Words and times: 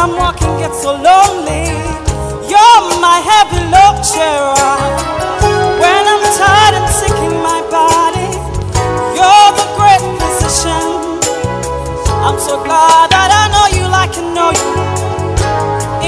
I'm 0.00 0.16
walking 0.16 0.56
gets 0.56 0.80
so 0.80 0.92
lonely. 0.96 1.68
You're 2.48 2.84
my 3.04 3.20
heavy 3.20 3.60
load 3.68 4.00
sharer. 4.00 4.56
When 5.76 6.02
I'm 6.12 6.24
tired 6.40 6.74
and 6.80 6.88
sick 6.88 7.12
in 7.20 7.36
my 7.44 7.60
body, 7.68 8.32
you're 9.12 9.50
the 9.60 9.66
great 9.76 10.00
physician. 10.16 11.20
I'm 12.24 12.38
so 12.40 12.64
glad 12.64 13.12
that 13.12 13.28
I 13.28 13.44
know 13.52 13.66
you 13.76 13.84
like 13.92 14.16
I 14.16 14.24
know 14.32 14.50
you. 14.56 14.72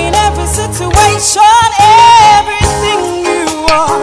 In 0.01 0.15
every 0.27 0.49
situation, 0.49 1.69
everything 2.41 3.29
you 3.29 3.45
are 3.77 4.01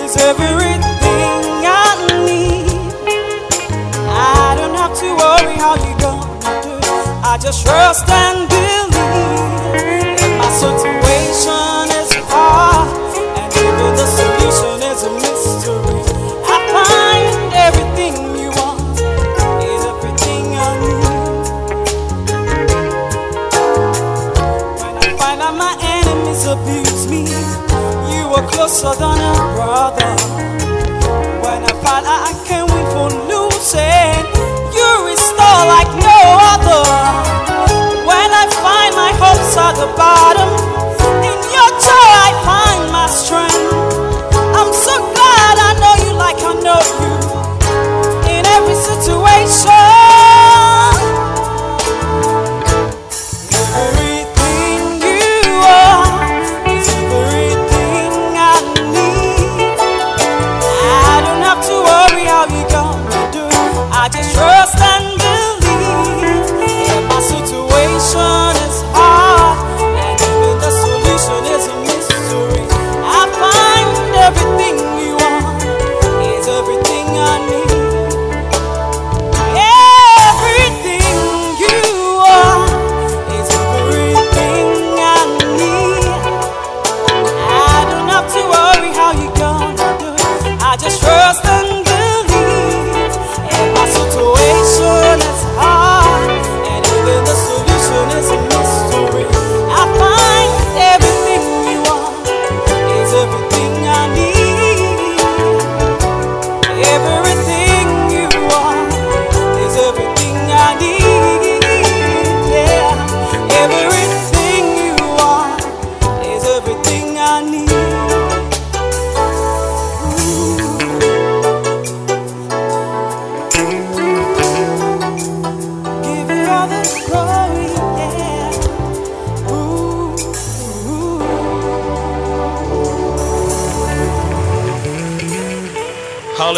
is 0.00 0.16
everything 0.16 1.68
I 1.68 1.84
need. 2.24 2.96
I 4.08 4.56
don't 4.56 4.74
have 4.74 4.96
to 5.04 5.08
worry 5.20 5.56
how 5.60 5.76
you're 5.84 6.00
gonna 6.00 6.62
do. 6.64 6.80
I 7.22 7.36
just 7.36 7.62
trust 7.62 8.08
and 8.08 8.35
abuse 26.46 27.08
me. 27.08 27.24
You 28.14 28.24
are 28.36 28.46
closer 28.48 28.94
than 28.94 29.18
a 29.18 29.34
brother. 29.54 30.85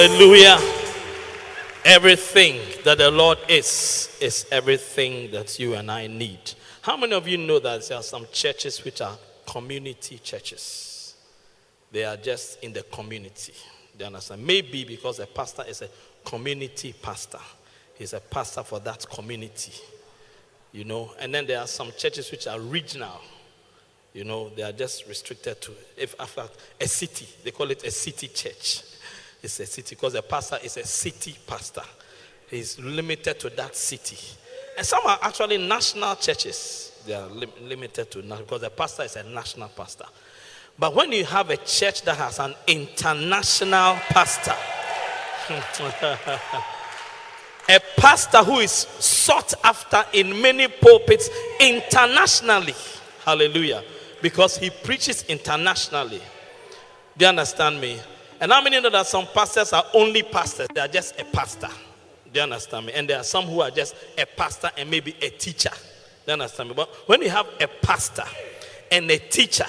Hallelujah. 0.09 0.59
Everything 1.85 2.59
that 2.83 2.97
the 2.97 3.11
Lord 3.11 3.37
is, 3.47 4.17
is 4.23 4.47
everything 4.51 5.31
that 5.33 5.59
you 5.61 5.75
and 5.75 5.91
I 5.91 6.07
need. 6.07 6.55
How 6.81 6.97
many 6.97 7.13
of 7.13 7.29
you 7.29 7.37
know 7.37 7.59
that 7.59 7.87
there 7.87 7.99
are 7.99 8.03
some 8.03 8.27
churches 8.33 8.83
which 8.85 9.03
are 9.03 9.17
community 9.47 10.19
churches? 10.19 11.15
They 11.93 12.05
are 12.05 12.17
just 12.17 12.65
in 12.65 12.73
the 12.73 12.85
community. 12.85 13.53
You 13.99 14.07
understand? 14.07 14.45
Maybe 14.45 14.83
because 14.83 15.19
a 15.21 15.27
pastor 15.27 15.65
is 15.69 15.83
a 15.83 15.89
community 16.25 16.95
pastor, 17.01 17.41
he's 17.95 18.15
a 18.15 18.21
pastor 18.21 18.63
for 18.63 18.81
that 18.81 19.07
community. 19.11 19.75
You 20.73 20.85
know, 20.85 21.13
and 21.21 21.35
then 21.35 21.47
there 21.47 21.61
are 21.61 21.67
some 21.67 21.93
churches 21.99 22.31
which 22.31 22.47
are 22.47 22.59
regional. 22.59 23.21
You 24.15 24.25
know, 24.25 24.49
they 24.49 24.63
are 24.63 24.73
just 24.73 25.07
restricted 25.07 25.61
to 25.61 25.73
if 25.99 26.19
after 26.19 26.49
a 26.81 26.89
city, 26.89 27.29
they 27.45 27.51
call 27.51 27.71
it 27.71 27.85
a 27.85 27.91
city 27.91 28.29
church. 28.29 28.83
It's 29.43 29.61
a 29.61 29.67
city 29.67 29.95
because 29.95 30.15
the 30.15 30.23
pastor 30.23 30.59
is 30.63 30.77
a 30.77 30.85
city 30.85 31.37
pastor. 31.47 31.83
He's 32.51 32.79
limited 32.79 33.39
to 33.41 33.51
that 33.51 33.77
city. 33.77 34.19
And 34.77 34.87
some 34.87 35.05
are 35.07 35.19
actually 35.23 35.59
national 35.59 36.17
churches. 36.17 36.93
They 37.07 37.15
are 37.15 37.29
lim- 37.29 37.53
limited 37.63 38.11
to 38.13 38.23
because 38.23 38.61
the 38.61 38.71
pastor 38.71 39.05
is 39.05 39.17
a 39.17 39.23
national 39.23 39.69
pastor. 39.69 40.07
But 40.79 40.95
when 40.95 41.13
you 41.13 41.25
have 41.25 41.51
a 41.51 41.57
church 41.57 42.03
that 42.03 42.17
has 42.17 42.39
an 42.39 42.55
international 42.67 43.97
pastor, 44.11 44.55
a 47.69 47.81
pastor 47.97 48.39
who 48.39 48.59
is 48.59 48.71
sought 48.71 49.55
after 49.65 50.05
in 50.13 50.41
many 50.41 50.69
pulpits 50.69 51.29
internationally, 51.59 52.75
hallelujah, 53.25 53.83
because 54.23 54.57
he 54.57 54.71
preaches 54.71 55.25
internationally. 55.25 56.23
Do 57.17 57.25
you 57.25 57.29
understand 57.29 57.81
me? 57.81 57.99
And 58.41 58.53
how 58.53 58.63
many 58.63 58.81
know 58.81 58.91
that 58.91 59.07
some 59.07 59.27
pastors 59.35 59.73
are 59.73 59.85
only 59.95 60.23
pastors? 60.23 60.69
They 60.73 60.81
are 60.81 60.89
just 60.89 61.21
a 61.21 61.25
pastor. 61.25 61.69
Do 62.33 62.39
you 62.39 62.43
understand 62.43 62.87
me? 62.87 62.93
And 62.93 63.09
there 63.09 63.19
are 63.19 63.25
some 63.25 63.47
who 63.47 63.61
are 63.63 63.71
just 63.71 63.97
a 64.17 64.27
pastor 64.27 64.71
and 64.77 64.91
maybe 64.91 65.17
a 65.23 65.31
teacher. 65.31 65.71
Do 65.71 65.77
you 66.29 66.33
understand 66.35 66.69
me? 66.69 66.75
But 66.77 66.89
when 67.07 67.23
you 67.23 67.31
have 67.31 67.47
a 67.61 67.67
pastor 67.67 68.25
and 68.93 69.11
a 69.11 69.19
teacher 69.19 69.67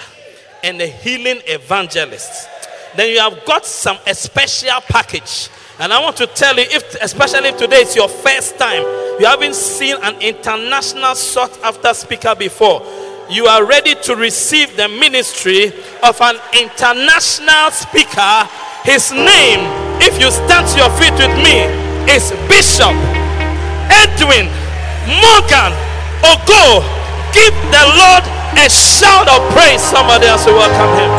and 0.62 0.80
a 0.80 0.86
healing 0.86 1.40
evangelist, 1.46 2.48
then 2.96 3.10
you 3.10 3.18
have 3.18 3.44
got 3.44 3.66
some 3.66 3.98
a 4.06 4.14
special 4.14 4.80
package. 4.82 5.48
And 5.78 5.92
I 5.92 6.00
want 6.00 6.16
to 6.18 6.26
tell 6.26 6.54
you, 6.56 6.64
if 6.68 6.94
especially 7.00 7.48
if 7.48 7.56
today 7.56 7.78
is 7.78 7.96
your 7.96 8.08
first 8.08 8.58
time, 8.58 8.82
you 9.18 9.26
haven't 9.26 9.54
seen 9.54 9.96
an 10.02 10.20
international 10.20 11.14
sought 11.14 11.58
after 11.62 11.92
speaker 11.94 12.34
before. 12.34 12.82
You 13.30 13.46
are 13.46 13.64
ready 13.64 13.94
to 13.94 14.16
receive 14.16 14.76
the 14.76 14.88
ministry 14.88 15.72
of 16.02 16.20
an 16.20 16.34
international 16.52 17.70
speaker. 17.70 18.48
His 18.82 19.12
name, 19.12 19.70
if 20.02 20.18
you 20.20 20.32
stand 20.32 20.66
to 20.74 20.78
your 20.82 20.90
feet 20.98 21.14
with 21.14 21.30
me, 21.38 21.62
is 22.10 22.34
Bishop 22.50 22.90
Edwin 23.86 24.50
Morgan 25.22 25.70
Ogo. 26.26 26.82
Give 27.30 27.54
the 27.70 27.86
Lord 27.94 28.26
a 28.58 28.68
shout 28.68 29.28
of 29.28 29.38
praise. 29.54 29.80
Somebody 29.80 30.26
else 30.26 30.44
will 30.46 30.58
welcome 30.58 30.90
him. 30.98 31.10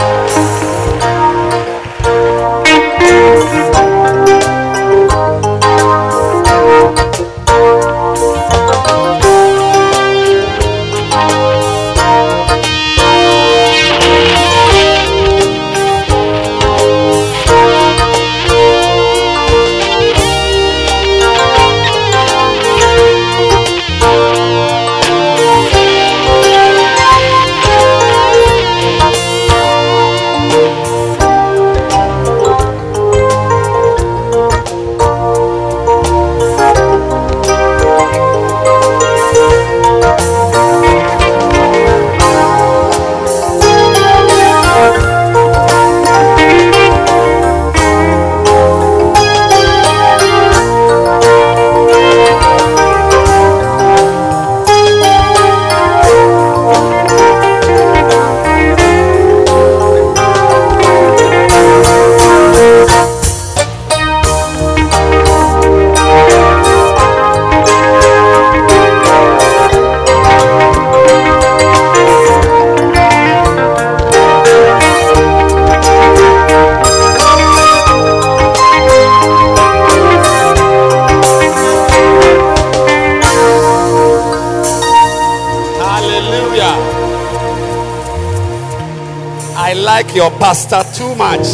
Pastor 90.52 90.84
too 90.94 91.16
much. 91.16 91.48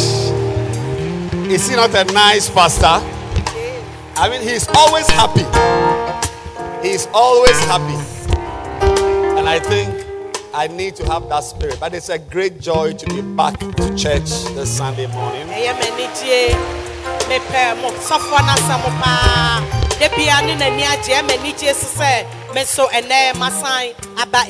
Is 1.46 1.68
he 1.68 1.76
not 1.76 1.94
a 1.94 2.02
nice 2.12 2.50
pastor? 2.50 2.98
I 4.16 4.28
mean, 4.28 4.42
he's 4.42 4.66
always 4.74 5.06
happy. 5.08 5.46
He's 6.82 7.06
always 7.14 7.56
happy. 7.70 7.94
And 9.38 9.48
I 9.48 9.60
think 9.60 9.88
I 10.52 10.66
need 10.66 10.96
to 10.96 11.04
have 11.12 11.28
that 11.28 11.44
spirit. 11.44 11.78
But 11.78 11.94
it's 11.94 12.08
a 12.08 12.18
great 12.18 12.60
joy 12.60 12.92
to 12.94 13.06
be 13.14 13.22
back 13.22 13.60
to 13.60 13.96
church 13.96 14.30
this 14.58 14.76
Sunday 14.76 15.06
morning. 15.06 15.46
ɛyɛ 15.46 15.72
m'anigye 15.78 16.58
mepɛ 17.30 17.78
mo 17.80 17.94
sɔfoɔ 18.02 18.40
no 18.46 18.52
asɛm 18.58 18.82
paa 18.98 19.62
da 20.00 20.08
bia 20.08 20.42
ne 20.42 20.54
n'ani 20.58 20.82
agye 20.82 21.14
ɛ 21.14 21.22
m'anigye 21.22 21.72
so 21.72 21.86
sɛ 22.02 22.26
me 22.52 22.64
so 22.64 22.88
ɛnɛ 22.88 23.34
masan 23.38 23.94
aba 24.18 24.42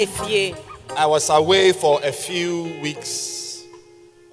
I 0.97 1.05
was 1.05 1.29
away 1.29 1.73
for 1.73 2.01
a 2.03 2.11
few 2.11 2.81
weeks 2.81 3.28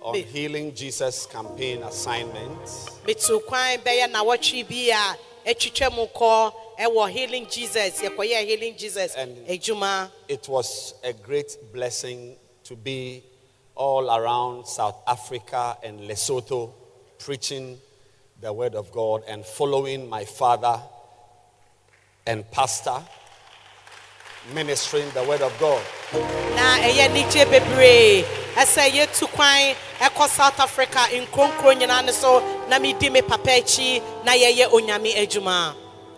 on 0.05 0.13
Healing 0.15 0.73
Jesus 0.75 1.25
campaign 1.25 1.81
assignment. 1.83 2.61
metu 3.07 3.39
kwan 3.45 3.79
bɛyɛ 3.79 4.11
nawɔtwe 4.11 4.67
bi 4.69 4.89
a 4.91 5.17
atwitwa 5.49 5.95
mu 5.95 6.05
kɔ 6.07 6.53
ɛwɔ 6.79 7.09
healing 7.11 7.47
jesus 7.49 8.01
yɛkɔyɛ 8.01 8.45
healing 8.45 8.75
jesus 8.77 9.15
And- 9.15 9.47
It 10.27 10.47
was 10.47 10.93
a 11.03 11.13
great 11.13 11.57
blessing 11.73 12.35
to 12.65 12.75
be 12.75 13.23
all 13.75 14.09
around 14.09 14.65
South 14.67 14.97
Africa 15.07 15.77
and 15.83 16.01
Lesotho 16.01 16.71
preaching 17.19 17.79
the 18.41 18.53
word 18.53 18.75
of 18.75 18.91
God 18.91 19.23
and 19.27 19.43
following 19.45 20.07
my 20.07 20.23
father 20.25 20.79
and 22.27 22.49
pastor 22.51 23.01
ministering 24.53 25.09
the 25.13 25.23
word 25.23 25.41
of 25.41 25.51
God. 25.59 25.81
na 26.55 26.77
ɛyɛ 26.77 27.09
anigye 27.09 27.45
bebree 27.49 28.25
ɛsɛ 28.55 28.89
yɛtu 28.91 29.27
kwan 29.33 29.75
ɛkɔ 29.99 30.27
south 30.29 30.59
africa 30.59 30.99
nkronkro 31.11 31.73
nyinaa 31.77 32.05
ne 32.05 32.11
so 32.11 32.39
na 32.69 32.79
medi 32.79 33.09
me 33.09 33.21
papa 33.21 33.51
akyi 33.51 34.01
na 34.23 34.31
yɛyɛ 34.33 34.69
onyame 34.71 35.13
adwuma 35.15 35.75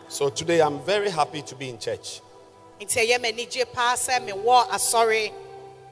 So 0.09 0.29
today 0.29 0.61
I'm 0.61 0.79
very 0.85 1.09
happy 1.09 1.41
to 1.41 1.55
be 1.55 1.69
in 1.69 1.77
church. 1.79 2.21
Nti 2.79 2.95
ɛyɛ 3.05 3.19
m'anigye 3.19 3.65
paa 3.73 3.93
sɛ 3.95 4.19
mewɔ 4.25 4.67
asɔre 4.69 5.31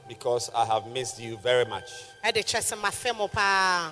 because 0.08 0.50
I 0.54 0.64
have 0.64 0.86
missed 0.86 1.18
you 1.20 1.36
very 1.36 1.64
much. 1.66 1.90
ɛde 2.24 2.42
kyerɛ 2.44 2.62
sɛ 2.62 2.80
mafe 2.80 3.14
mo 3.16 3.28
paa 3.28 3.90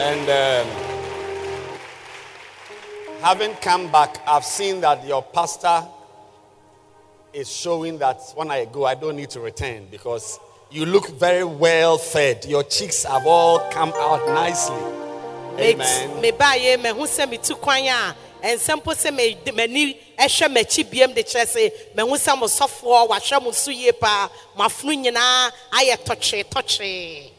And 0.00 0.28
um, 0.30 0.68
having 3.22 3.54
come 3.56 3.90
back, 3.90 4.20
I've 4.26 4.44
seen 4.44 4.80
that 4.82 5.04
your 5.04 5.22
pastor 5.22 5.82
is 7.32 7.50
showing 7.50 7.98
that 7.98 8.20
when 8.34 8.50
I 8.50 8.64
go, 8.64 8.84
I 8.84 8.94
don't 8.94 9.16
need 9.16 9.30
to 9.30 9.40
return 9.40 9.86
because 9.90 10.38
you 10.70 10.86
look 10.86 11.08
very 11.18 11.44
well 11.44 11.98
fed. 11.98 12.44
Your 12.46 12.62
cheeks 12.62 13.04
have 13.04 13.26
all 13.26 13.60
come 13.70 13.92
out 13.94 14.26
nicely. 14.28 14.76
Amen. 15.58 16.20
Me 16.20 16.30
baye 16.30 16.76
me 16.76 16.90
hu 16.90 17.02
eh, 17.02 17.06
se 17.06 17.26
me 17.26 17.38
tu 17.38 17.56
kwan 17.56 17.84
a 17.86 18.14
ensempo 18.42 18.94
se 18.94 19.10
me 19.10 19.36
mani 19.52 19.96
ehwe 20.16 20.48
machi 20.52 20.84
biem 20.84 21.12
de 21.14 21.22
chese 21.24 21.72
me 21.96 22.02
hu 22.02 22.16
se 22.16 22.34
mo 22.36 22.46
sofo 22.46 23.08
wa 23.08 23.18
hwe 23.18 23.42
mo 23.42 23.50
so 23.50 23.70
ye 23.70 23.90
pa 23.92 24.30
mafunu 24.56 24.94
nyina 24.94 25.50
aye 25.72 25.96
totche 25.96 26.44
totche. 26.44 27.32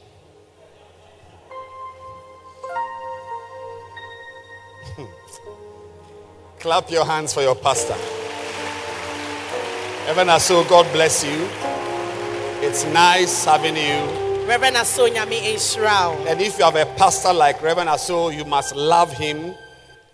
Clap 6.60 6.92
your 6.92 7.06
hands 7.06 7.34
for 7.34 7.42
your 7.42 7.56
pastor. 7.56 8.19
Reverend 10.10 10.32
Aso, 10.32 10.68
God 10.68 10.92
bless 10.92 11.24
you. 11.24 11.48
It's 12.68 12.84
nice 12.86 13.46
having 13.46 13.78
you. 13.78 14.48
reverend 14.48 14.76
aso 14.76 15.08
nhyira 15.08 16.18
wo 16.18 16.26
And 16.26 16.42
if 16.42 16.58
you 16.58 16.66
have 16.66 16.76
a 16.76 16.88
pastor 16.98 17.32
like 17.32 17.62
Reverend 17.62 17.90
Aso, 17.92 18.36
you 18.36 18.44
must 18.44 18.76
love 18.76 19.12
him 19.14 19.54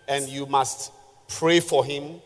and 0.10 0.28
you 0.28 0.48
must 0.48 0.92
pray 1.30 1.62
for 1.62 1.86
him 1.86 2.20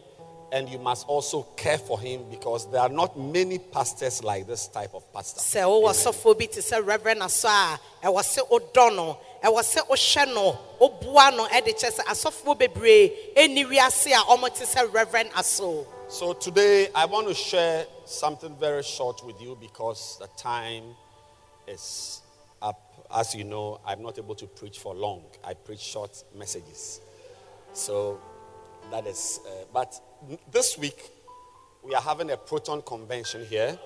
and 0.52 0.68
you 0.68 0.80
must 0.80 1.06
also 1.08 1.44
care 1.56 1.78
for 1.78 2.00
him 2.00 2.24
because 2.32 2.72
there 2.72 2.82
are 2.82 2.90
not 2.90 3.20
many 3.20 3.60
pastors 3.60 4.24
like 4.24 4.48
this 4.48 4.68
type 4.70 4.96
of 4.96 5.04
pastor. 5.14 5.40
sɛ 5.40 5.62
wowɔ 5.62 5.92
sɔfoɔ 5.94 6.40
bi 6.40 6.46
te 6.48 6.62
sɛ 6.62 6.84
reverend 6.84 7.22
aso 7.22 7.48
a 7.50 7.80
ɛwɔ 8.04 8.22
sɛ 8.24 8.50
wodɔ 8.50 8.96
no 8.96 9.18
ɛwɔ 9.44 9.60
sɛ 9.62 9.88
wohyɛ 9.88 10.34
no 10.34 10.58
woboa 10.82 11.38
no 11.38 11.46
ɛde 11.46 11.78
kyɛ 11.80 12.00
sɛ 12.00 12.04
asɔfoɔ 12.06 12.58
bebree 12.58 13.36
ɛnni 13.38 13.64
wiase 13.68 14.08
a 14.12 14.66
sɛ 14.66 14.92
reverend 14.92 15.30
aso 15.38 15.86
So 16.10 16.34
today 16.34 16.88
I 16.96 17.06
want 17.06 17.28
to 17.28 17.36
share 17.36 17.86
something 18.06 18.56
very 18.60 18.82
short 18.82 19.24
with 19.24 19.40
you 19.40 19.56
because 19.62 20.18
the 20.20 20.28
time 20.42 20.84
is 21.68 22.22
up. 22.64 23.06
As 23.16 23.36
you 23.36 23.44
know, 23.44 23.80
I'm 23.86 24.02
not 24.02 24.18
able 24.18 24.34
to 24.36 24.48
preach 24.48 24.80
for 24.80 24.96
long. 24.96 25.24
I 25.44 25.54
preach 25.54 25.80
short 25.82 26.24
messages. 26.36 27.00
So 27.74 28.20
that 28.90 29.06
is, 29.06 29.40
uh, 29.48 29.66
but 29.72 30.02
this 30.52 30.80
week 30.80 31.12
we 31.84 31.94
are 31.94 32.02
having 32.02 32.32
a 32.32 32.38
proton 32.38 32.82
convention 32.82 33.46
here. 33.46 33.78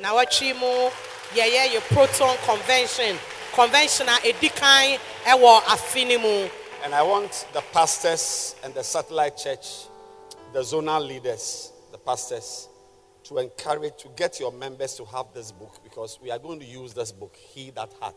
na 0.00 0.12
wɔtwe 0.14 0.52
mu 0.60 0.90
yɛyɛ 1.34 1.68
yɛ 1.74 1.80
proton 1.94 2.36
convention 2.44 3.16
convention 3.54 4.06
a 4.08 4.18
ɛdi 4.20 4.50
kan 4.54 4.98
ɛwɔ 5.24 5.60
afe 5.62 6.06
no 6.08 6.18
mu 6.18 6.48
And 6.84 6.94
I 6.94 7.02
want 7.02 7.46
the 7.52 7.62
pastors 7.72 8.54
and 8.62 8.72
the 8.74 8.84
satellite 8.84 9.36
church, 9.36 9.86
the 10.56 10.62
zonal 10.62 11.06
leaders, 11.06 11.70
the 11.92 11.98
pastors, 11.98 12.70
to 13.24 13.36
encourage, 13.36 13.94
to 13.98 14.08
get 14.16 14.40
your 14.40 14.50
members 14.50 14.94
to 14.94 15.04
have 15.04 15.26
this 15.34 15.52
book 15.52 15.80
because 15.84 16.18
we 16.22 16.30
are 16.30 16.38
going 16.38 16.58
to 16.58 16.64
use 16.64 16.94
this 16.94 17.12
book, 17.12 17.36
He 17.36 17.68
That 17.72 17.92
Hath. 18.00 18.14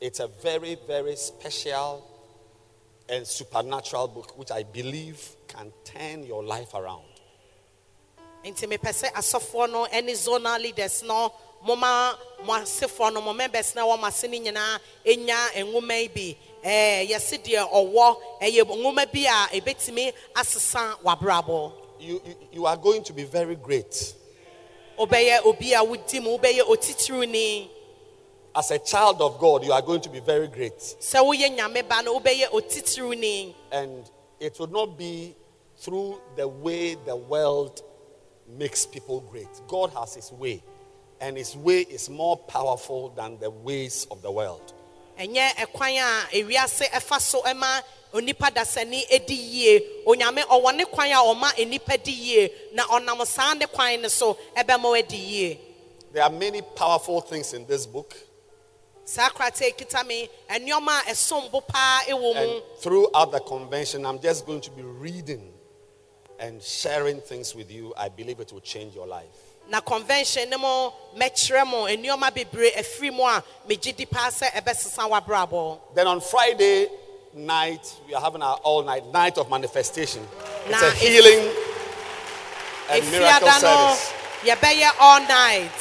It's 0.00 0.18
a 0.18 0.26
very, 0.26 0.76
very 0.84 1.14
special 1.14 2.04
and 3.08 3.24
supernatural 3.24 4.08
book 4.08 4.36
which 4.36 4.50
I 4.50 4.64
believe 4.64 5.24
can 5.46 5.70
turn 5.84 6.24
your 6.26 6.42
life 6.42 6.74
around. 6.74 7.04
zonal 10.12 10.60
leaders 10.60 11.04
no 11.06 11.32
moma 11.64 12.14
mo 12.44 13.20
mo 13.20 13.32
members 13.32 13.74
na 13.76 13.82
wɔn 13.86 14.04
ase 14.08 14.24
no 14.28 14.38
nyinaa 14.38 14.78
ɛnya 15.06 15.64
nwoma 15.64 16.34
Eh, 16.62 17.06
yɛsi 17.08 17.38
deɛ 17.42 17.70
ɔwɔ 17.70 18.16
ɛyɛ 18.42 18.64
nwoma 18.66 19.06
bi 19.12 19.26
a 19.26 19.48
ebetumi 19.60 20.12
asesa 20.34 20.96
w'abrabɔ 21.02 21.72
You, 22.00 22.20
you, 22.24 22.34
you 22.52 22.66
are 22.66 22.76
going 22.76 23.02
to 23.04 23.12
be 23.12 23.24
very 23.24 23.54
great. 23.56 24.14
wobɛyɛ 24.98 25.44
obi 25.46 25.72
a 25.72 25.78
wodi 25.84 26.20
mu 26.22 26.36
wobɛyɛ 26.38 26.60
otitiriwni 26.62 27.68
As 28.54 28.70
a 28.72 28.78
child 28.78 29.20
of 29.20 29.38
God, 29.38 29.62
you 29.64 29.72
are 29.72 29.82
going 29.82 30.00
to 30.00 30.08
be 30.08 30.18
very 30.20 30.48
great. 30.48 30.78
sɛ 30.78 31.20
woyɛ 31.24 31.56
nyame 31.56 31.88
ba 31.88 32.02
no 32.02 32.18
wobɛyɛ 32.18 32.48
otitiriwni 32.50 33.54
And 33.70 34.10
it 34.40 34.58
will 34.58 34.66
not 34.68 34.98
be 34.98 35.34
through 35.76 36.20
the 36.36 36.48
way 36.48 36.94
the 36.96 37.14
world 37.14 37.82
makes 38.48 38.84
people 38.86 39.20
great. 39.20 39.48
God 39.68 39.90
has 39.90 40.14
His 40.14 40.32
way, 40.32 40.62
and 41.20 41.36
His 41.36 41.54
way 41.54 41.80
is 41.82 42.08
more 42.08 42.36
powerful 42.36 43.10
than 43.10 43.38
the 43.38 43.50
ways 43.50 44.06
of 44.10 44.22
the 44.22 44.30
world. 44.30 44.72
Ɛnyɛ 45.18 45.54
ɛkwan 45.64 45.98
a 45.98 46.28
ewiase 46.36 46.88
ɛfa 46.90 47.20
so 47.20 47.42
ɛma 47.42 47.82
onipa 48.12 48.50
dasani 48.50 49.04
edi 49.10 49.34
yie. 49.34 49.80
Onyame 50.06 50.42
ɔwɔ 50.46 50.76
ne 50.76 50.84
kwan 50.84 51.10
a 51.10 51.16
ɔma 51.16 52.02
di 52.04 52.12
yie. 52.12 52.52
Na 52.72 52.84
ɔnam 52.86 53.26
saa 53.26 53.54
ne 53.54 53.66
kwan 53.66 54.00
ne 54.02 54.08
so 54.08 54.36
ɛbɛma 54.56 54.90
wadi 54.90 55.16
yie. 55.16 55.60
There 56.12 56.22
are 56.22 56.30
many 56.30 56.62
powerful 56.62 57.20
things 57.20 57.52
in 57.52 57.66
this 57.66 57.84
book, 57.84 58.14
saa 59.04 59.28
krataa 59.28 59.76
kita 59.76 60.06
me 60.06 60.28
nneɛma 60.48 61.00
a 61.06 61.10
ɛsom 61.10 61.50
bo 61.50 61.60
paa 61.60 62.00
ɛwɔ 62.06 62.34
mu. 62.34 62.40
And 62.40 62.62
throughout 62.78 63.32
the 63.32 63.40
convention, 63.40 64.06
I'm 64.06 64.20
just 64.20 64.46
going 64.46 64.60
to 64.62 64.70
be 64.70 64.82
reading 64.82 65.52
and 66.38 66.62
sharing 66.62 67.20
things 67.20 67.54
with 67.54 67.70
you. 67.70 67.92
I 67.96 68.08
believe 68.08 68.40
it 68.40 68.52
will 68.52 68.60
change 68.60 68.94
your 68.94 69.06
life. 69.06 69.47
Na 69.68 69.80
convention 69.80 70.48
ne 70.48 70.56
mɛkyerɛ 70.56 71.66
mo 71.66 71.86
nneɛma 71.86 72.30
bebree 72.34 72.72
afiri 72.74 73.12
mu 73.12 73.22
a 73.24 73.42
megye 73.68 73.94
di 73.96 74.06
paa 74.06 74.30
sɛ 74.30 74.50
ɛbɛsesa 74.52 75.08
w'abrabɔ 75.10 75.78
Then 75.94 76.06
on 76.06 76.20
Friday 76.20 76.88
night, 77.34 77.86
we 78.06 78.14
are 78.14 78.20
having 78.20 78.42
our 78.42 78.56
all 78.62 78.82
night 78.82 79.06
night 79.12 79.36
of 79.38 79.50
manifestation. 79.50 80.26
It's 80.66 80.70
Now, 80.70 80.88
a 80.88 80.90
healing 80.92 81.52
and 82.90 83.10
miracle 83.10 83.48
efiada 83.48 83.62
no 83.62 83.94
service. 83.94 84.12
yɛbɛyɛ 84.44 84.90
all 85.00 85.20
night 85.20 85.72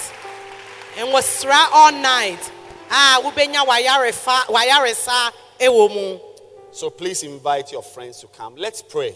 nwosra 0.97 1.67
all 1.71 1.91
night 1.91 2.51
ah, 2.89 3.19
a 3.19 3.23
wobɛnya 3.23 3.65
w'ayarefa 3.65 4.45
w'ayaresa 4.47 5.31
ɛwɔ 5.59 5.93
mu 5.93 6.19
So 6.71 6.89
please 6.91 7.23
invite 7.23 7.71
your 7.71 7.81
friends 7.81 8.19
to 8.21 8.27
come. 8.27 8.55
Let's 8.55 8.83
pray. 8.83 9.15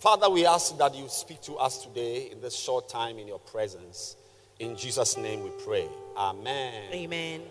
Father, 0.00 0.30
we 0.30 0.46
ask 0.46 0.78
that 0.78 0.94
you 0.94 1.06
speak 1.08 1.42
to 1.42 1.56
us 1.56 1.84
today 1.84 2.30
in 2.32 2.40
this 2.40 2.56
short 2.56 2.88
time 2.88 3.18
in 3.18 3.28
your 3.28 3.38
presence. 3.38 4.16
In 4.58 4.74
Jesus' 4.74 5.18
name 5.18 5.44
we 5.44 5.50
pray. 5.62 5.86
Amen. 6.16 6.90
amen 6.90 7.42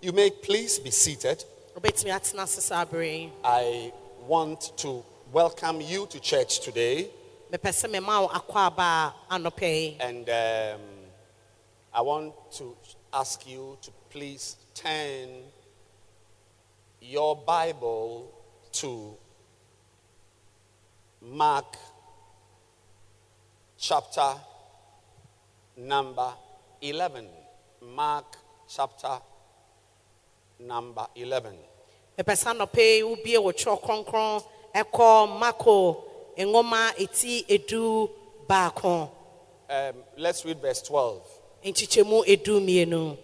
You 0.00 0.10
may 0.10 0.30
please 0.30 0.80
be 0.80 0.90
seated. 0.90 1.44
wobɛtumi 1.76 2.10
atena 2.10 2.42
ase 2.42 2.60
saa 2.60 2.84
bere 2.84 3.06
yi. 3.06 3.32
I 3.44 3.92
want 4.26 4.76
to 4.78 5.04
welcome 5.32 5.80
you 5.80 6.06
to 6.08 6.18
church 6.18 6.58
today. 6.58 7.08
mepɛ 7.52 7.70
sɛ 7.70 7.88
mema 7.88 8.22
wo 8.22 8.28
akɔ 8.28 8.56
aba 8.66 9.14
a 9.30 9.38
anɔpɛ 9.38 9.62
yi 9.62 9.96
And 10.00 10.28
um, 10.28 10.80
I 11.94 12.00
want 12.00 12.34
to 12.58 12.76
ask 13.12 13.46
you 13.46 13.78
to 13.82 13.92
please 14.10 14.56
turn 14.74 15.28
your 17.00 17.36
Bible 17.36 18.32
to 18.72 19.16
Mark 21.24 21.76
chapter 23.78 24.34
number 25.76 26.32
11. 26.80 27.26
Mark 27.94 28.36
chapter 28.68 29.18
number 30.60 31.06
11. 31.16 31.54
mepɛ 32.18 32.32
sɛ 32.36 32.50
anɔpɛ 32.52 32.82
yi 32.96 33.02
wobie 33.02 33.38
wo 33.42 33.52
twerɛ 33.52 33.80
kronkron 33.82 34.42
ɛkɔ 34.74 35.38
mako 35.38 36.04
nwoma 36.38 36.92
eti 36.98 37.44
edu 37.48 38.10
baako 38.48 39.10
Um, 39.70 40.04
let's 40.18 40.44
read 40.44 40.60
verse 40.60 40.82
12. 40.82 41.22
nkyekyɛmu 41.64 42.24
edu 42.26 42.60
mmienu 42.60 43.16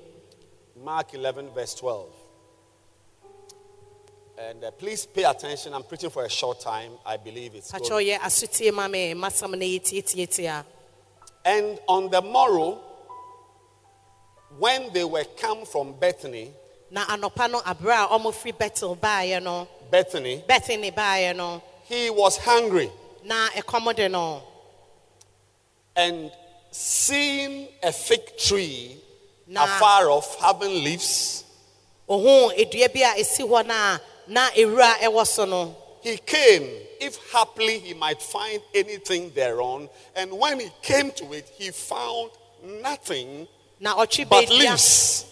Mark 0.85 1.12
11, 1.14 1.50
verse 1.50 1.75
12. 1.75 2.09
And 4.40 4.62
uh, 4.62 4.71
please 4.71 5.04
pay 5.04 5.25
attention. 5.25 5.75
I'm 5.75 5.83
preaching 5.83 6.11
for 6.11 6.25
a 6.25 6.28
short 6.30 6.61
time. 6.61 6.92
I 7.04 7.16
believe 7.16 7.54
it's 7.57 7.73
good. 7.73 7.83
ɔyɛ 7.83 8.18
asotie 8.21 8.73
ma 8.73 8.87
me 8.87 9.12
masɛm 9.14 9.50
no 9.52 9.59
yɛ 9.66 9.80
tietietia 9.83 10.64
And 11.45 11.78
on 11.88 12.09
the 12.11 12.23
morrow, 12.23 12.80
when 14.59 14.92
they 14.92 15.04
were 15.04 15.25
come 15.40 15.64
from 15.64 15.92
Bethany, 15.95 16.52
na 16.90 17.04
anɔpa 17.07 17.50
no 17.50 17.61
aberɛ 17.62 18.04
a 18.04 18.18
ɔmofiri 18.18 18.57
betel 18.59 18.97
baeɛ 18.97 19.42
no 19.42 19.66
Bethany, 19.90 20.45
bethany 20.47 20.90
baeɛ 20.92 21.35
no 21.37 21.61
he 21.85 22.09
was 22.11 22.37
hungry. 22.37 22.90
na 23.25 23.49
ɛkɔm 23.50 23.95
de 23.97 24.09
no 24.09 24.42
And 25.97 26.30
seeing 26.71 27.66
a 27.83 27.90
fig 27.92 28.37
tree 28.38 28.97
Na- 29.49 29.64
afar 29.64 30.11
off, 30.11 30.38
having 30.40 30.85
leaves, 30.85 31.42
ohuu 32.09 32.52
edua 32.57 32.92
bi 32.95 33.00
a 33.00 33.21
esi 33.21 33.42
hɔ 33.45 33.66
no 33.66 33.75
a 33.75 34.00
na 34.28 34.50
ewura 34.50 34.94
ɛwɔ 34.99 35.26
so 35.26 35.44
no 35.44 35.76
he 36.00 36.16
came, 36.18 36.62
if 37.00 37.16
haply 37.32 37.78
he 37.78 37.94
might 37.94 38.23
find 38.23 38.62
anything 38.75 39.30
thereon. 39.35 39.88
And 40.14 40.32
when 40.32 40.61
he 40.61 40.70
came 40.80 41.11
to 41.12 41.32
it, 41.32 41.50
he 41.56 41.70
found 41.70 42.30
nothing 42.64 43.49
na 43.80 43.97
ɔtwe 43.97 44.28
but 44.28 44.49
leaves. 44.49 45.25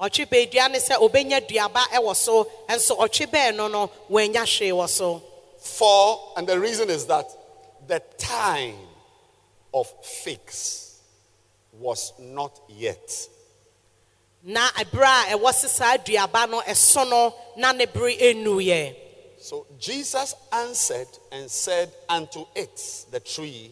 ɔtwe 0.00 0.26
beedua 0.26 0.70
ne 0.70 0.78
sɛ 0.78 0.96
obɛnya 0.96 1.46
duaba 1.48 1.80
ɛwɔ 1.92 2.14
so 2.14 2.44
nso 2.68 2.96
ɔtwe 2.98 3.26
bɛɛ 3.26 3.56
no 3.56 3.68
no 3.68 3.90
wɔanya 4.10 4.42
hwee 4.44 4.70
wɔ 4.70 4.88
so 4.88 5.22
For, 5.58 6.32
and 6.36 6.46
the 6.48 6.58
reason 6.58 6.88
is 6.88 7.06
that 7.06 7.28
the 7.88 8.00
time 8.16 8.76
of 9.74 9.92
figs 10.04 11.00
was 11.72 12.12
not 12.18 12.60
yet. 12.68 13.28
Na 14.42 14.68
ɛberɛ 14.70 15.32
a 15.32 15.36
ɛwɔ 15.38 15.52
se 15.54 15.68
saa 15.68 15.96
duaba 15.96 16.48
no 16.48 16.60
ɛso 16.62 17.08
no 17.08 17.34
na 17.56 17.72
ne 17.72 17.86
bere 17.86 18.16
ɛnnuiɛ 18.16 18.96
So 19.40 19.66
Jesus 19.78 20.34
answered 20.52 21.06
and 21.30 21.48
said 21.50 21.90
unto 22.08 22.44
it, 22.56 23.04
the 23.12 23.20
tree, 23.20 23.70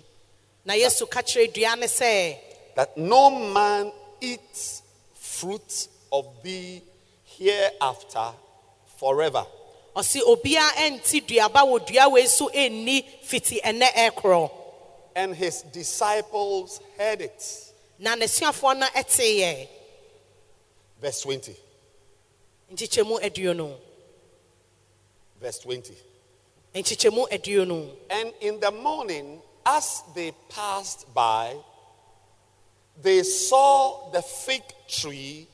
na 0.65 0.75
yesu 0.75 1.11
ka 1.11 1.21
kyerɛ 1.23 1.53
dua 1.53 1.77
ne 1.77 1.87
sɛ 1.87 2.39
that 2.77 2.97
no 2.97 3.31
man 3.31 3.93
eats 4.21 4.83
fruit 5.15 5.89
of 6.13 6.27
thee 6.43 6.83
hereafter 7.25 8.33
forever. 8.97 9.45
ɔsi 9.97 10.21
obiara 10.23 10.71
ɛnti 10.77 11.27
duaba 11.27 11.61
wɔ 11.67 11.87
dua 11.87 12.09
wei 12.11 12.27
so 12.27 12.49
ɛnni 12.49 13.05
fiti 13.23 13.61
ɛnɛ 13.65 13.89
ɛkorɔ 13.93 14.51
And 15.17 15.35
his 15.35 15.63
disciples 15.63 16.81
heard 16.99 17.23
it. 17.23 17.73
na 17.99 18.15
n'asuafoɔ 18.15 18.79
no 18.79 18.87
ɛteeɛ 18.87 19.69
Verse 21.01 21.23
20. 21.23 21.55
nkyekyɛmu 22.73 23.21
aduonu 23.23 23.75
Verse 25.41 25.59
20. 25.61 25.95
nkyekyɛmu 26.75 27.29
aduonu 27.31 27.91
And 28.11 28.33
in 28.41 28.61
the 28.61 28.71
morning, 28.71 29.41
as 29.65 30.03
they 30.15 30.33
passed 30.49 31.13
by, 31.15 31.57
they 33.03 33.23
saw 33.23 34.11
the 34.11 34.23
fig 34.23 34.63
tree 34.89 35.47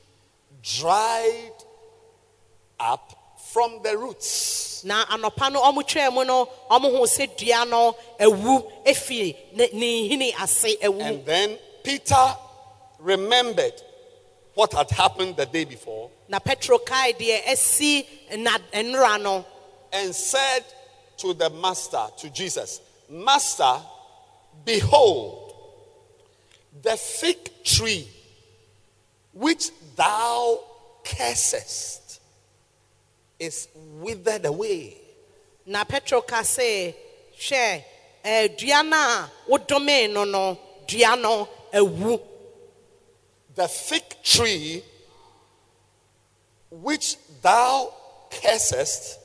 dried 0.61 1.51
up 2.79 3.11
from 3.51 3.81
the 3.83 3.97
roots. 3.97 4.83
na 4.85 5.05
anɔpa 5.05 5.51
no 5.51 5.61
ɔmo 5.61 5.83
twɛn 5.83 6.13
mu 6.13 6.23
no 6.25 6.45
ɔmo 6.71 6.91
ho 6.97 7.03
sɛ 7.03 7.37
dua 7.37 7.65
no 7.65 7.95
awu 8.19 8.83
efi 8.85 9.35
ne 9.53 9.69
ne 9.73 10.09
nhini 10.09 10.33
ase 10.41 10.75
awu 10.81 11.01
And 11.01 11.25
then 11.25 11.57
Peter 11.83 12.35
remembered 12.99 13.73
what 14.53 14.71
had 14.73 14.89
happened 14.91 15.35
the 15.35 15.45
day 15.45 15.65
before 15.65 16.09
na 16.29 16.39
petro 16.39 16.77
kae 16.77 17.13
deɛ 17.13 17.47
asi 17.51 18.05
na 18.37 18.57
no 19.17 19.45
and 19.93 20.13
said 20.13 20.63
to 21.17 21.33
the 21.33 21.49
master, 21.51 22.05
to 22.17 22.29
Jesus, 22.29 22.81
Master, 23.09 23.75
behold, 24.65 25.53
the 26.81 26.97
fig 26.97 27.37
tree 27.63 28.07
which 29.31 29.69
thou 29.95 30.59
cursest 31.03 32.19
is 33.39 33.67
withered 33.75 34.45
away. 34.45 34.97
na 35.65 35.85
petro 35.85 36.19
ka 36.21 36.41
sɛ 36.41 36.93
hwɛ 37.39 37.83
ɛɛ 38.25 38.57
dua 38.57 38.83
no 38.83 38.97
a 38.97 39.31
wodomee 39.49 40.11
no 40.11 40.25
no 40.25 40.59
dua 40.85 41.15
no 41.15 41.47
awu 41.73 42.19
The 43.55 43.67
fig 43.67 44.03
tree 44.23 44.83
which 46.71 47.17
thou 47.41 47.93
cursest 48.31 49.19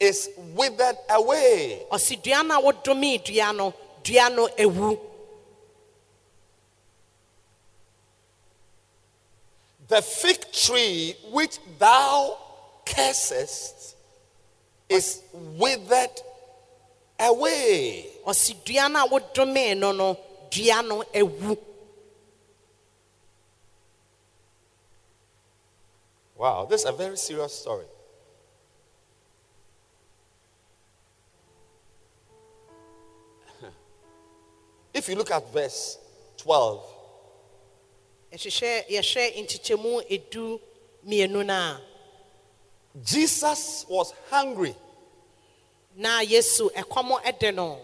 is 0.00 0.30
withered 0.36 0.96
away. 1.10 1.82
ɔsi 1.90 2.22
dua 2.22 2.42
no 2.42 2.58
a 2.58 2.72
wodomee 2.72 3.22
dua 3.24 3.52
no 3.52 3.74
dua 4.02 4.30
no 4.30 4.48
awu 4.48 4.98
The 9.88 10.00
fig 10.00 10.50
tree 10.52 11.14
which 11.30 11.58
thou 11.78 12.38
cursest 12.86 13.94
is 14.88 15.20
withered 15.34 16.20
away. 17.20 18.06
ɔsi 18.26 18.54
dua 18.64 18.88
no 18.88 19.04
a 19.04 19.08
wodomee 19.08 19.76
no 19.78 19.92
no 19.92 20.18
dua 20.50 20.82
no 20.82 21.02
awu 21.14 21.58
Wow, 26.42 26.66
this 26.68 26.80
is 26.80 26.88
a 26.88 26.92
very 26.92 27.16
serious 27.16 27.52
story. 27.54 27.84
If 34.92 35.08
you 35.08 35.14
look 35.14 35.30
at 35.30 35.52
verse 35.52 35.98
12, 36.38 36.82
ɛhyehyɛ 38.32 38.88
yɛhwɛ 38.90 39.24
nkyekyɛmu 39.44 40.02
edu 40.10 40.60
mmienu 41.06 41.46
no 41.46 41.54
a 41.54 41.80
Jesus 43.04 43.86
was 43.88 44.12
hungry. 44.28 44.74
na 45.94 46.22
yesu 46.22 46.68
ɛkɔm 46.74 47.22
ɛde 47.22 47.54
no 47.54 47.78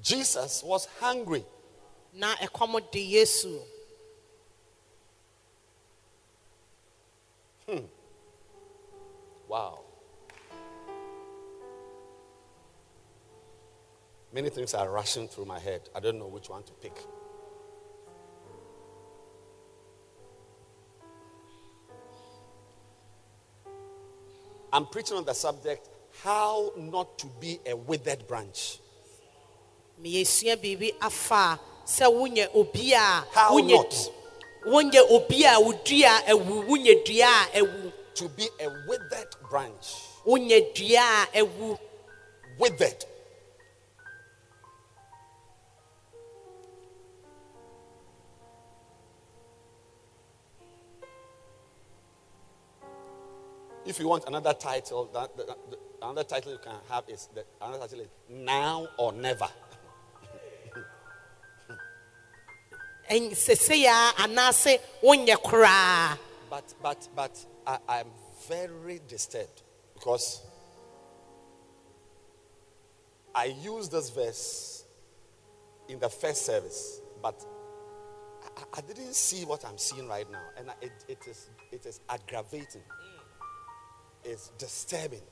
Jesus 0.00 0.62
was 0.62 0.86
hungry. 0.98 1.44
na 2.14 2.34
ɛkɔm 2.36 2.80
de 2.90 3.00
yesu 3.00 3.60
Wow. 9.52 9.80
Many 14.32 14.48
things 14.48 14.72
are 14.72 14.88
rushing 14.88 15.28
through 15.28 15.44
my 15.44 15.58
head. 15.58 15.82
I 15.94 16.00
don't 16.00 16.18
know 16.18 16.26
which 16.26 16.48
one 16.48 16.62
to 16.62 16.72
pick. 16.72 16.96
I'm 24.72 24.86
preaching 24.86 25.18
on 25.18 25.26
the 25.26 25.34
subject 25.34 25.86
how 26.22 26.72
not 26.78 27.18
to 27.18 27.26
be 27.38 27.60
a 27.66 27.76
withered 27.76 28.26
branch. 28.26 28.78
meyɛsua 30.02 30.56
biribi 30.56 30.94
afa 30.98 31.34
a 31.34 31.60
sɛ 31.86 32.06
wonyɛ 32.08 32.48
obi 32.54 32.92
a 32.94 33.26
How 33.30 33.58
not? 33.58 33.92
Wonyɛ 38.14 38.24
obi 38.24 38.48
a 38.60 38.68
wo 38.68 38.96
dua 38.98 39.18
a 39.18 39.26
awu 39.46 39.78
wonyɛ 40.26 40.74
dua 40.74 41.28
a 41.34 41.44
awu 41.44 41.78
To 41.78 41.78
be 41.78 41.78
a 41.80 41.88
withered 41.88 41.88
branch. 41.88 41.88
Withered. 42.58 43.04
If 53.84 53.98
you 53.98 54.08
want 54.08 54.24
another 54.28 54.54
title, 54.54 55.08
that, 55.12 55.36
that- 55.36 55.46
that- 55.46 55.78
another 56.00 56.24
title 56.24 56.52
you 56.52 56.58
can 56.58 56.74
have 56.88 57.04
is 57.08 57.28
the, 57.34 57.44
another 57.60 57.80
title 57.86 58.00
is 58.00 58.08
now 58.28 58.86
or 58.96 59.12
never. 59.12 59.48
Ɛn- 63.10 63.32
sesei 63.32 63.84
a 63.84 64.12
anaasɛ 64.22 64.78
wonyɛ 65.02 65.36
koraa 65.42 66.16
But 66.48 66.74
but 66.82 67.08
but 67.14 67.46
I, 67.66 67.78
I'm 67.88 68.06
very 68.48 69.00
disturbed 69.08 69.62
because 69.94 70.42
I 73.34 73.46
used 73.46 73.92
this 73.92 74.10
verse 74.10 74.84
in 75.88 75.98
the 75.98 76.08
first 76.08 76.44
service, 76.44 77.00
but 77.22 77.40
I- 78.44 78.60
I, 78.60 78.78
I 78.78 78.80
didn't 78.82 79.14
see 79.14 79.44
what 79.44 79.64
I'm 79.64 79.78
seeing 79.78 80.08
right 80.08 80.30
now, 80.30 80.42
and 80.56 80.70
I- 80.70 80.74
it, 80.80 80.92
it 81.08 81.18
is 81.28 81.48
it 81.70 81.86
is 81.86 82.00
aggravating. 82.08 82.82
Mm. 82.82 83.20
It's 84.24 84.48
disturbing. 84.58 85.22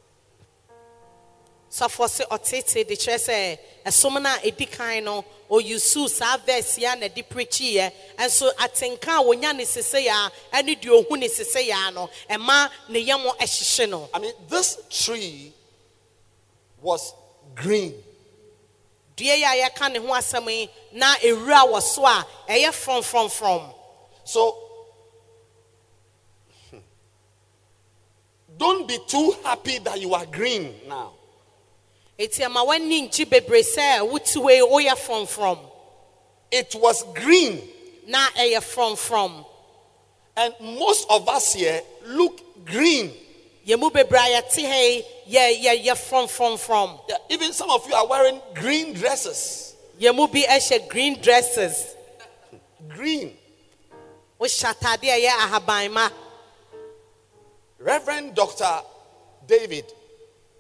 Sɔfoɔ 1.71 2.07
sɛ 2.09 2.25
ɔtete 2.29 2.87
de 2.87 2.97
kyerɛ 2.97 3.19
sɛ 3.19 3.59
ɛsom 3.87 4.21
no 4.21 4.29
a 4.29 4.39
ɛdi 4.51 4.71
kan 4.71 5.05
no 5.05 5.25
ɔyusu 5.49 6.09
saa 6.09 6.37
verse 6.39 6.79
a 6.79 6.97
na 6.97 7.07
ɛde 7.09 7.25
prechiiɛ 7.29 7.93
ɛnso 8.19 8.51
atenka 8.57 9.19
a 9.19 9.23
wonya 9.23 9.55
ne 9.55 9.65
sesei 9.65 10.09
a 10.09 10.31
ɛne 10.57 10.81
deɛ 10.81 10.91
ohu 11.05 11.17
ne 11.17 11.29
sesei 11.29 11.71
a 11.71 11.91
no 11.93 12.11
ɛma 12.29 12.69
ne 12.89 12.99
yam 12.99 13.21
ɛhyehye 13.21 13.89
no 13.89 14.09
I 14.13 14.19
mean, 14.19 14.35
this 14.49 14.79
tree 14.91 15.53
was 16.83 17.15
green. 17.55 17.95
dua 19.17 19.35
yi 19.37 19.45
a 19.45 19.69
yɛka 19.69 19.93
ne 19.93 19.99
ho 20.01 20.07
asɛm 20.09 20.51
yi 20.51 20.69
na 20.93 21.15
ewura 21.17 21.69
wɔ 21.71 21.81
so 21.81 22.05
a 22.05 22.27
ɛyɛ 22.49 22.71
frɔmfrɔmfrɔm 22.71 23.75
So 24.25 24.57
hmm, 26.71 26.79
don't 28.59 28.89
be 28.89 28.99
too 29.07 29.37
happy 29.45 29.79
that 29.79 30.01
you 30.01 30.15
are 30.15 30.27
green 30.27 30.75
now. 30.89 31.13
It 36.53 36.75
was 36.75 37.05
green. 37.15 37.69
na 38.07 38.29
ɛyɛ 38.37 38.97
from. 38.99 39.45
And 40.37 40.55
most 40.61 41.07
of 41.09 41.29
us 41.29 41.55
here 41.55 41.81
look 42.07 42.65
green. 42.67 43.15
yɛn 43.67 43.79
mu 43.79 43.91
bebree 43.91 44.19
a 44.19 44.43
yɛte 44.43 44.67
ha 44.69 44.75
yi 44.77 45.05
yɛ 45.29 45.63
yɛ 45.65 45.85
yɛ 45.87 45.95
frɔmfrɔmfrɔm 45.95 47.01
Yeah, 47.09 47.17
even 47.31 47.53
some 47.55 47.71
of 47.71 47.87
you 47.89 47.95
are 47.95 48.07
wearing 48.07 48.41
green 48.55 48.93
dresses. 48.93 49.75
yɛn 49.99 50.15
mu 50.15 50.27
bi 50.29 50.45
green 50.89 51.21
dresses 51.23 51.95
Green. 52.89 53.37
wohyɛ 54.39 54.75
ataade 54.75 55.05
a 55.05 55.21
ɛyɛ 55.21 56.11
Reverend 57.79 58.35
Dr. 58.35 58.83
David, 59.47 59.91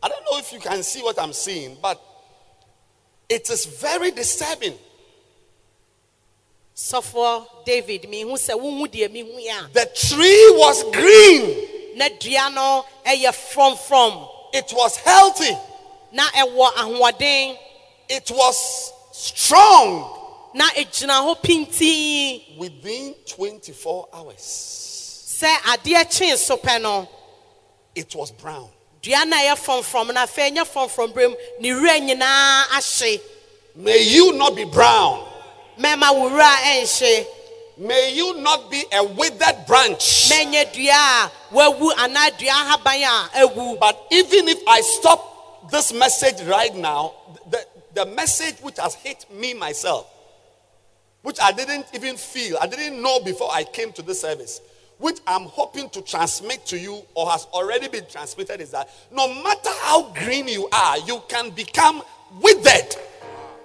I 0.02 0.08
don't 0.08 0.24
know 0.30 0.38
if 0.38 0.52
you 0.52 0.60
can 0.60 0.82
see 0.82 1.02
what 1.02 1.20
I'm 1.20 1.32
seeing, 1.32 1.76
but 1.80 2.00
it 3.28 3.48
is 3.50 3.66
very 3.66 4.10
disturbing. 4.10 4.78
sɔfoɔ 6.74 7.64
david 7.66 8.08
mihu 8.08 8.32
sɛ 8.38 8.54
wohu 8.58 8.86
deɛ 8.86 9.10
mihu 9.12 9.38
yi 9.38 9.48
a 9.48 9.68
The 9.72 9.86
tree 9.94 10.50
was 10.56 10.82
green, 10.84 11.98
na 11.98 12.08
dua 12.18 12.50
no 12.50 12.86
ɛyɛ 13.04 13.30
frɔmfrɔm 13.52 14.28
it 14.52 14.72
was 14.72 14.96
healthy, 14.96 15.56
na 16.12 16.24
ɛwɔ 16.30 16.72
ahoɔden. 16.72 17.58
It 18.08 18.30
was 18.30 18.92
strong. 19.12 20.16
Na 20.54 20.68
egyina 20.70 21.20
hɔ 21.22 21.40
pintii 21.40 22.58
within 22.58 23.14
24 23.26 24.08
hours. 24.12 25.38
sɛ 25.40 25.54
adeɛ 25.58 26.04
kyee 26.10 26.36
so 26.36 26.56
pɛ 26.56 26.80
no 26.82 27.08
it 27.94 28.14
was 28.14 28.30
brown. 28.32 28.68
Dua 29.02 29.24
no 29.24 29.36
a 29.36 29.40
ɛyɛ 29.40 29.56
frɔmfrɔm 29.56 30.14
no 30.14 30.20
afei 30.20 30.50
ɛnyɛ 30.50 30.64
frɔmfrɔm 30.66 31.12
berɛ 31.12 31.28
mu 31.30 31.36
ne 31.60 31.68
wura 31.70 31.98
nyinaa 32.00 32.64
ahye 32.72 33.20
May 33.76 34.02
you 34.02 34.32
not 34.32 34.54
be 34.56 34.64
brown. 34.64 35.26
mɛma 35.78 36.14
wo 36.14 36.30
wura 36.30 36.56
ɛnhye 36.64 37.26
May 37.78 38.12
you 38.12 38.34
not 38.42 38.70
be 38.70 38.84
a 38.92 39.02
withered 39.02 39.64
branch. 39.66 40.28
mɛnyɛ 40.30 40.72
dua 40.72 40.92
a 40.92 41.30
wawu 41.54 41.90
anaa 41.96 42.36
dua 42.38 42.50
ahaban 42.50 43.02
a 43.02 43.46
awu 43.46 43.78
But 43.80 44.06
even 44.10 44.48
if 44.48 44.58
I 44.66 44.80
stop 44.82 45.70
this 45.70 45.92
message 45.92 46.42
right 46.46 46.74
now, 46.74 47.14
the, 47.48 47.64
the 47.94 48.04
message 48.06 48.56
which 48.60 48.76
has 48.78 48.94
hit 48.94 49.24
me 49.32 49.54
myself, 49.54 50.06
which 51.22 51.38
I 51.40 51.52
didn't 51.52 51.86
even 51.94 52.16
feel, 52.16 52.58
I 52.60 52.66
didn't 52.66 53.00
know 53.00 53.20
before 53.20 53.50
I 53.52 53.64
came 53.64 53.92
to 53.92 54.02
this 54.02 54.20
service, 54.20 54.60
which 55.00 55.18
I'm 55.26 55.44
hoping 55.44 55.88
to 55.90 56.02
transmit 56.02 56.64
to 56.66 56.78
you 56.78 57.02
or 57.14 57.30
has 57.30 57.46
already 57.52 57.88
been 57.88 58.04
transmitted, 58.08 58.60
is 58.60 58.70
that 58.70 58.88
no 59.10 59.26
matter 59.42 59.70
how 59.82 60.12
green 60.12 60.46
you 60.46 60.68
are, 60.72 60.98
you 60.98 61.22
can 61.28 61.50
become 61.50 62.02
withered. 62.40 62.94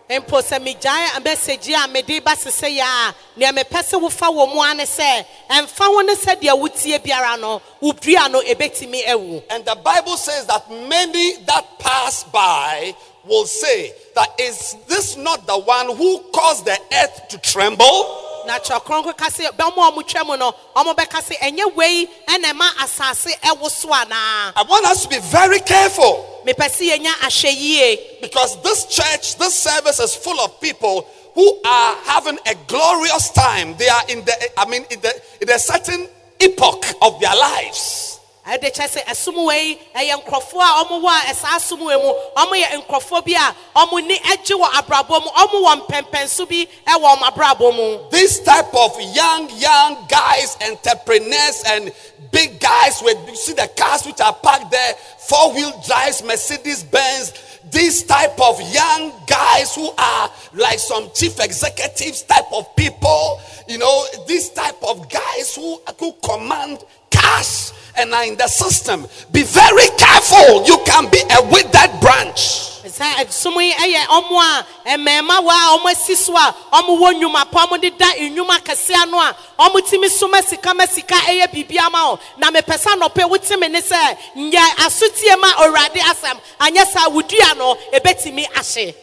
mpo 0.10 0.38
sɛ 0.42 0.60
megyae 0.62 1.18
mɛsɛgye 1.26 1.74
a 1.84 1.88
mede 1.88 2.24
ba 2.24 2.32
sesɛ 2.36 2.70
yɛ 2.78 2.84
a 2.86 3.16
nea 3.38 3.52
mepɛ 3.52 3.82
sɛ 3.82 4.00
wofa 4.00 4.28
wɔ 4.30 4.54
mu 4.54 4.62
a 4.62 4.74
ne 4.76 4.84
sɛ 4.84 5.26
ɛmfa 5.50 5.92
wo 5.92 6.02
ne 6.02 6.14
sɛdeɛ 6.14 6.54
wotie 6.62 7.00
biara 7.04 7.40
no 7.40 7.60
wo 7.80 7.92
dua 7.92 8.30
no 8.30 8.40
ɛbɛtumi 8.42 9.04
awu 9.08 9.44
And 9.50 9.66
the 9.66 9.74
Bible 9.76 10.16
says 10.18 10.46
that 10.46 10.70
many 10.70 11.38
that 11.46 11.80
pass 11.80 12.24
by 12.26 12.96
will 13.24 13.46
say 13.48 13.94
that 14.16 14.30
is 14.40 14.76
this 14.88 15.18
not 15.18 15.48
the 15.48 15.58
one 15.58 15.96
who 15.96 16.20
caused 16.32 16.66
the 16.66 16.78
earth 16.94 17.28
to 17.30 17.38
tremble? 17.40 18.25
Na 18.46 18.60
kyerɛkronko 18.60 19.18
ka 19.18 19.30
se 19.30 19.44
bɛma 19.58 19.90
a 19.90 20.24
mu 20.26 20.38
no 20.38 20.54
ɔmobɛka 20.76 21.22
se 21.24 21.36
ɛnyɛ 21.36 21.76
wei 21.76 22.08
ɛna 22.28 22.52
ɛma 22.54 22.68
asase 22.84 23.32
ɛwo 23.42 23.70
so 23.70 23.90
anaa 23.90 24.54
I 24.56 24.64
want 24.68 24.86
us 24.86 25.04
to 25.04 25.10
be 25.10 25.20
very 25.20 25.60
careful 25.60 26.44
mepɛ 26.46 26.70
sɛ 26.70 26.98
yɛnya 26.98 27.12
ahwɛ 27.22 27.54
yie 27.56 28.00
because 28.22 28.62
this 28.62 28.86
church, 28.86 29.38
this 29.38 29.54
service 29.54 30.00
is 30.00 30.16
full 30.16 30.40
of 30.40 30.60
people 30.62 31.08
who 31.34 31.60
are 31.66 31.96
having 32.06 32.40
a 32.48 32.56
glorious 32.68 33.30
time. 33.32 33.76
They 33.78 33.90
are 33.90 34.04
in 34.10 34.24
the, 34.24 34.34
I 34.58 34.66
mean, 34.70 34.86
in, 34.90 35.02
the, 35.02 35.22
in 35.42 35.50
a 35.50 35.60
certain 35.60 36.08
epoch 36.40 36.86
of 37.02 37.20
their 37.20 37.36
lives. 37.36 38.15
Ɛde 38.46 38.70
kyɛ 38.76 38.88
sɛ 38.88 39.02
ɛsom 39.06 39.44
wei 39.46 39.80
ɛyɛ 39.96 40.22
nkurɔfoɔ 40.22 40.62
a 40.62 40.84
ɔmo 40.84 41.02
wɔ 41.02 41.10
a 41.10 41.34
ɛsaa 41.34 41.60
som 41.60 41.80
wei 41.80 41.96
mu. 41.96 42.14
Ɔmo 42.38 42.54
yɛ 42.54 42.86
nkurɔfoɔ 42.86 43.26
bi 43.26 43.34
a 43.34 43.56
ɔmo 43.76 44.06
ni 44.06 44.20
agye 44.20 44.56
wɔ 44.56 44.70
abrabɔ 44.70 45.22
mu. 45.24 45.30
Ɔmo 45.30 45.58
wɔ 45.66 45.88
mpɛmpɛnso 45.88 46.48
bi 46.48 46.68
ɛwɔ 46.88 47.18
ɔmo 47.18 47.24
abrabɔ 47.32 47.76
mu. 47.76 48.10
This 48.12 48.40
type 48.42 48.74
of 48.76 49.02
young, 49.02 49.50
young 49.58 50.06
guys, 50.08 50.58
entrepreneurs, 50.62 51.64
and 51.66 51.92
big 52.32 52.60
guys 52.60 53.02
with 53.02 53.18
you 53.28 53.36
see 53.36 53.54
the 53.54 53.68
cars 53.76 54.06
which 54.06 54.22
are 54.22 54.34
parked 54.34 54.70
there, 54.70 54.94
four-wheel 55.20 55.82
drives, 55.88 56.24
Mercedes 56.24 56.84
Benz. 56.84 57.34
These 57.72 58.04
type 58.04 58.40
of 58.40 58.62
young 58.72 59.12
guys 59.26 59.74
who 59.74 59.90
are 59.98 60.30
like 60.54 60.78
some 60.78 61.10
chief 61.16 61.40
executives 61.40 62.22
type 62.22 62.46
of 62.54 62.76
people, 62.76 63.42
you 63.68 63.80
know, 63.80 64.06
these 64.28 64.50
type 64.50 64.76
of 64.88 65.10
guys 65.10 65.56
who, 65.56 65.82
who 66.00 66.14
command 66.24 66.84
cash 67.10 67.72
and 67.98 68.14
are 68.14 68.26
in 68.26 68.36
the 68.38 68.48
system. 68.48 69.06
Be 69.32 69.44
very 69.44 69.88
careful. 69.98 70.66
You 70.66 70.78
can 70.86 71.10
be 71.10 71.20
a 71.32 71.42
withered 71.50 72.00
branch. 72.02 72.72
sɛ 72.86 73.26
ɛsom 73.26 73.56
yi 73.60 73.74
ɛyɛ 73.74 74.06
ɔmo 74.06 74.38
a 74.40 74.98
mmarima 74.98 75.42
wɔ 75.44 75.50
a 75.52 75.78
ɔmo 75.78 75.92
asi 75.92 76.16
so 76.16 76.36
a 76.38 76.56
ɔmo 76.72 76.98
wɔ 77.02 77.14
nnwuma 77.20 77.52
pa 77.52 77.66
ɔmo 77.66 77.82
deda 77.82 78.06
nnwuma 78.20 78.60
kɛse 78.60 78.94
ano 78.96 79.18
a 79.20 79.36
ɔmo 79.60 79.82
tumi 79.82 80.08
so 80.08 80.28
ma 80.28 80.40
sika 80.42 80.74
ma 80.74 80.86
sika 80.86 81.16
ɛyɛ 81.16 81.48
biribi 81.52 81.78
ama 81.80 82.12
o 82.14 82.20
na 82.38 82.52
mepɛ 82.52 82.78
sɛ 82.78 82.96
anɔpɛ 82.96 83.30
wote 83.30 83.60
me 83.60 83.68
ne 83.68 83.82
sɛ 83.82 84.18
nyɛ 84.36 84.64
asotie 84.86 85.36
ma 85.42 85.52
awurade 85.64 85.98
asɛm 86.00 86.40
anyɛ 86.62 86.86
saa 86.88 87.10
wo 87.10 87.22
dua 87.22 87.54
no 87.56 87.76
ɛbɛtumi 87.92 88.46
ahye 88.54 88.96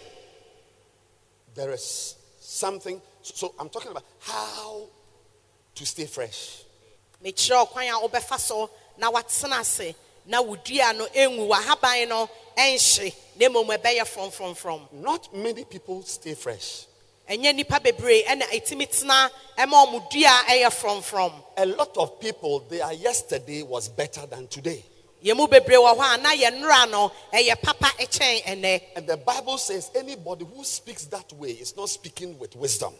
There 1.54 1.72
is 1.72 2.14
something. 2.40 3.00
So, 3.22 3.54
I'm 3.58 3.68
talking 3.68 3.90
about 3.90 4.04
how 4.20 4.84
to 5.74 5.86
stay 5.86 6.06
fresh. 6.06 6.62
mekyerɛ 7.22 7.66
ɔkwan 7.68 7.88
a 7.90 8.08
wobɛfa 8.08 8.38
so 8.38 8.70
na 8.98 9.10
watena 9.10 9.60
ase 9.60 9.94
na 10.26 10.40
wo 10.40 10.56
dua 10.56 10.92
no 10.92 11.06
ɛnwu 11.06 11.48
w'ahaban 11.48 12.08
no 12.08 12.28
ɛnhye 12.56 13.14
na 13.36 13.48
mmom 13.48 13.68
ɛbɛyɛ 13.76 14.04
frɔmfrɔmfrɔm 14.06 14.92
Not 14.92 15.34
many 15.34 15.64
people 15.64 16.02
stay 16.02 16.34
fresh. 16.34 16.86
ɛnyɛ 17.28 17.52
nnipa 17.54 17.80
bebree 17.82 18.24
ɛna 18.24 18.42
ɛtumi 18.42 18.86
tena 18.88 19.30
ɛma 19.58 19.86
ɔmo 19.86 20.10
dua 20.10 20.42
ɛyɛ 20.48 20.70
frɔmfrɔm 20.70 21.32
A 21.56 21.66
lot 21.66 21.96
of 21.96 22.20
people, 22.20 22.60
their 22.60 22.92
yesterday 22.92 23.62
was 23.62 23.88
better 23.88 24.26
than 24.26 24.46
today. 24.48 24.84
yɛn 25.24 25.36
mu 25.36 25.46
bebree 25.46 25.76
wɔ 25.76 25.96
hɔ 25.96 26.14
a 26.14 26.18
na 26.22 26.30
yɛn 26.34 26.60
nnora 26.60 26.90
no 26.90 27.10
ɛyɛ 27.32 27.60
papa 27.62 27.86
ɛkyɛn 27.98 28.42
ɛnɛ 28.44 28.82
And 28.96 29.06
the 29.06 29.16
Bible 29.16 29.58
says 29.58 29.90
anybody 29.94 30.44
who 30.44 30.62
speaks 30.64 31.06
that 31.06 31.32
way 31.34 31.50
is 31.52 31.76
not 31.76 31.88
speaking 31.88 32.38
with 32.38 32.54
wisdom. 32.56 32.92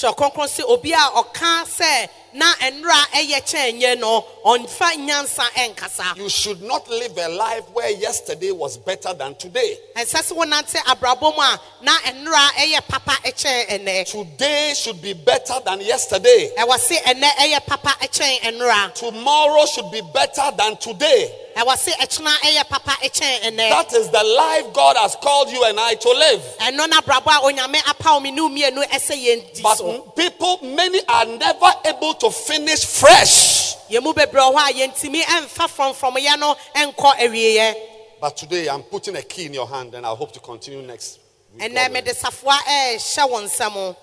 Kyerɛ 0.00 0.16
kronkron 0.16 0.48
sɛ 0.48 0.64
obi 0.68 0.92
a 0.92 0.96
ɔka 1.14 1.64
sɛ 1.66 2.08
na 2.32 2.46
nnora 2.54 3.06
ɛyɛ 3.12 3.40
kyɛn 3.44 3.98
no 3.98 4.24
ɔnfa 4.44 4.92
nyansa 4.96 5.44
ɛnkasa 5.54 6.16
You 6.16 6.28
should 6.28 6.62
not 6.62 6.88
live 6.88 7.16
a 7.18 7.28
life 7.28 7.64
where 7.72 7.90
yesterday 7.90 8.50
was 8.52 8.76
better 8.78 9.12
than 9.14 9.34
today. 9.34 9.76
ɛnsɛ 9.96 10.22
sɛ 10.22 10.36
wonante 10.36 10.76
abrabɔ 10.84 11.34
mu 11.36 11.42
a 11.42 11.60
na 11.82 11.92
ɛyɛ 11.98 12.80
papa 12.88 13.12
ɛkyɛn 13.24 13.68
ɛnɛ 13.68 14.06
Today 14.10 14.72
should 14.74 15.02
be 15.02 15.12
better 15.12 15.54
than 15.64 15.80
yesterday. 15.80 16.52
ɛwɔ 16.56 16.78
se 16.78 16.96
ɛnɛ 16.98 17.28
ɛyɛ 17.36 17.66
papa 17.66 17.94
ɛkyɛn 18.00 18.94
Tomorrow 18.94 19.66
should 19.66 19.90
be 19.90 20.00
better 20.14 20.50
than 20.56 20.76
today. 20.76 21.34
ɛwɔ 21.56 21.76
se 21.78 21.92
ɛkyena 21.92 22.30
ɛyɛ 22.38 22.68
papa 22.68 22.92
ɛkyɛn 23.02 23.40
ɛnɛ 23.42 23.70
That 23.70 23.92
is 23.94 24.08
the 24.08 24.22
life 24.22 24.72
God 24.72 24.96
has 24.96 25.16
called 25.16 25.50
you 25.50 25.64
and 25.64 25.78
I 25.80 25.94
to 25.94 26.08
live. 26.08 26.42
ɛno 26.60 26.88
na 26.88 27.00
abrabɔ 27.00 27.26
a 27.26 27.52
onyame 27.52 27.76
apaw 27.82 28.22
me 28.22 28.30
ne 28.30 28.40
wo 28.40 28.48
mmienu 28.48 28.84
ɛsɛ 28.88 29.16
yɛn 29.24 29.52
di 29.54 29.62
But 29.62 29.80
so 29.90 30.00
people, 30.12 30.58
many 30.62 31.00
are 31.08 31.24
never 31.26 31.66
able 31.84 32.14
to 32.14 32.30
finish 32.30 32.84
fresh. 32.84 33.76
yɛn 33.88 34.02
mu 34.02 34.12
bebree 34.12 34.40
wɔ 34.40 34.54
hɔ 34.54 34.70
a 34.70 34.72
yɛntumi 34.72 35.22
ɛmfa 35.22 35.66
frɔmfrɔmyɛ 35.68 36.38
no 36.38 36.54
ɛnkɔ 36.74 37.18
awieeɛ 37.18 37.74
But 38.20 38.36
today 38.36 38.68
I'm 38.68 38.82
putting 38.82 39.16
a 39.16 39.22
key 39.22 39.46
in 39.46 39.54
your 39.54 39.66
hand 39.66 39.94
and 39.94 40.06
I 40.06 40.10
hope 40.14 40.32
to 40.32 40.40
continue 40.40 40.82
next 40.82 41.18
week. 41.54 41.62
ɛnɛ 41.70 41.74
God 41.74 41.92
mede 41.92 42.04
willing. 42.04 42.14
safoa 42.20 42.58
ɛɛhyɛ 42.68 43.18
eh, 43.18 43.24
wo 43.26 43.40
nsɛm 43.42 43.96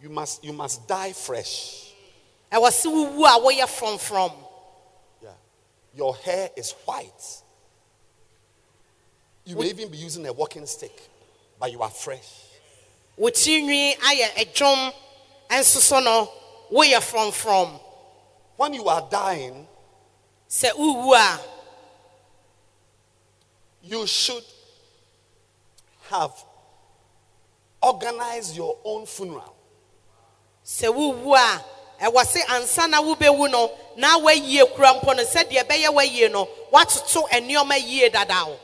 You 0.00 0.08
must 0.10 0.44
you 0.44 0.52
must 0.52 0.86
die 0.86 1.12
fresh. 1.12 1.92
ɛwɔ 2.52 2.72
se 2.72 2.88
wowu 2.88 3.24
a 3.26 3.40
woyɛ 3.40 4.32
Yeah. 5.22 5.30
Your 5.94 6.14
hair 6.16 6.50
is 6.56 6.72
white. 6.84 7.42
You 9.44 9.56
may 9.56 9.70
even 9.70 9.88
be 9.88 9.96
using 9.96 10.26
a 10.26 10.32
walking 10.32 10.66
stick, 10.66 11.00
but 11.58 11.72
you 11.72 11.80
are 11.82 11.88
fresh. 11.90 12.44
Wo 15.48 15.54
tirinwi 15.54 15.60
ayɛ 15.60 15.60
adwom 15.60 15.60
ɛnso 15.60 15.80
so 15.80 16.00
no 16.00 16.32
woyɛ 16.72 17.00
frɔmfrɔm 17.00 17.80
When 18.56 18.74
you 18.74 18.88
are 18.88 19.06
dying, 19.08 19.68
sɛ 20.48 20.70
a 21.14 21.40
you 23.82 24.04
should 24.06 24.42
have 26.10 26.32
organized 27.80 28.56
your 28.56 28.76
own 28.84 29.06
funeral. 29.06 29.54
sɛ 30.64 30.92
wowu 30.92 31.34
a 31.36 31.64
ɛwɔ 32.04 32.26
se 32.26 32.42
ansa 32.42 32.88
na 32.90 33.00
wobɛwu 33.00 33.50
no 33.50 33.70
na 33.96 34.18
woayie 34.18 34.64
kura 34.74 34.94
mpo 34.94 35.16
no 35.16 35.22
sɛdeɛ 35.24 35.64
ɛbɛyɛ 35.64 35.88
woayie 35.94 36.30
no 36.32 36.46
woatoto 36.72 37.28
nneɔma 37.28 37.78
yie 37.78 38.08
dada 38.10 38.44
wo 38.46 38.58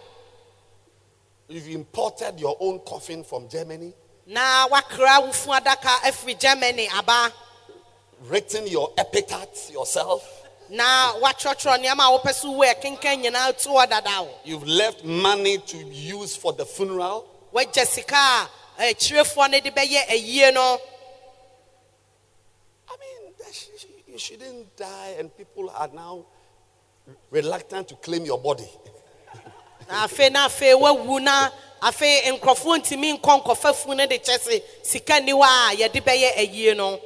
You've 1.49 1.68
imported 1.68 2.40
your 2.40 2.57
own 2.59 2.79
coffin 2.81 3.23
from 3.23 3.49
Germany, 3.51 3.92
na 4.27 4.67
woakra 4.69 5.21
wo 5.21 5.33
fu 5.33 5.51
adaka 5.51 6.03
afiri 6.05 6.35
germany 6.39 6.89
aba 6.97 7.31
written 8.29 8.67
your 8.67 8.91
epitaph 8.97 9.71
yourself. 9.71 10.23
na 10.71 11.13
woatwerɛtwerɛ 11.21 11.79
nneɛma 11.79 12.05
a 12.09 12.19
wopɛ 12.19 12.33
so 12.35 12.51
wo 12.53 12.65
ɛkenkan 12.65 13.23
nyinaa 13.23 13.53
to 13.63 13.87
dada 13.87 14.23
wo 14.23 14.31
You've 14.45 14.67
left 14.67 15.05
money 15.05 15.59
to 15.59 15.77
use 15.77 16.35
for 16.37 16.53
the 16.55 16.65
funeral. 16.65 17.27
woagya 17.53 17.85
sika 17.87 18.49
a 18.79 18.93
akyirɛfoɔ 18.95 19.51
no 19.51 19.61
de 19.61 19.71
bɛyɛ 19.71 20.07
ayie 20.09 20.55
no 20.55 20.81
I 22.89 22.97
mean, 23.01 23.33
that 23.39 23.53
sh- 23.55 23.69
sh- 23.79 23.87
you 24.07 24.19
shouldn't 24.19 24.77
die, 24.77 25.17
and 25.19 25.37
people 25.37 25.69
are 25.71 25.89
now 25.89 26.25
reluctant 27.31 27.89
to 27.89 27.97
claim 27.97 28.25
your 28.25 28.39
body. 28.39 28.69
na 29.89 30.07
afei 30.07 30.33
na 30.33 30.49
afei 30.49 30.73
woawu 30.75 31.21
na 31.23 31.51
afei 31.88 32.23
nkurɔfoɔ 32.33 32.75
ntumi 32.81 33.09
nkɔ 33.18 33.33
nkɔfa 33.42 33.75
fu 33.75 33.94
no 33.94 34.07
de 34.07 34.18
kyɛ 34.18 34.38
se 34.40 34.62
sika 34.83 35.20
nni 35.20 35.33
hɔ 35.33 35.42
a 35.44 35.77
yɛde 35.77 36.01
bɛyɛ 36.03 36.37
ayie 36.37 36.75
no 36.77 37.01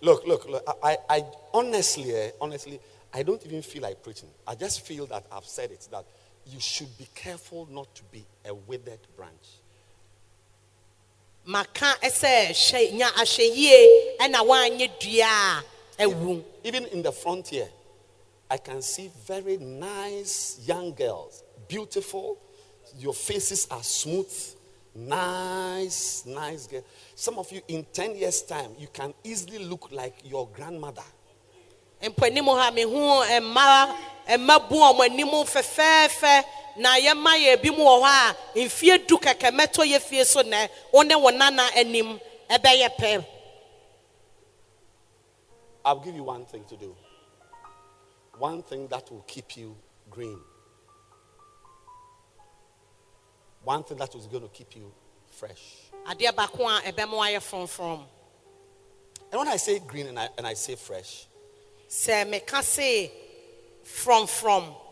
Look, 0.00 0.24
look, 0.28 0.48
look. 0.48 0.62
I, 0.80 0.96
I, 1.10 1.24
honestly, 1.52 2.14
eh, 2.14 2.30
honestly, 2.40 2.78
I 3.12 3.24
don't 3.24 3.44
even 3.44 3.62
feel 3.62 3.82
like 3.82 4.00
preaching. 4.00 4.28
I 4.46 4.54
just 4.54 4.82
feel 4.86 5.06
that 5.06 5.26
I've 5.32 5.44
said 5.44 5.72
it 5.72 5.88
that 5.90 6.04
you 6.46 6.60
should 6.60 6.96
be 6.96 7.08
careful 7.16 7.66
not 7.68 7.92
to 7.96 8.04
be 8.12 8.24
a 8.44 8.54
withered 8.54 9.00
branch. 9.16 9.58
maka 11.48 11.96
sɛ 12.02 12.50
hyɛ 12.52 12.92
nya 12.92 13.08
ahyɛ 13.16 13.56
yie 13.56 14.16
ɛna 14.20 14.44
woanyɛ 14.46 14.88
dua 15.00 15.64
a 15.98 16.04
awu 16.04 16.44
Even 16.62 16.84
in 16.86 17.02
the 17.02 17.10
frontier, 17.10 17.68
I 18.50 18.58
can 18.58 18.82
see 18.82 19.10
very 19.26 19.56
nice 19.56 20.60
young 20.66 20.92
girls, 20.92 21.42
beautiful. 21.66 22.36
Your 22.98 23.14
faces 23.14 23.66
are 23.70 23.82
smooth, 23.82 24.30
nice, 24.94 26.24
nice 26.26 26.66
girl. 26.66 26.82
Some 27.14 27.38
of 27.38 27.50
you, 27.52 27.60
in 27.68 27.86
10 27.92 28.16
years' 28.16 28.42
time, 28.42 28.70
you 28.78 28.88
can 28.92 29.14
easily 29.22 29.64
look 29.64 29.88
like 29.92 30.14
your 30.24 30.48
grandmother. 30.48 31.04
mpanim 32.02 32.44
ha 32.44 32.70
mehu 32.70 33.24
mmaa 33.42 33.94
mmabu 34.38 34.76
a 34.84 34.92
wɔn 34.92 35.10
anim 35.10 35.28
fɛfɛɛfɛ 35.28 36.44
na 36.76 36.96
yɛma 36.96 37.32
yɛ 37.36 37.60
bi 37.62 37.70
mu 37.70 37.82
wɔ 37.84 38.02
hɔ 38.02 38.34
a 38.54 38.58
mfie 38.60 39.06
du 39.06 39.16
kɛkɛ 39.18 39.50
mɛtɔ 39.50 39.84
yɛ 39.84 40.00
fie 40.00 40.24
so 40.24 40.42
nɛ 40.42 40.68
wo 40.92 41.02
ne 41.02 41.14
nana 41.36 41.68
anim 41.74 42.20
ɛbɛyɛ 42.48 42.96
pɛ 42.96 43.26
I'll 45.84 46.00
give 46.00 46.14
you 46.14 46.24
one 46.24 46.44
thing 46.44 46.64
to 46.68 46.76
do. 46.76 46.94
One 48.38 48.62
thing 48.62 48.88
that 48.88 49.10
will 49.10 49.24
keep 49.26 49.56
you 49.56 49.74
green. 50.10 50.38
One 53.64 53.82
thing 53.84 53.96
that 53.98 54.14
is 54.14 54.26
going 54.26 54.42
to 54.42 54.48
keep 54.48 54.74
you 54.76 54.90
fresh. 55.30 55.60
adeɛ 56.08 56.32
baako 56.32 56.66
a 56.78 56.92
ɛbɛma 56.92 57.12
wayɛ 57.14 57.38
frɔmfrɔm 57.40 58.04
And 59.30 59.38
when 59.38 59.48
I 59.48 59.56
say 59.56 59.78
green 59.80 60.06
and 60.06 60.18
I, 60.18 60.28
and 60.38 60.46
I 60.46 60.54
say 60.54 60.74
fresh, 60.74 61.26
sɛ 61.88 62.26
meka 62.28 62.62
se 62.62 63.10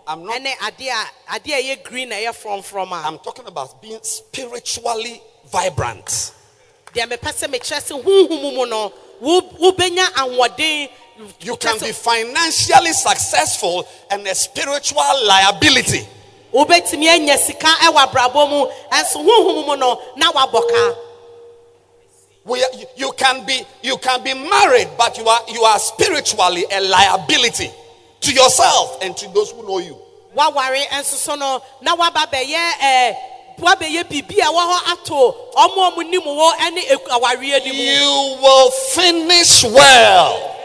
I'm 0.09 0.24
not- 0.24 0.37
ɛne 0.40 0.52
adeɛ 0.57 0.90
a 0.90 1.38
adeɛ 1.40 1.52
a 1.52 1.62
ɛyɛ 1.76 1.83
green 1.85 2.09
na 2.11 2.16
ɛyɛ 2.16 2.33
frɔmfrɔm 2.42 2.90
a 2.92 3.07
I'm 3.07 3.18
talking 3.18 3.46
about 3.46 3.81
being 3.83 3.98
spiritually 4.02 5.22
vibrant. 5.46 6.33
deɛ 6.92 7.09
mepɛ 7.11 7.33
sɛ 7.33 7.48
mekyerɛ 7.52 7.81
sɛ 7.83 8.02
honhom 8.02 8.55
mu 8.57 8.66
no 8.66 8.92
wo- 9.20 9.40
wobɛnya 9.72 10.05
ahoɔden 10.12 10.90
You 11.40 11.57
can 11.57 11.79
be 11.79 11.92
financially 11.92 12.92
successful 12.92 13.88
and 14.11 14.26
a 14.29 14.35
spiritual 14.35 15.24
liability. 15.26 16.07
Wobɛtumi 16.57 17.09
anya 17.09 17.37
sika 17.38 17.69
ɛwɔ 17.87 17.99
abrabɔ 18.07 18.49
mu 18.51 18.66
ɛnso 18.90 19.19
honhom 19.25 19.66
mu 19.66 19.77
no 19.77 20.01
na 20.16 20.33
wabɔ 20.33 20.61
ka 20.71 20.95
We 22.47 22.61
you, 22.61 22.87
you 22.97 23.12
can 23.19 23.45
be 23.45 23.61
you 23.83 23.97
can 23.99 24.23
be 24.23 24.33
married, 24.33 24.88
but 24.97 25.19
you 25.19 25.27
are 25.27 25.40
you 25.49 25.62
are 25.64 25.79
spiritually 25.81 26.64
a 26.71 26.81
liability 26.81 27.69
to 28.21 28.33
yourself 28.33 28.99
and 29.03 29.16
to 29.16 29.29
those 29.35 29.51
who 29.51 29.66
know 29.66 29.79
you. 29.79 29.99
woaware 30.37 30.87
nso 30.92 31.16
so 31.16 31.35
no 31.35 31.61
na 31.83 31.97
woaba 31.97 32.25
bɛyɛ 32.31 32.71
ɛɛ 32.81 33.16
woabɛyɛ 33.59 34.05
biribi 34.09 34.38
a 34.38 34.53
wɔ 34.53 34.62
hɔ 34.71 34.92
ato 34.92 35.37
ɔmo 35.57 35.90
ɔmo 35.90 36.09
nim 36.09 36.23
wɔ 36.23 36.53
ɛne 36.53 36.83
awareɛ 37.11 37.66
no 37.66 37.73
mu 37.73 37.83
You 37.83 38.38
will 38.40 38.71
finish 38.71 39.64
well. 39.64 40.56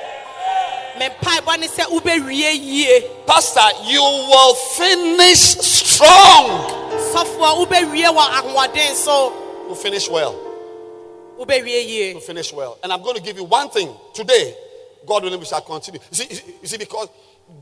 Pastor, 3.25 3.67
you 3.85 4.01
will 4.01 4.53
finish 4.53 5.39
strong. 5.39 6.49
sɔfoɔ 7.13 7.65
wobɛwie 7.65 8.05
wɔ 8.05 8.23
ahoɔden 8.37 8.95
finish 9.75 10.07
well. 10.09 10.35
You 12.13 12.19
finish 12.19 12.53
well. 12.53 12.77
And 12.83 12.93
I'm 12.93 13.01
going 13.01 13.15
to 13.15 13.21
give 13.21 13.37
you 13.37 13.43
one 13.45 13.69
thing 13.69 13.95
today. 14.13 14.55
God 15.07 15.23
willing, 15.23 15.39
we 15.39 15.45
shall 15.45 15.61
continue. 15.61 15.99
You 16.11 16.15
see- 16.15 16.41
you 16.61 16.67
see, 16.67 16.77
because 16.77 17.07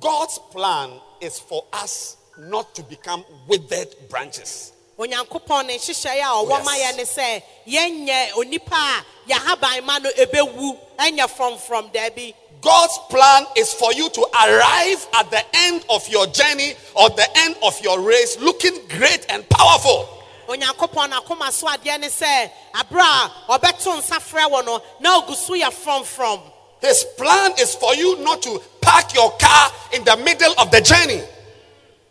God's 0.02 0.38
plan 0.52 0.91
is 1.21 1.39
for 1.39 1.63
us 1.71 2.17
not 2.38 2.75
to 2.75 2.84
become 2.84 3.23
withered 3.47 3.95
branches. 4.10 4.73
Onyankopɔn 5.00 5.66
ne 5.68 5.78
nhyehyɛeɛ 5.78 6.22
a 6.22 6.36
ɔwɔ 6.44 6.64
ma 6.66 6.74
yɛ 6.76 6.96
ne 6.98 7.04
sɛ 7.04 7.44
yɛnyɛ 7.68 8.32
onipa 8.34 8.76
a 8.76 9.06
yɛahaban 9.32 9.84
ma 9.84 9.98
no 10.00 10.10
ɛbɛwu 10.12 10.78
ɛnyɛ 11.00 11.28
frɔmfrɔm 11.38 11.92
daabi 11.94 12.34
God's 12.62 13.00
plan 13.10 13.46
is 13.56 13.72
for 13.74 13.94
you 13.94 14.10
to 14.10 14.22
arrive 14.44 15.08
at 15.14 15.32
the 15.32 15.42
end 15.56 15.86
of 15.90 16.06
your 16.10 16.28
journey 16.28 16.74
or 16.96 17.10
the 17.12 17.26
end 17.38 17.56
of 17.64 17.80
your 17.82 18.02
race 18.02 18.38
looking 18.40 18.76
great 18.90 19.26
and 19.30 19.48
powerful. 19.48 20.10
onyankopɔn 20.50 21.12
n'akoma 21.12 21.50
so 21.52 21.68
adeɛ 21.68 21.98
ne 22.02 22.08
sɛ 22.08 22.52
aberɛ 22.76 23.00
a 23.02 23.32
ɔbɛto 23.58 23.98
nsa 24.02 24.20
frɛ 24.20 24.52
wɔ 24.52 24.66
no 24.66 24.82
na 25.00 25.22
ogu 25.22 25.34
so 25.34 25.54
yɛ 25.54 25.72
frɔmfrɔm 25.72 26.42
His 26.82 27.06
plan 27.18 27.54
is 27.58 27.74
for 27.76 27.96
you 27.96 28.18
not 28.20 28.42
to 28.42 28.62
park 28.82 29.14
your 29.14 29.32
car 29.38 29.72
in 29.94 30.04
the 30.04 30.18
middle 30.18 30.54
of 30.58 30.72
the 30.72 30.82
journey. 30.82 31.22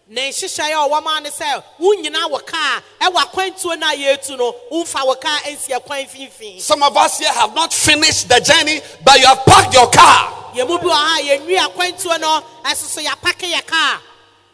Ne 0.08 0.28
a 0.28 0.32
ɔwɔ 0.32 1.22
ne 1.22 1.30
sɛ 1.30 1.62
wɔ 1.78 2.46
kaa 2.46 2.80
ɛwɔ 3.00 3.14
akwantuo 3.24 3.78
no 3.78 3.86
a 3.88 3.94
yɛretu 3.94 4.38
no 4.38 4.54
womfa 4.72 5.00
wɔ 5.04 5.20
kaa 5.20 5.38
nsi 5.50 5.70
ɛkwan 5.78 6.08
mfimfini 6.08 6.60
Some 6.60 6.82
of 6.82 6.96
us 6.96 7.18
here 7.18 7.32
have 7.32 7.54
not 7.54 7.72
finished 7.72 8.28
the 8.28 8.40
journey, 8.40 8.80
but 9.04 9.18
you 9.20 9.26
have 9.26 9.44
parked 9.44 9.74
your 9.74 9.90
car. 9.90 10.52
yɛn 10.54 10.66
mu 10.66 10.78
bi 10.78 10.84
wɔ 10.84 10.90
ha 10.92 11.18
yɛnwi 11.20 11.58
akwantuo 11.58 12.20
no 12.20 12.42
ɛso 12.64 12.86
so 12.88 13.00
yɛapake 13.02 13.52
yɛ 13.52 13.66
kaa 13.66 14.00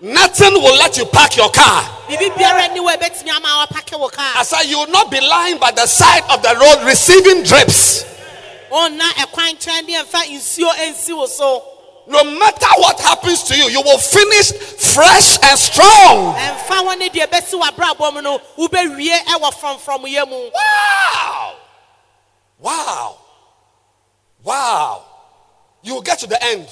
Nothing 0.01 0.55
will 0.55 0.77
let 0.77 0.97
you 0.99 1.07
park 1.07 1.37
your 1.37 1.51
car. 1.51 1.83
biribi 2.09 2.31
biara 2.35 2.73
ni 2.75 2.81
wɔ 2.81 2.97
ɛbɛtumi 2.99 3.31
ama 3.37 3.67
wɔapake 3.67 3.99
wɔ 3.99 4.12
kaa 4.12 4.33
I 4.40 4.43
said, 4.43 4.62
you 4.64 4.79
will 4.79 4.88
not 4.90 5.11
be 5.11 5.21
lying 5.21 5.59
by 5.59 5.71
the 5.71 5.87
side 5.87 6.25
of 6.31 6.43
the 6.43 6.55
road 6.61 6.85
receiving 6.85 7.45
drips. 7.45 8.05
Ɔnna 12.09 12.12
ɛkwan 12.12 12.12
nkyɛn 12.12 12.12
ne 12.12 12.12
ɛmfa 12.12 12.12
nsuo 12.12 12.12
nsi 12.12 12.12
wo 12.12 12.12
so 12.12 12.25
No 12.25 12.25
matter 12.38 12.67
what 12.79 13.01
happens 13.01 13.43
to 13.45 13.57
you, 13.57 13.69
you 13.69 13.81
will 13.83 13.99
finish 13.99 14.53
fresh 14.53 15.38
and 15.43 15.59
strong. 15.59 16.35
ɛmfa 16.35 16.87
hɔ 16.87 16.99
ne 16.99 17.09
deɛ 17.09 17.27
ɛbɛsi 17.29 17.61
wɔ 17.61 17.71
abrabɔ 17.71 18.14
mu 18.14 18.23
no 18.23 18.38
wobɛwie 18.59 19.19
ɛwɔ 19.25 19.53
frɔmfrɔmyɛ 19.55 20.29
mu 20.29 20.51
Wow! 20.55 21.55
Wow! 22.59 23.19
Wow! 24.43 25.05
You 25.83 25.95
will 25.95 26.03
get 26.03 26.19
to 26.21 26.27
the 26.27 26.43
end. 26.43 26.69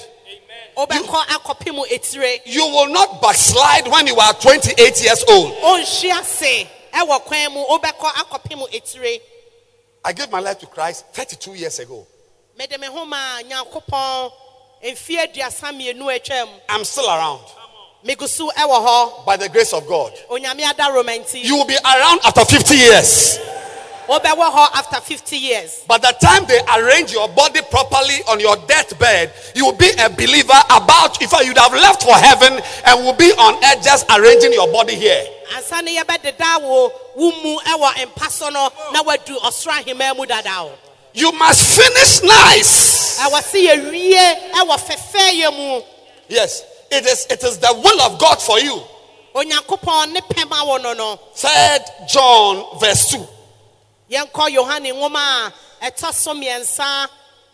etire 0.75 2.39
You 2.45 2.65
will 2.65 2.87
not 2.87 3.21
backslide 3.21 3.87
when 3.87 4.07
you 4.07 4.15
are 4.19 4.33
28 4.33 5.03
years 5.03 5.23
old. 5.27 5.53
ɔnhyi 5.53 6.19
ase 6.19 6.67
ɛwɔ 6.93 7.23
kwan 7.23 7.53
mu 7.53 7.65
wobɛkɔ 7.65 8.11
akɔpem 8.11 8.73
etire 8.73 9.21
I 10.05 10.11
gave 10.11 10.29
my 10.31 10.39
life 10.39 10.59
to 10.59 10.65
Christ 10.65 11.05
32 11.13 11.53
years 11.53 11.79
ago. 11.79 12.05
Mede 14.83 14.91
me 14.91 14.91
ho 14.91 14.91
ma 14.91 14.91
nyankopɔn 14.91 14.93
mfie 14.93 15.19
aduasa 15.19 15.71
mmienu 15.71 16.09
atwam 16.11 16.49
I'm 16.69 16.83
still 16.83 17.09
around 17.09 17.41
by 19.25 19.37
the 19.37 19.49
grace 19.49 19.73
of 19.73 19.87
God. 19.87 20.13
onyame 20.29 20.63
adaroma 20.63 21.17
nti 21.19 21.43
You 21.43 21.55
will 21.57 21.65
be 21.65 21.77
around 21.85 22.19
after 22.25 22.43
50 22.45 22.75
years. 22.75 23.39
after 24.09 24.99
50 24.99 25.37
years 25.37 25.83
By 25.87 25.97
the 25.97 26.13
time 26.19 26.45
they 26.45 26.59
arrange 26.75 27.13
your 27.13 27.29
body 27.29 27.61
properly 27.71 28.19
on 28.27 28.39
your 28.39 28.57
deathbed, 28.67 29.31
you 29.55 29.65
will 29.65 29.77
be 29.77 29.89
a 29.99 30.09
believer 30.09 30.59
about, 30.69 31.17
fact, 31.23 31.45
you'd 31.45 31.57
have 31.57 31.71
left 31.71 32.03
for 32.03 32.15
heaven 32.15 32.61
and 32.85 33.05
will 33.05 33.13
be 33.15 33.31
on 33.31 33.55
earth 33.63 33.83
just 33.83 34.05
arranging 34.11 34.51
your 34.53 34.67
body 34.71 34.95
here. 34.95 35.25
ansa 35.55 35.81
ne 35.83 35.97
yɛbɛdeda 35.97 36.61
wo 36.61 36.91
wo 37.15 37.31
mu 37.43 37.57
ɛwɔ 37.59 38.05
mpa 38.07 38.29
so 38.29 38.49
no 38.49 38.69
na 38.91 39.01
wadu 39.03 39.37
ɔsoro 39.39 39.71
ahemmaa 39.79 40.15
mu 40.15 40.25
dada 40.25 40.63
o 40.63 40.71
You 41.13 41.31
must 41.33 41.79
finish 41.79 42.23
nice. 42.23 43.19
ɛwɔ 43.19 43.43
se 43.43 43.67
yɛwie 43.67 44.51
ɛwɔ 44.53 44.77
fɛfɛɛyɛ 44.79 45.55
mu 45.57 45.81
Yes, 46.27 46.63
it 46.89 47.05
is, 47.05 47.25
it 47.29 47.43
is 47.43 47.57
the 47.59 47.73
will 47.73 48.01
of 48.01 48.17
God 48.19 48.41
for 48.41 48.59
you. 48.59 48.81
onyankopɔn 49.35 50.11
ne 50.13 50.21
pɛma 50.21 50.81
no 50.81 50.93
no 50.93 51.19
Third 51.35 51.81
John, 52.07 52.79
verse 52.79 53.09
2. 53.11 53.27
yɛnkɔ 54.11 54.49
yohane 54.55 54.91
nwoma 54.93 55.51
a 55.81 55.91
ɛtɔ 55.91 56.13
so 56.13 56.33
mmiɛnsa 56.33 57.07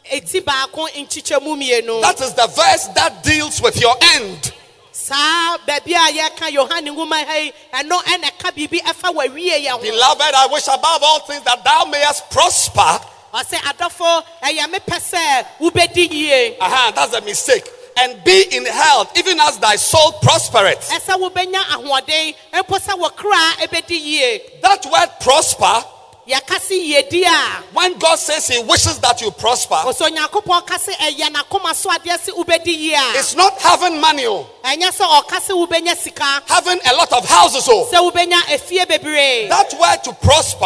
eti 0.10 0.40
baako 0.42 0.88
nkyikyɛmu 0.96 1.58
mmienu 1.58 2.02
That 2.02 2.22
is 2.22 2.34
the 2.34 2.48
verse 2.48 2.88
that 2.96 3.24
deals 3.24 3.62
with 3.62 3.80
your 3.82 3.96
end. 4.02 4.54
saa 4.94 5.58
baabi 5.68 5.94
a 5.96 6.14
yɛka 6.18 6.50
yohane 6.50 6.88
nwoma 6.96 7.26
ha 7.26 7.36
yi 7.36 7.52
ɛno 7.74 8.02
ɛna 8.04 8.32
ɛka 8.32 8.52
biribi 8.56 8.82
ɛfa 8.84 9.14
w'awie 9.14 9.82
Beloved, 9.82 10.34
I 10.34 10.48
wish 10.48 10.68
above 10.68 11.04
all 11.04 11.20
things 11.22 11.44
that 11.44 11.62
thou 11.64 11.84
mayest 11.86 12.30
prosper. 12.30 13.00
Ɔsɛ 13.34 13.58
adɔfo 13.58 14.24
ɛyɛ 14.44 14.66
mepɛ 14.72 15.00
sɛ 15.00 15.46
wobɛdi 15.60 16.12
yie. 16.12 16.58
Aha, 16.60 16.92
that's 16.96 17.14
a 17.14 17.22
mistake. 17.22 17.70
And 17.98 18.24
be 18.24 18.46
in 18.52 18.66
health, 18.66 19.18
even 19.18 19.40
as 19.42 19.58
thy 19.58 19.76
soul 19.76 20.14
prospereth. 20.22 20.90
ɛsɛ 20.90 21.20
wobɛnya 21.20 21.62
ahoɔden 21.64 22.36
mpo 22.54 22.80
sɛ 22.80 22.98
wɔ 23.00 23.16
kraa 23.16 23.54
ɛbɛdi 23.68 24.00
yie. 24.00 24.42
That 24.62 24.86
word 24.86 25.10
prosper, 25.20 25.84
yɛka 26.28 26.60
se 26.60 26.76
yiedi 26.76 27.24
a. 27.26 27.64
when 27.74 27.98
God 28.00 28.16
says 28.18 28.48
He 28.48 28.64
wishes 28.64 29.00
that 29.00 29.22
you 29.22 29.32
prosper, 29.32 29.76
ɔsɛ 29.76 30.10
onyankopɔn 30.10 30.66
ka 30.66 30.78
se 30.78 30.94
ɛyɛ 30.94 31.34
n'akoma 31.34 31.76
so 31.76 31.90
adeɛ 31.90 32.18
sɛ 32.18 32.30
wobɛdi 32.36 32.68
yie 32.78 32.94
a. 32.94 33.20
it's 33.20 33.36
not 33.36 33.60
having 33.60 34.00
money, 34.00 34.26
oh, 34.26 34.48
ɛnyɛ 34.64 34.90
sɛ 34.90 35.22
ɔka 35.22 35.42
se 35.42 35.54
wobɛnya 35.54 36.48
having 36.48 36.80
a 36.86 36.96
lot 36.96 37.12
of 37.14 37.28
houses. 37.30 37.68
Oh, 37.68 37.88
sɛ 37.92 38.12
wobɛnya 38.12 38.40
efie 38.48 38.86
bebree. 38.86 39.50
That 39.50 39.74
word 39.80 40.04
to 40.06 40.14
prosper 40.14 40.66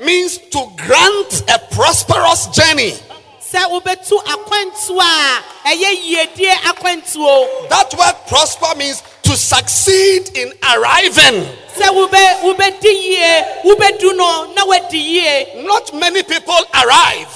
means 0.00 0.38
to 0.38 0.66
grant 0.76 1.42
a 1.48 1.58
prosperous 1.74 2.46
journey. 2.48 2.92
sɛ 3.40 3.66
wobɛtu 3.70 4.16
akwantuo 4.24 5.00
a 5.00 5.42
ɛyɛ 5.68 5.90
yiedie 6.04 6.52
akwantuo 6.70 7.68
That 7.68 7.92
word 7.98 8.14
prosper 8.28 8.74
means 8.76 9.02
to 9.22 9.36
succeed 9.36 10.36
in 10.36 10.52
arriving. 10.74 11.46
sɛ 11.76 11.88
wobɛ 11.90 12.40
wobɛdi 12.42 12.92
yie 12.92 13.44
wobɛdu 13.64 14.16
no 14.16 14.52
na 14.54 14.64
wadi 14.66 14.98
yie 14.98 15.64
Not 15.64 15.92
many 15.94 16.22
people 16.22 16.58
arrive. 16.74 17.28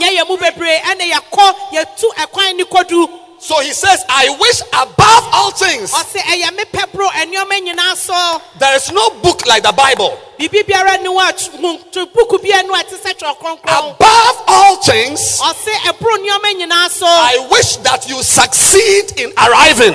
nyɛ 0.00 0.24
So 3.38 3.60
he 3.60 3.72
says, 3.74 4.04
I 4.08 4.28
wish 4.40 4.62
above 4.72 5.24
all 5.32 5.52
things. 5.52 5.92
There 8.58 8.76
is 8.76 8.90
no 8.92 9.10
book 9.22 9.46
like 9.46 9.62
the 9.62 9.72
Bible. 9.72 10.12
Above 13.78 14.38
all 14.46 14.76
things, 14.76 15.40
I 17.06 17.38
wish 17.50 17.76
that 17.82 18.08
you 18.08 18.22
succeed 18.22 19.12
in 19.20 19.32
arriving. 19.36 19.94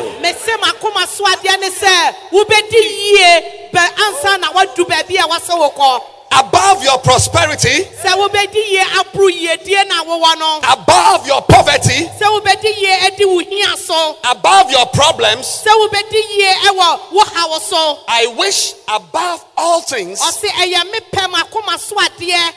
Above 6.31 6.83
your 6.83 6.99
prosperity, 6.99 7.83
sɛ 8.03 8.11
wobɛdi 8.13 8.61
yie 8.69 8.83
aboro 8.99 9.29
yiedie 9.29 9.87
na 9.87 10.03
wowɔ 10.03 10.37
no. 10.39 10.59
above 10.73 11.25
your 11.25 11.41
poverty, 11.41 12.05
sɛ 12.19 12.21
wobɛdi 12.39 12.71
yie 12.77 12.93
adi 13.07 13.25
wo 13.25 13.39
hia 13.39 13.75
so. 13.77 14.17
above 14.29 14.69
your 14.69 14.85
problems, 14.87 15.45
sɛ 15.65 15.71
wobɛdi 15.73 16.21
yie 16.37 16.53
ɛwɔ 16.69 16.99
wo 17.11 17.23
haw 17.25 17.59
so. 17.59 17.99
I 18.07 18.27
wish 18.37 18.73
above 18.87 19.43
all 19.57 19.81
things 19.81 20.19
ɔse 20.21 20.47
ɛyɛ 20.49 20.91
me 20.91 20.99
pɛ 21.11 21.31
makoma 21.33 21.79
so 21.79 21.95
adeɛ. 21.95 22.53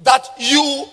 that 0.00 0.28
you 0.38 0.86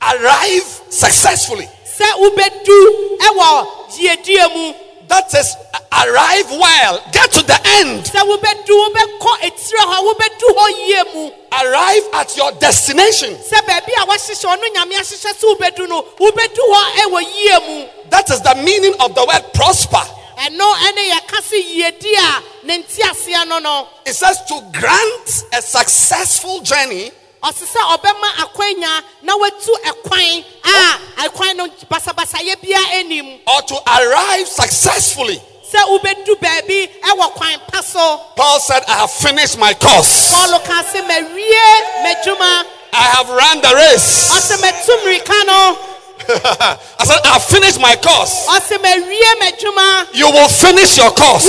arrive 0.00 0.80
successfully. 0.90 1.68
sɛ 1.98 2.06
wobɛdu 2.22 3.18
ɛwɔ 3.18 3.66
yiedie 3.98 4.54
mu 4.54 4.74
That 5.12 5.28
is, 5.34 5.56
arrive 5.92 6.48
well, 6.56 7.04
get 7.12 7.30
to 7.36 7.44
the 7.44 7.60
end, 7.84 8.00
sɛ 8.08 8.24
wobɛdu 8.24 8.72
wobɛkɔ 8.72 9.32
etire 9.44 9.84
hɔ 9.84 9.98
wobɛdu 10.08 10.46
hɔ 10.56 10.66
yie 10.88 11.02
mu. 11.12 11.30
Arrive 11.52 12.04
at 12.14 12.34
your 12.34 12.50
destination. 12.52 13.36
sɛ 13.36 13.60
baabi 13.68 13.92
a 14.00 14.06
wɔahyehyɛ 14.06 14.56
ɔno 14.56 14.66
nyame 14.74 14.96
ahyehyɛ 14.96 15.34
sɛ 15.36 15.44
wobɛdu 15.44 15.86
no 15.86 16.00
wobɛdu 16.18 16.62
hɔ 16.72 16.80
ɛwɔ 17.04 17.20
yie 17.36 17.58
mu. 17.68 17.88
That 18.08 18.30
is 18.30 18.40
the 18.40 18.54
meaning 18.54 18.94
of 19.00 19.14
the 19.14 19.26
word 19.26 19.44
prosper. 19.52 20.00
ɛno 20.38 20.74
ɛne 20.86 21.10
yɛka 21.12 21.42
se 21.42 21.60
yiedie 21.62 22.16
a 22.16 22.66
ne 22.66 22.82
nteaseɛ 22.82 23.46
no 23.48 23.58
no. 23.58 23.88
It 24.06 24.14
says 24.14 24.40
to 24.48 24.62
grant 24.72 25.44
a 25.52 25.60
successful 25.60 26.62
journey 26.62 27.12
ɔse 27.42 27.66
sɛ 27.66 27.80
ɔbɛma 27.96 28.28
akwanya 28.44 29.02
na 29.22 29.34
watu 29.36 29.72
ɛkwan 29.84 30.44
a 30.64 30.98
ɛkwan 31.26 31.56
no 31.56 31.66
basabasayɛ 31.90 32.54
biara 32.62 32.86
anim 33.00 33.40
or 33.46 33.62
to 33.62 33.74
arrive 33.86 34.46
successfully. 34.46 35.42
sɛ 35.72 35.80
wobɛdu 35.90 36.38
baabi 36.40 36.88
ɛwɔ 37.02 37.32
kwan 37.34 37.60
pa 37.66 37.80
so 37.80 38.20
Paul 38.36 38.60
said, 38.60 38.82
I 38.86 38.98
have 38.98 39.10
finished 39.10 39.58
my 39.58 39.74
course. 39.74 40.30
paulo 40.32 40.58
ka 40.60 40.82
se 40.84 41.00
mawie 41.00 41.82
m'adwuma 42.04 42.64
I 42.94 43.02
have 43.16 43.28
run 43.28 43.60
the 43.60 43.74
race. 43.74 44.30
ɔse 44.30 44.60
matu 44.62 44.92
mmirika 45.02 45.46
no 45.46 45.78
I 46.28 47.04
said, 47.04 47.18
I 47.24 47.32
have 47.32 47.44
finished 47.44 47.80
my 47.80 47.96
course. 47.96 48.46
ɔse 48.46 48.78
mawie 48.78 49.34
m'adwuma 49.40 50.14
You 50.14 50.30
will 50.30 50.48
finish 50.48 50.96
your 50.96 51.10
course. 51.10 51.42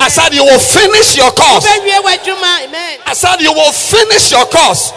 I 0.00 0.08
said, 0.08 0.34
You 0.34 0.44
will 0.44 0.58
finish 0.58 1.16
your 1.16 1.30
course. 1.32 1.66
amen 1.66 2.98
I 3.06 3.14
said, 3.14 3.40
You 3.40 3.52
will 3.52 3.72
finish 3.72 4.30
your 4.32 4.46
course. 4.46 4.92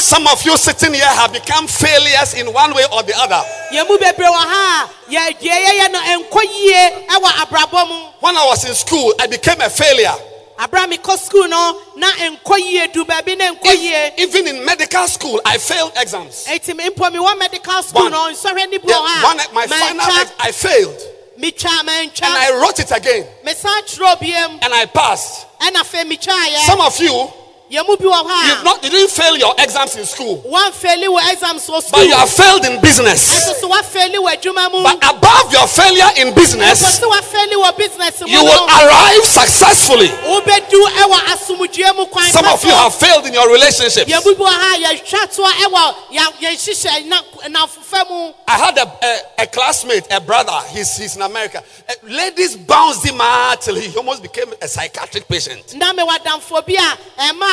Some 0.00 0.26
of 0.26 0.44
you 0.44 0.56
sitting 0.56 0.92
here 0.94 1.06
have 1.06 1.32
become 1.32 1.66
failures 1.68 2.34
in 2.34 2.52
one 2.52 2.74
way 2.74 2.82
or 2.92 3.02
the 3.04 3.14
other. 3.16 3.40
yɛn 3.72 3.88
mu 3.88 3.96
bebree 3.96 4.26
wɔ 4.26 4.34
ha 4.34 4.90
a 5.08 5.12
yɛ 5.12 5.38
deɛ 5.38 5.56
yɛyɛ 5.66 5.92
no 5.92 6.00
ɛnkɔ 6.00 6.42
yie 6.42 7.06
ɛwɔ 7.08 7.28
abrabɔ 7.46 7.88
mu 7.88 7.94
When 8.20 8.36
I 8.36 8.44
was 8.46 8.64
in 8.64 8.74
school, 8.74 9.14
I 9.20 9.26
became 9.28 9.60
a 9.60 9.70
failure. 9.70 10.14
abra 10.58 10.86
mi 10.88 10.98
no 10.98 11.80
na 11.96 12.10
nkɔ 12.10 12.58
yie 12.58 12.86
du 12.92 13.04
na 13.04 13.20
nkɔ 13.22 14.18
Even 14.18 14.48
in 14.48 14.64
medical 14.64 15.06
school, 15.06 15.40
I 15.46 15.58
failed 15.58 15.92
exams. 15.96 16.46
eti 16.48 16.74
mi 16.74 16.90
mpɔ 16.90 17.12
mi 17.12 17.18
wɔ 17.18 17.38
medical 17.38 17.82
school 17.84 18.02
One. 18.02 18.10
no 18.12 18.30
nsɔhwɛ 18.32 18.68
ni 18.68 18.78
bi 18.78 18.88
Yeah, 18.88 18.96
wɔ 18.96 19.06
ha 19.06 19.34
one, 19.34 19.54
my 19.54 19.66
final, 19.68 20.26
I 20.40 20.50
failed. 20.52 21.11
Mitwa 21.42 21.70
And 21.80 21.88
mɛntwa 21.88 22.22
I 22.28 22.60
wrote 22.60 22.78
it 22.80 22.90
again. 22.92 23.26
mesan 23.44 23.82
twerɛ 23.86 24.18
biem 24.20 24.58
And 24.62 24.72
I 24.72 24.86
passed. 24.86 25.46
ɛna 25.60 25.82
afei 25.82 26.04
mitwa 26.04 26.66
Some 26.66 26.78
yɛ 26.78 26.86
of 26.86 27.00
you, 27.00 27.32
yɛn 27.72 27.86
mu 27.88 27.96
bi 27.96 28.04
wɔ 28.04 28.20
you've 28.48 28.64
not, 28.64 28.84
you 28.84 28.90
didn't 28.90 29.10
fail 29.10 29.36
your 29.36 29.54
exams 29.58 29.96
in 29.96 30.04
school, 30.04 30.42
fɛli 30.44 31.08
wɔ 31.08 31.32
exams 31.32 31.66
wɔ 31.66 31.90
but 31.90 32.06
you 32.06 32.12
have 32.14 32.28
failed 32.28 32.64
in 32.66 32.78
business. 32.82 33.48
ɛso 33.48 33.60
so 33.60 33.68
wɔafɛli 33.70 34.16
wɔ 34.20 34.36
adwuma 34.36 34.70
mu 34.72 34.82
But 34.82 34.98
above 35.08 35.52
your 35.52 35.66
failure 35.66 36.10
in 36.16 36.34
business, 36.34 36.98
so 37.00 37.10
wɔafɛli 37.10 37.54
wɔ 37.56 37.76
business 37.78 38.20
mu 38.20 38.26
you 38.28 38.44
will 38.44 38.66
arrive 38.68 39.24
successfully. 39.24 40.08
wobɛdu 40.08 40.80
ɛwɔ 41.00 41.16
asomdue 41.32 41.96
mu 41.96 42.06
kwan 42.06 42.24
Some 42.30 42.44
of 42.44 42.62
you 42.62 42.70
have 42.70 42.94
failed 42.94 43.26
in 43.26 43.32
your 43.32 43.50
relationships. 43.50 44.10
yɛn 44.10 44.24
mu 44.24 44.34
bi 44.34 44.44
wɔ 44.44 44.52
ha 44.52 44.76
yɛhwɛ 44.92 45.34
toa 45.34 45.52
ɛwɔ 45.52 45.94
yɛn 46.12 46.32
yɛn 46.42 46.54
hyehyɛ 46.56 47.06
na 47.06 47.22
nafofɛ 47.48 48.10
mu. 48.10 48.32
I 48.46 48.58
had 48.58 48.76
a, 48.76 48.86
a, 49.02 49.42
a 49.44 49.46
classmate, 49.46 50.06
a 50.10 50.20
brother, 50.20 50.60
he's, 50.72 50.94
he's 50.98 51.16
in 51.16 51.22
America. 51.22 51.62
Uh, 51.88 51.94
ladies 52.06 52.54
bounced 52.54 53.06
him 53.06 53.18
out 53.20 53.62
till 53.62 53.76
he 53.76 53.96
almost 53.96 54.20
became 54.22 54.52
a 54.60 54.68
psychiatric 54.68 55.26
patient. 55.26 55.74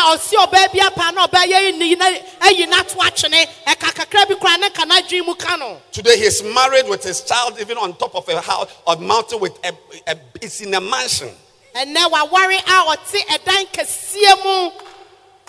Na 0.09 0.15
me 0.15 0.17
wadamfo 0.17 0.17
bi 0.17 0.17
a 0.17 0.17
ɛma 0.17 0.17
ɔsi 0.17 0.35
ɔbaa 0.35 0.73
bi 0.73 0.79
apa 0.79 1.11
na 1.11 1.27
ɔbaa 1.27 1.45
yɛ 1.45 1.79
yi 1.79 1.95
na 1.95 2.05
ayi 2.41 2.65
n'ato 2.67 2.97
atwene 2.99 3.45
ɛka 3.67 3.93
kakra 3.93 4.27
bi 4.27 4.35
kora 4.35 4.57
ne 4.57 4.69
ka 4.69 4.85
n'adwene 4.85 5.25
mu 5.25 5.35
ka 5.35 5.55
no 5.55 5.81
Today 5.91 6.17
he's 6.17 6.43
married 6.43 6.87
with 6.87 7.03
his 7.03 7.21
child, 7.21 7.59
even 7.59 7.77
on 7.77 7.93
top 7.95 8.15
of 8.15 8.27
a 8.29 8.41
house 8.41 8.71
or 8.87 8.97
mountain 8.97 9.39
with 9.39 9.57
a, 9.65 9.73
a 10.07 10.15
it's 10.41 10.61
in 10.61 10.73
a 10.73 10.81
mansion. 10.81 11.29
ɛnɛ 11.75 12.09
waware 12.11 12.57
a 12.59 12.95
ɔte 12.95 13.25
ɛdan 13.27 13.67
kɛseɛ 13.71 14.43
mu 14.43 14.71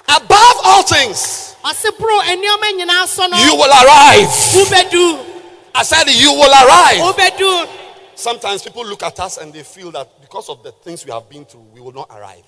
Above 0.08 0.56
all 0.64 0.82
things, 0.82 1.54
ɔsi 1.64 1.96
boro 1.98 2.20
nneɛma 2.20 2.72
nyinaa 2.78 3.06
so 3.06 3.26
no 3.26 3.36
you 3.36 3.54
will 3.54 3.70
arrive. 3.70 4.28
wobɛdu 4.28 5.26
I 5.72 5.82
said 5.84 6.08
you 6.10 6.32
will 6.32 6.50
arrive. 6.50 7.14
wobɛdu 7.14 7.68
Sometimes 8.16 8.62
people 8.62 8.84
look 8.84 9.02
at 9.02 9.18
us 9.20 9.38
and 9.38 9.50
they 9.50 9.62
feel 9.62 9.90
that 9.92 10.20
because 10.20 10.50
of 10.50 10.62
the 10.62 10.72
things 10.72 11.06
we 11.06 11.10
have 11.12 11.26
been 11.30 11.46
through, 11.46 11.64
we 11.72 11.80
will 11.80 11.92
not 11.92 12.06
arrive. 12.10 12.44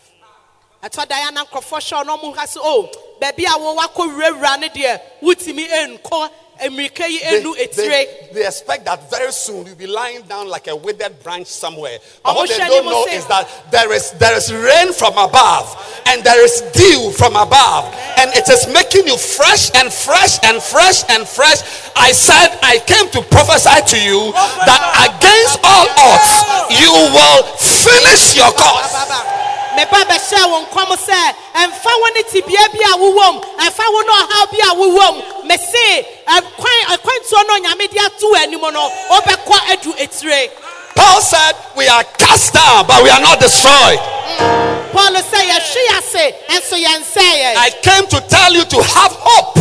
Ɛtɔ 0.83 1.09
da 1.09 1.17
yɛ 1.17 1.33
na 1.33 1.45
nkurɔfoɔ 1.45 1.79
hyɛ 1.81 2.05
ɔno 2.05 2.19
ɔmo 2.19 2.37
ha 2.37 2.47
so 2.47 2.61
o 2.63 2.91
a 3.23 3.33
wɔwɔ 3.33 3.79
akɔ 3.79 4.03
wurawura 4.11 4.59
ne 4.61 4.69
deɛ 4.69 5.01
wutumi 5.23 5.69
nkɔ 5.69 6.31
yi 6.63 7.19
They, 7.19 7.39
enu 7.39 7.55
etire 7.55 8.33
they 8.33 8.47
expect 8.47 8.85
that 8.85 9.11
very 9.11 9.33
soon 9.33 9.67
you'll 9.67 9.75
be 9.75 9.87
lying 9.87 10.23
down 10.23 10.49
like 10.49 10.69
a 10.69 10.77
withered 10.77 11.23
branch 11.23 11.47
somewhere. 11.49 11.99
But 12.23 12.37
what 12.37 12.49
they 12.49 12.59
don't 12.59 12.85
know 12.85 13.07
is 13.07 13.27
that 13.27 13.49
there 13.73 13.93
is 13.93 14.13
there 14.13 14.37
is 14.37 14.53
rain 14.53 14.93
from 14.93 15.15
above 15.19 15.67
and 16.07 16.23
there 16.23 16.45
is 16.45 16.63
dew 16.73 17.11
from 17.13 17.35
above, 17.37 17.85
and 18.19 18.31
it 18.35 18.49
is 18.49 18.67
making 18.73 19.07
you 19.07 19.17
fresh 19.17 19.71
and 19.75 19.93
fresh 19.93 20.39
and 20.45 20.63
fresh 20.63 21.03
and 21.11 21.27
fresh. 21.27 21.91
I 21.97 22.13
said 22.13 22.59
I 22.63 22.79
came 22.87 23.11
to 23.11 23.23
prophesy 23.23 23.97
to 23.97 23.99
you 23.99 24.33
that 24.67 24.83
against 25.09 25.59
all 25.65 25.89
odds 25.99 26.31
you 26.79 26.93
will 26.93 27.43
finish 27.59 28.37
your 28.37 28.53
course. 28.53 29.51
Meba 29.77 30.01
bɛhyɛ 30.11 30.41
wo 30.51 30.59
nkɔm 30.67 30.91
sɛ 30.97 31.21
ɛmfa 31.55 31.93
wo 32.01 32.07
ne 32.15 32.23
tibea 32.23 32.65
bi 32.73 32.81
a 32.85 32.97
wowɔ 32.97 33.35
mu 33.35 33.41
ɛmfa 33.65 33.85
wo 33.93 34.01
ne 34.01 34.13
ɔhaw 34.21 34.51
bi 34.51 34.59
a 34.69 34.75
wowɔ 34.75 35.15
mu 35.17 35.23
mese 35.49 36.07
ɛkwan 36.27 36.81
ɛkwantuo 36.95 37.47
no 37.47 37.55
onyame 37.59 37.91
de 37.91 37.99
ato 38.01 38.29
wo 38.31 38.35
anim 38.37 38.61
no 38.61 38.91
wobɛkɔ 39.11 39.57
adu 39.73 39.93
etire 39.99 40.51
Paul 40.95 41.23
said, 41.23 41.55
We 41.75 41.89
are 41.89 42.05
cast 42.19 42.53
down, 42.53 42.87
but 42.87 43.03
we 43.03 43.09
are 43.09 43.19
not 43.21 43.41
destroyed. 43.41 43.99
Mm. 43.99 44.93
paul 44.93 45.15
sɛ 45.15 45.41
yɛhwe 45.51 45.81
yɛ 45.89 45.99
ase 45.99 46.25
ɛnso 46.55 46.77
yɛnsɛe 46.85 47.33
yɛ 47.43 47.57
I 47.57 47.71
came 47.83 48.07
to 48.09 48.21
tell 48.29 48.53
you 48.53 48.65
to 48.65 48.77
have 48.83 49.13
hope. 49.19 49.57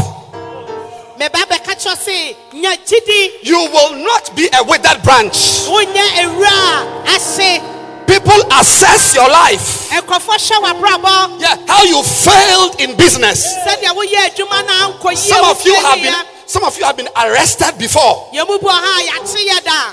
meba 1.17 1.41
bɛka 1.49 1.73
kyerɛ 1.79 1.97
se 1.97 2.35
nya 2.53 2.75
gyidi 2.85 3.29
You 3.43 3.59
will 3.71 3.95
not 4.03 4.35
be 4.35 4.49
a 4.53 4.63
withered 4.63 5.01
branch. 5.03 5.67
Wonyɛ 8.07 8.19
ewura 8.19 8.41
a 8.41 8.51
ahye 8.51 8.51
People 8.51 8.59
assess 8.59 9.15
your 9.15 9.29
life. 9.29 9.89
nkurɔfoɔ 9.91 10.37
hyɛ 10.37 10.57
w'abrabɔ 10.63 11.39
Yeah, 11.41 11.55
how 11.67 11.83
you 11.83 12.03
failed 12.03 12.79
in 12.81 12.95
business. 12.95 13.45
sɛdeɛ 13.65 13.95
woyɛ 13.95 14.29
adwuma 14.29 14.65
na 14.65 14.91
ankɔ 14.91 15.09
yie 15.11 15.15
Some 15.17 15.45
of 15.45 15.65
you 15.65 15.75
have 15.75 15.95
been 16.01 16.15
some 16.47 16.63
of 16.65 16.77
you 16.77 16.83
have 16.83 16.97
been 16.97 17.07
arrested 17.15 17.77
before. 17.77 18.29
yɛ 18.33 18.47
mu 18.47 18.57
bi 18.59 18.67
wɔ 18.67 18.71
ha 18.71 18.99
a 18.99 19.07
yɛakye 19.19 19.47
yɛ 19.49 19.63
da 19.63 19.91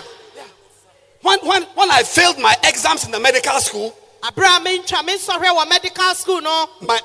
When 1.22 1.38
when 1.40 1.62
when 1.74 1.90
I 1.90 2.02
failed 2.04 2.38
my 2.38 2.54
exams 2.64 3.04
in 3.04 3.10
the 3.10 3.18
medical 3.20 3.58
school, 3.60 3.92
aberɛ 4.22 4.56
a 4.56 4.60
mentwa 4.60 5.02
mensɔhwɛ 5.06 5.48
wɔ 5.56 5.68
medical 5.68 6.14
school 6.14 6.40
no 6.40 6.68
my 6.80 7.00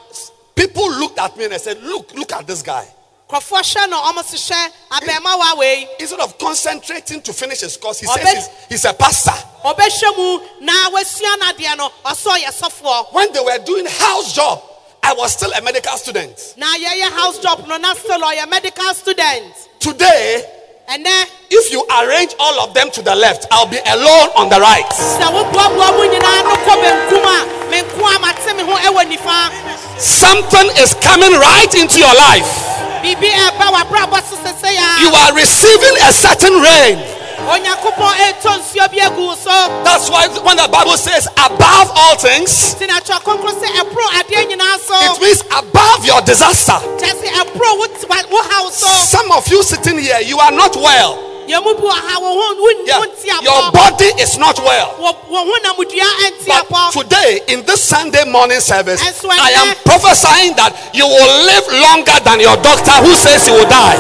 people 0.56 0.88
looked 0.92 1.18
at 1.20 1.36
me 1.38 1.46
and 1.46 1.54
I 1.54 1.58
said, 1.58 1.82
Look, 1.84 2.14
look 2.14 2.32
at 2.32 2.46
this 2.48 2.62
guy. 2.62 2.88
Nkurɔfoɔ 3.30 3.62
hyɛ 3.62 3.90
no 3.90 3.98
ɔmo 4.02 4.24
so 4.24 4.38
hyɛ 4.54 4.70
abɛɛma 4.92 5.58
wei 5.58 5.88
Instead 6.00 6.20
of 6.20 6.38
concentrating 6.38 7.22
to 7.22 7.34
finish 7.34 7.62
his 7.62 7.78
course, 7.78 8.00
he 8.00 8.08
Ọbẹ- 8.08 8.22
says 8.24 8.48
he's, 8.70 8.82
he's 8.82 8.86
a 8.86 8.94
pastor. 8.94 9.34
ɔbɛhwɛ 9.64 10.18
mu 10.18 10.40
na 10.62 10.74
wasua 10.92 11.38
n'adeɛ 11.40 11.78
no 11.78 11.92
ɔsɔ 12.06 12.38
yɛ 12.44 12.52
sɔfoɔ 12.62 13.14
When 13.14 13.32
they 13.34 13.40
were 13.40 13.58
doing 13.60 13.86
house 13.86 14.34
job, 14.34 14.62
I 15.02 15.14
was 15.14 15.34
still 15.34 15.52
a 15.54 15.62
medical 15.62 15.98
student. 15.98 16.54
na 16.58 16.68
yɛyɛ 16.76 17.12
house 17.12 17.40
job 17.40 17.66
no 17.68 17.78
na 17.78 17.94
still 17.94 18.20
ɔyɛ 18.20 18.48
medical 18.50 18.94
student 18.94 19.54
Today, 19.80 20.44
ɛnɛ 20.90 21.26
if 21.50 21.72
you 21.72 21.86
arrange 21.90 22.34
all 22.40 22.60
of 22.62 22.74
them 22.74 22.90
to 22.92 23.02
the 23.02 23.16
left, 23.16 23.46
I'll 23.52 23.66
be 23.68 23.80
alone 23.86 24.30
on 24.36 24.50
the 24.50 24.60
right. 24.60 24.86
sɛ 24.90 25.32
woboaboa 25.32 25.98
mu 25.98 26.08
nyinaa 26.10 26.44
no 26.44 26.56
kɔ 26.56 26.74
benkum 26.84 27.24
a 27.24 27.72
menko 27.72 28.16
a 28.16 28.20
mate 28.20 28.56
me 28.58 28.64
ho 28.64 28.76
ɛwɔ 28.78 29.12
nifa 29.12 30.00
Something 30.00 30.70
is 30.78 30.94
coming 30.96 31.32
right 31.34 31.74
into 31.76 32.00
your 32.00 32.14
life. 32.14 32.70
Biribi 33.04 33.30
ɛba 33.30 33.66
w'abrabɔ 33.76 34.18
so 34.30 34.36
sese 34.44 34.72
You 35.02 35.10
are 35.12 35.34
receiving 35.36 35.96
a 36.08 36.12
certain 36.14 36.54
rain. 36.62 36.98
onyankopɔn 37.44 38.14
ɛtɔ 38.28 38.52
nsuo 38.60 38.88
bi 38.92 39.00
agu 39.04 39.18
wo 39.28 39.36
so 39.36 39.52
That's 39.84 40.10
why 40.10 40.28
when 40.48 40.56
the 40.58 40.68
Bible 40.72 40.96
says 40.98 41.28
above 41.36 41.92
all 41.96 42.16
things, 42.16 42.76
nti 42.76 42.88
na 42.88 43.00
atwa 43.00 43.20
kronkron 43.20 43.60
sɛ 43.60 43.68
ɛporo 43.84 44.08
adeɛ 44.20 44.48
nyinaa 44.50 44.80
so 44.80 44.96
it 45.16 45.22
means 45.22 45.42
above 45.52 46.06
your 46.06 46.22
disaster. 46.22 46.80
kyɛ 46.98 47.12
sɛ 47.12 47.28
ɛporo 47.44 47.78
wo 47.80 47.86
t- 47.88 48.06
wa- 48.08 48.28
wo 48.32 48.42
haw 48.50 48.70
so 48.70 48.88
Some 48.88 49.32
of 49.32 49.48
you 49.50 49.62
sitting 49.64 49.98
here, 50.00 50.20
you 50.22 50.40
are 50.40 50.52
not 50.52 50.76
well. 50.78 51.20
Yɛn 51.48 51.64
mu 51.64 51.74
bi 51.76 51.82
wɔ 51.84 51.92
ha 51.92 52.20
wo 52.20 52.30
ho 52.40 52.56
wo 52.60 52.70
Yeah. 52.86 53.00
Your 53.42 53.72
body 53.72 54.06
is 54.20 54.38
not 54.38 54.58
well. 54.60 54.96
wo 55.00 55.12
wo 55.30 55.40
ho 55.46 55.54
namudua 55.64 56.08
ɛnti 56.28 56.48
But 56.48 56.92
today, 56.94 57.42
in 57.48 57.64
this 57.66 57.82
Sunday 57.84 58.26
morning 58.26 58.60
service, 58.60 59.02
I 59.02 59.12
I 59.40 59.52
am 59.52 59.76
prophesying 59.86 60.56
that 60.56 60.74
you 60.94 61.06
will 61.08 61.46
live 61.46 61.66
longer 61.82 62.18
than 62.24 62.40
your 62.40 62.58
doctor 62.58 62.92
who 63.04 63.14
says 63.16 63.48
you 63.48 63.54
will 63.54 63.70
die. 63.70 64.00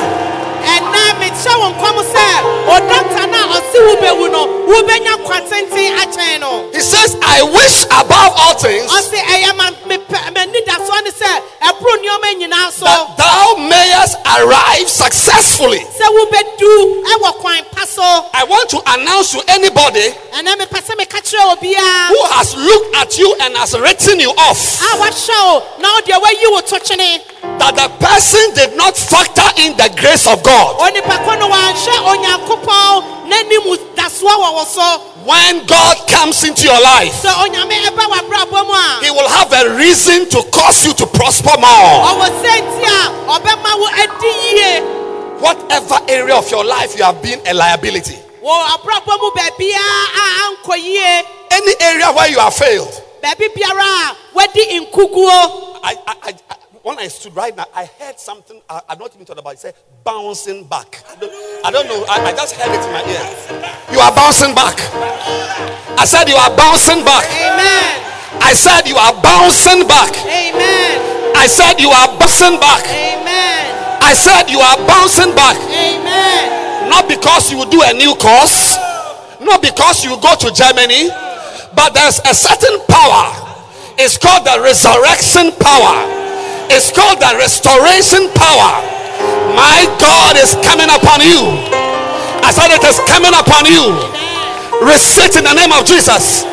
Mekyerɛ 1.43 1.59
wo 1.59 1.69
nkɔm 1.69 1.97
sɛ 2.13 2.25
ɔdɔkta 2.75 3.31
no 3.31 3.37
a 3.37 3.59
ɔse 3.59 3.77
wo 3.87 3.95
bɛwu 4.01 4.31
no 4.31 4.47
wobɛnya 4.67 5.13
nkwa 5.19 5.39
tenten 5.49 5.97
akyɛn 5.99 6.39
no 6.39 6.69
He 6.71 6.79
says, 6.79 7.17
I 7.21 7.41
wish 7.43 7.83
above 7.85 8.33
all 8.37 8.55
things 8.55 8.89
ɔse 8.91 9.11
ɛyɛ 9.19 9.55
ma 9.55 9.69
m'anidasoɔ 9.71 11.03
ne 11.03 11.11
sɛ 11.11 11.41
ɛporo 11.61 11.95
nneɔma 11.99 12.39
nyinaa 12.39 12.71
so. 12.71 12.85
that 12.85 13.17
thou 13.17 13.55
mayest 13.57 14.17
arrive 14.25 14.89
successfully. 14.89 15.79
sɛ 15.79 16.05
wobɛdu 16.07 17.03
ɛwɔ 17.13 17.33
kwan 17.39 17.63
pa 17.71 17.85
so 17.85 18.01
I 18.33 18.43
want 18.45 18.69
to 18.69 18.81
announce 18.87 19.31
to 19.31 19.43
anybody 19.49 20.13
ɛnɛ 20.33 20.55
mepɛ 20.59 20.79
sɛ 20.81 20.95
meka 20.97 21.19
kyerɛ 21.21 21.57
obiara 21.57 22.07
who 22.07 22.23
has 22.35 22.55
looked 22.55 22.95
at 22.95 23.17
you 23.17 23.35
and 23.41 23.55
has 23.57 23.77
written 23.77 24.19
you 24.19 24.31
off 24.37 24.81
a 24.81 24.95
wahwɛ 24.97 25.43
wo 25.43 25.63
na 25.79 25.89
ɔde 25.99 26.21
wayi 26.21 26.51
wo 26.51 26.61
to 26.61 26.79
that 27.59 27.75
the 27.75 27.87
person 28.03 28.43
did 28.55 28.75
not 28.77 28.95
factor 28.95 29.45
in 29.61 29.75
the 29.77 29.89
grace 29.99 30.27
of 30.27 30.41
God. 30.43 30.79
onipa 30.79 31.15
ko 31.25 31.32
no 31.39 31.49
wanhwɛ 31.49 31.93
onyankopɔn 32.11 33.03
n'anim 33.29 33.77
dasoɔ 33.95 34.33
wɔ 34.43 34.53
wo 34.53 34.63
so 34.65 35.01
When 35.23 35.65
God 35.65 36.05
comes 36.09 36.43
into 36.43 36.63
your 36.65 36.81
life, 36.81 37.13
sɛ 37.23 37.31
onyame 37.31 37.79
ɛba 37.87 38.03
w'abrabɔ 38.11 38.67
mu 38.67 38.73
a 38.73 38.99
He 39.05 39.11
will 39.11 39.29
have 39.29 39.53
a 39.53 39.69
reason 39.75 40.27
to 40.29 40.43
cause 40.51 40.85
you 40.85 40.93
to 40.93 41.05
prosper 41.07 41.55
more. 41.57 41.95
ɔwɔ 42.11 42.27
sɛ 42.43 42.51
nti 42.61 42.83
a 42.83 43.09
ɔbɛma 43.39 43.79
wo 43.79 43.87
adi 43.87 44.27
yie 44.57 44.81
Whatever 45.39 45.99
area 46.07 46.35
of 46.35 46.49
your 46.51 46.63
life 46.63 46.97
you 46.97 47.03
have 47.03 47.21
been 47.21 47.39
a 47.45 47.53
liability, 47.53 48.17
wɔ 48.43 48.65
abrabɔ 48.75 49.19
mu 49.19 49.31
baabiara 49.31 49.99
a 50.15 50.25
ankɔ 50.47 50.77
yie 50.77 51.23
any 51.51 51.73
area 51.81 52.11
where 52.11 52.27
you 52.29 52.39
have 52.39 52.53
failed. 52.53 52.93
baabi 53.21 53.47
biara 53.55 54.11
a 54.11 54.15
wadi 54.33 54.79
nkuguo 54.81 55.79
I, 55.83 55.95
I, 56.07 56.13
I, 56.23 56.33
I- 56.49 56.55
when 56.83 56.99
I 56.99 57.07
stood 57.07 57.35
right 57.35 57.55
now, 57.55 57.65
I 57.73 57.85
heard 57.85 58.19
something 58.19 58.61
I, 58.69 58.81
I 58.89 58.95
not 58.95 59.15
even 59.15 59.25
thought 59.25 59.39
about. 59.39 59.53
It 59.55 59.59
said 59.59 59.75
bouncing 60.03 60.67
back. 60.67 61.03
I 61.09 61.15
don't, 61.15 61.31
I 61.65 61.71
don't 61.71 61.87
know. 61.87 62.05
I, 62.07 62.19
I 62.27 62.31
just 62.35 62.55
heard 62.55 62.71
it 62.75 62.83
in 62.83 62.91
my 62.91 63.03
ear. 63.07 63.23
You 63.91 63.99
are 64.03 64.13
bouncing 64.13 64.53
back. 64.53 64.75
I 65.97 66.03
said 66.05 66.27
you 66.27 66.35
are 66.35 66.51
bouncing 66.55 67.03
back. 67.07 67.23
amen 67.31 68.43
I 68.43 68.51
said 68.53 68.83
you 68.87 68.97
are 68.99 69.15
bouncing 69.23 69.87
back. 69.87 70.11
amen 70.27 70.99
I 71.35 71.47
said 71.47 71.79
you 71.79 71.89
are 71.89 72.11
bouncing 72.19 72.59
back. 72.59 72.83
amen 72.91 74.03
I 74.03 74.11
said 74.13 74.51
you 74.51 74.59
are 74.59 74.77
bouncing 74.85 75.33
back. 75.33 75.55
amen 75.71 76.89
Not 76.89 77.07
because 77.07 77.51
you 77.51 77.63
do 77.71 77.79
a 77.83 77.93
new 77.93 78.13
course, 78.19 78.75
not 79.39 79.61
because 79.61 80.03
you 80.03 80.19
go 80.19 80.35
to 80.35 80.51
Germany, 80.51 81.07
but 81.73 81.93
there's 81.95 82.19
a 82.27 82.33
certain 82.35 82.75
power. 82.91 83.31
It's 83.97 84.17
called 84.17 84.43
the 84.43 84.59
resurrection 84.59 85.55
power. 85.63 86.22
It's 86.69 86.91
called 86.91 87.19
the 87.19 87.35
restoration 87.37 88.29
power. 88.35 88.71
My 89.55 89.85
God 89.99 90.37
is 90.37 90.55
coming 90.65 90.89
upon 90.89 91.21
you. 91.21 91.41
I 92.43 92.51
said 92.51 92.71
it 92.71 92.83
is 92.83 92.99
coming 93.07 93.33
upon 93.33 93.65
you. 93.65 93.95
Receive 94.85 95.35
in 95.37 95.43
the 95.43 95.53
name 95.53 95.71
of 95.71 95.85
Jesus. 95.85 96.43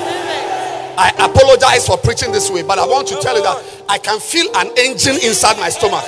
I 1.00 1.10
apologize 1.18 1.86
for 1.86 1.96
preaching 1.96 2.30
this 2.30 2.50
way, 2.50 2.62
but 2.62 2.78
I 2.78 2.86
want 2.86 3.08
to 3.08 3.16
tell 3.20 3.36
you 3.36 3.42
that 3.42 3.84
I 3.88 3.98
can 3.98 4.20
feel 4.20 4.46
an 4.54 4.70
engine 4.76 5.16
inside 5.24 5.56
my 5.58 5.70
stomach. 5.70 6.04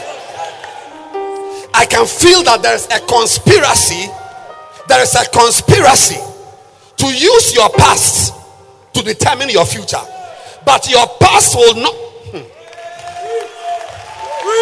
I 1.74 1.86
can 1.86 2.06
feel 2.06 2.42
that 2.44 2.60
there 2.62 2.74
is 2.74 2.86
a 2.86 3.00
conspiracy. 3.06 4.12
There 4.88 5.02
is 5.02 5.14
a 5.14 5.24
conspiracy 5.30 6.20
to 6.98 7.06
use 7.06 7.54
your 7.54 7.70
past 7.70 8.34
to 8.92 9.02
determine 9.02 9.48
your 9.48 9.64
future. 9.64 10.02
But 10.64 10.88
your 10.90 11.06
past 11.18 11.56
will 11.56 11.74
not. 11.74 12.11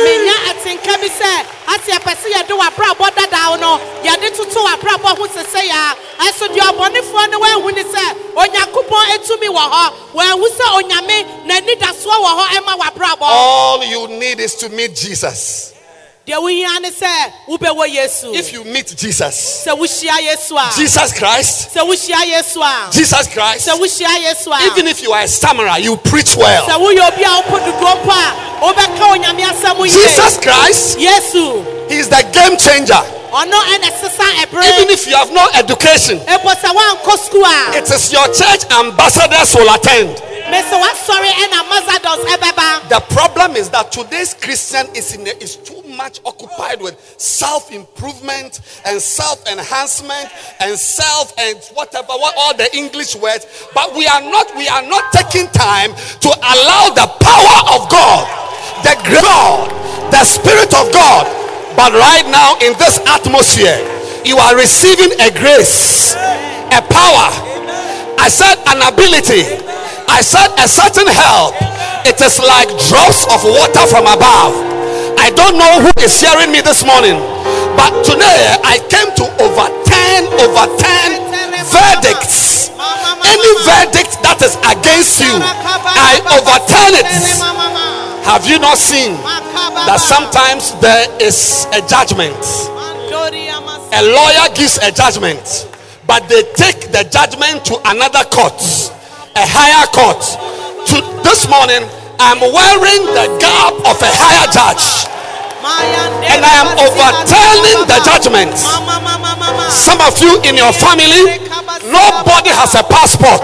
Menya 0.05 0.35
atenka 0.51 0.95
bi 1.01 1.09
sɛ 1.09 1.33
ate 1.75 1.91
apɛ 1.99 2.13
sɛ 2.17 2.29
yɛde 2.35 2.55
w'abrabɔ 2.59 3.07
dadaw 3.17 3.57
no 3.61 3.81
yɛde 4.05 4.37
toto 4.37 4.61
w'abrabɔ 4.67 5.17
ho 5.19 5.27
sese 5.29 5.63
yɛ 5.69 5.95
ɛso 6.27 6.49
deɛ 6.49 6.73
ɔbɔnefoɔ 6.73 7.31
no 7.31 7.39
wɔahu 7.41 7.75
ne 7.75 7.83
sɛ 7.85 8.05
onyankopɔn 8.37 9.05
etumi 9.15 9.49
wɔ 9.49 9.65
hɔ. 9.75 9.93
Wɔahu 10.15 10.47
sɛ 10.59 10.65
onyame 10.79 11.17
n'anidasoɔ 11.47 12.17
wɔ 12.25 12.31
hɔ 12.39 12.45
ɛma 12.57 12.79
w'abrabɔ. 12.81 13.23
All 13.23 13.85
you 13.85 14.09
need 14.09 14.41
is 14.41 14.55
to 14.57 14.69
meet 14.69 14.95
Jesus. 14.95 15.73
If 18.33 18.53
you 18.53 18.65
meet 18.65 18.95
Jesus, 18.97 19.67
sɛ 19.67 19.77
wohyia 19.77 20.17
yesu. 20.21 20.57
A 20.57 20.71
Jesus 20.77 21.13
Christ, 21.19 21.75
sɛ 21.75 21.83
wohyia 21.83 22.25
yesu. 22.31 22.61
A 22.63 22.91
Jesus 22.93 23.27
Christ, 23.33 23.69
even 23.69 24.87
if 24.87 25.03
you 25.03 25.13
are 25.13 25.23
a 25.23 25.29
stammerer, 25.29 25.79
you 25.79 25.97
preach 25.97 26.37
well. 26.37 26.67
woyɛ 26.67 27.09
obi 27.13 27.23
a 27.23 27.29
wopɔ 27.29 27.59
dodoɔ 27.67 28.03
mpo 28.03 28.11
a 28.11 28.51
wobɛka 28.61 29.05
onyame 29.15 29.43
asɛm 29.45 29.79
yie 29.81 29.91
Jesus 29.93 30.39
Christ, 30.39 30.99
He 30.99 31.97
is 31.97 32.09
the 32.09 32.23
game 32.33 32.57
changer. 32.57 33.03
ɔno 33.31 33.59
ɛna 33.75 33.91
sesa 34.01 34.25
Even 34.45 34.91
if 34.91 35.07
you 35.07 35.17
have 35.17 35.33
no 35.33 35.47
education, 35.55 36.19
ɛpo 36.21 36.51
sɛ 36.55 36.75
woankɔ 36.75 37.17
sukuu 37.29 37.43
a. 37.45 37.79
it 37.79 37.91
is 37.91 38.13
your 38.13 38.27
church 38.33 38.65
ambassadors 38.71 39.55
will 39.55 39.73
attend. 39.75 40.11
me 40.51 40.59
sɛ 40.63 40.77
woasɔre 40.83 41.31
ɛna 41.31 41.65
mazadons 41.71 42.25
ɛbɛba 42.27 42.89
The 42.89 43.01
problem 43.15 43.57
is 43.57 43.69
that 43.71 43.93
today's 43.93 44.35
Christian 44.35 44.87
is 44.95 45.15
in 45.15 45.27
is 45.41 45.57
too 45.57 45.81
much 46.01 46.21
occupied 46.25 46.81
with 46.81 46.97
self 47.21 47.71
improvement 47.71 48.65
and 48.87 48.97
self 48.97 49.45
enhancement 49.53 50.33
and 50.61 50.73
self 50.79 51.37
and 51.37 51.61
whatever 51.77 52.17
what 52.17 52.33
all 52.41 52.57
the 52.57 52.65
English 52.75 53.15
words. 53.17 53.45
But 53.75 53.93
we 53.93 54.09
are 54.09 54.25
not 54.25 54.49
we 54.57 54.67
are 54.67 54.81
not 54.89 55.13
taking 55.13 55.47
time 55.53 55.93
to 56.25 56.31
allow 56.33 56.89
the 56.97 57.05
power 57.21 57.59
of 57.77 57.85
God, 57.93 58.25
the 58.81 58.97
God, 59.21 59.69
the 60.09 60.25
Spirit 60.25 60.73
of 60.73 60.89
God. 60.89 61.29
But 61.77 61.93
right 61.93 62.25
now 62.33 62.57
in 62.65 62.73
this 62.81 62.97
atmosphere, 63.05 63.77
you 64.25 64.41
are 64.41 64.57
receiving 64.57 65.13
a 65.21 65.29
grace, 65.37 66.17
a 66.73 66.81
power. 66.81 67.29
I 68.17 68.29
said 68.33 68.57
an 68.73 68.81
ability. 68.89 69.45
I 70.09 70.25
said 70.25 70.49
a 70.57 70.67
certain 70.67 71.13
help. 71.13 71.53
It 72.09 72.17
is 72.25 72.41
like 72.41 72.69
drops 72.89 73.29
of 73.29 73.45
water 73.45 73.85
from 73.93 74.09
above. 74.09 74.70
I 75.19 75.31
don't 75.35 75.57
know 75.59 75.81
who 75.83 75.91
is 76.03 76.15
hearing 76.21 76.53
me 76.53 76.61
this 76.61 76.85
morning, 76.85 77.17
but 77.77 77.91
today 78.05 78.55
I 78.63 78.79
came 78.93 79.11
to 79.19 79.25
overturn, 79.41 80.23
overturn 80.39 81.11
verdicts. 81.71 82.71
Any 83.25 83.53
verdict 83.65 84.19
that 84.27 84.43
is 84.43 84.57
against 84.67 85.21
you, 85.21 85.33
I 85.39 86.19
overturn 86.35 86.99
it. 86.99 87.11
Have 88.27 88.47
you 88.47 88.59
not 88.59 88.79
seen 88.79 89.15
that 89.87 89.99
sometimes 90.01 90.75
there 90.81 91.07
is 91.21 91.67
a 91.73 91.81
judgment? 91.87 92.37
A 93.93 94.03
lawyer 94.03 94.47
gives 94.55 94.79
a 94.79 94.91
judgment, 94.91 95.69
but 96.07 96.29
they 96.29 96.43
take 96.55 96.91
the 96.93 97.05
judgment 97.11 97.65
to 97.67 97.79
another 97.87 98.25
court, 98.31 98.59
a 99.37 99.45
higher 99.47 99.87
court. 99.91 100.23
To 100.91 100.97
this 101.23 101.49
morning, 101.49 101.85
I'm 102.21 102.41
wearing 102.53 103.03
the 103.17 103.27
garb 103.41 103.81
of 103.89 103.97
a 103.97 104.11
higher 104.13 104.45
judge, 104.53 105.09
and 106.29 106.45
I 106.45 106.53
am 106.61 106.69
overturning 106.77 107.89
the 107.89 107.97
judgment. 108.05 108.53
Some 109.73 110.05
of 110.05 110.21
you 110.21 110.37
in 110.45 110.53
your 110.61 110.73
family, 110.77 111.41
nobody 111.89 112.53
has 112.53 112.77
a 112.77 112.85
passport, 112.85 113.41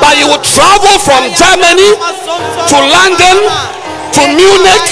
but 0.00 0.16
you 0.16 0.32
will 0.32 0.40
travel 0.40 0.96
from 1.04 1.28
Germany 1.36 1.92
to 2.72 2.76
London, 2.88 3.36
to 4.16 4.22
Munich, 4.32 4.86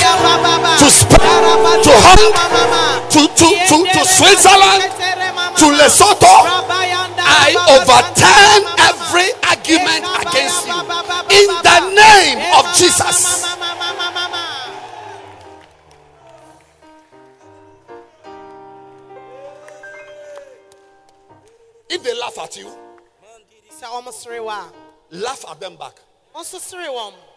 to 0.76 0.86
Spain, 0.92 1.42
to 1.80 1.92
Hong, 2.04 2.28
to, 3.08 3.20
to, 3.24 3.48
to, 3.72 3.76
to 3.88 4.00
Switzerland, 4.04 4.84
to 5.56 5.64
Lesotho. 5.80 6.97
I 7.28 7.52
overturn 7.76 8.60
every 8.88 9.28
argument 9.44 10.04
against 10.24 10.66
you 10.66 10.80
in 11.38 11.48
the 11.62 11.78
name 11.92 12.38
of 12.56 12.64
Jesus. 12.74 13.44
If 21.90 22.02
they 22.02 22.18
laugh 22.18 22.38
at 22.38 22.56
you, 22.56 22.70
laugh 25.10 25.44
at 25.50 25.60
them 25.60 25.76
back. 25.76 25.94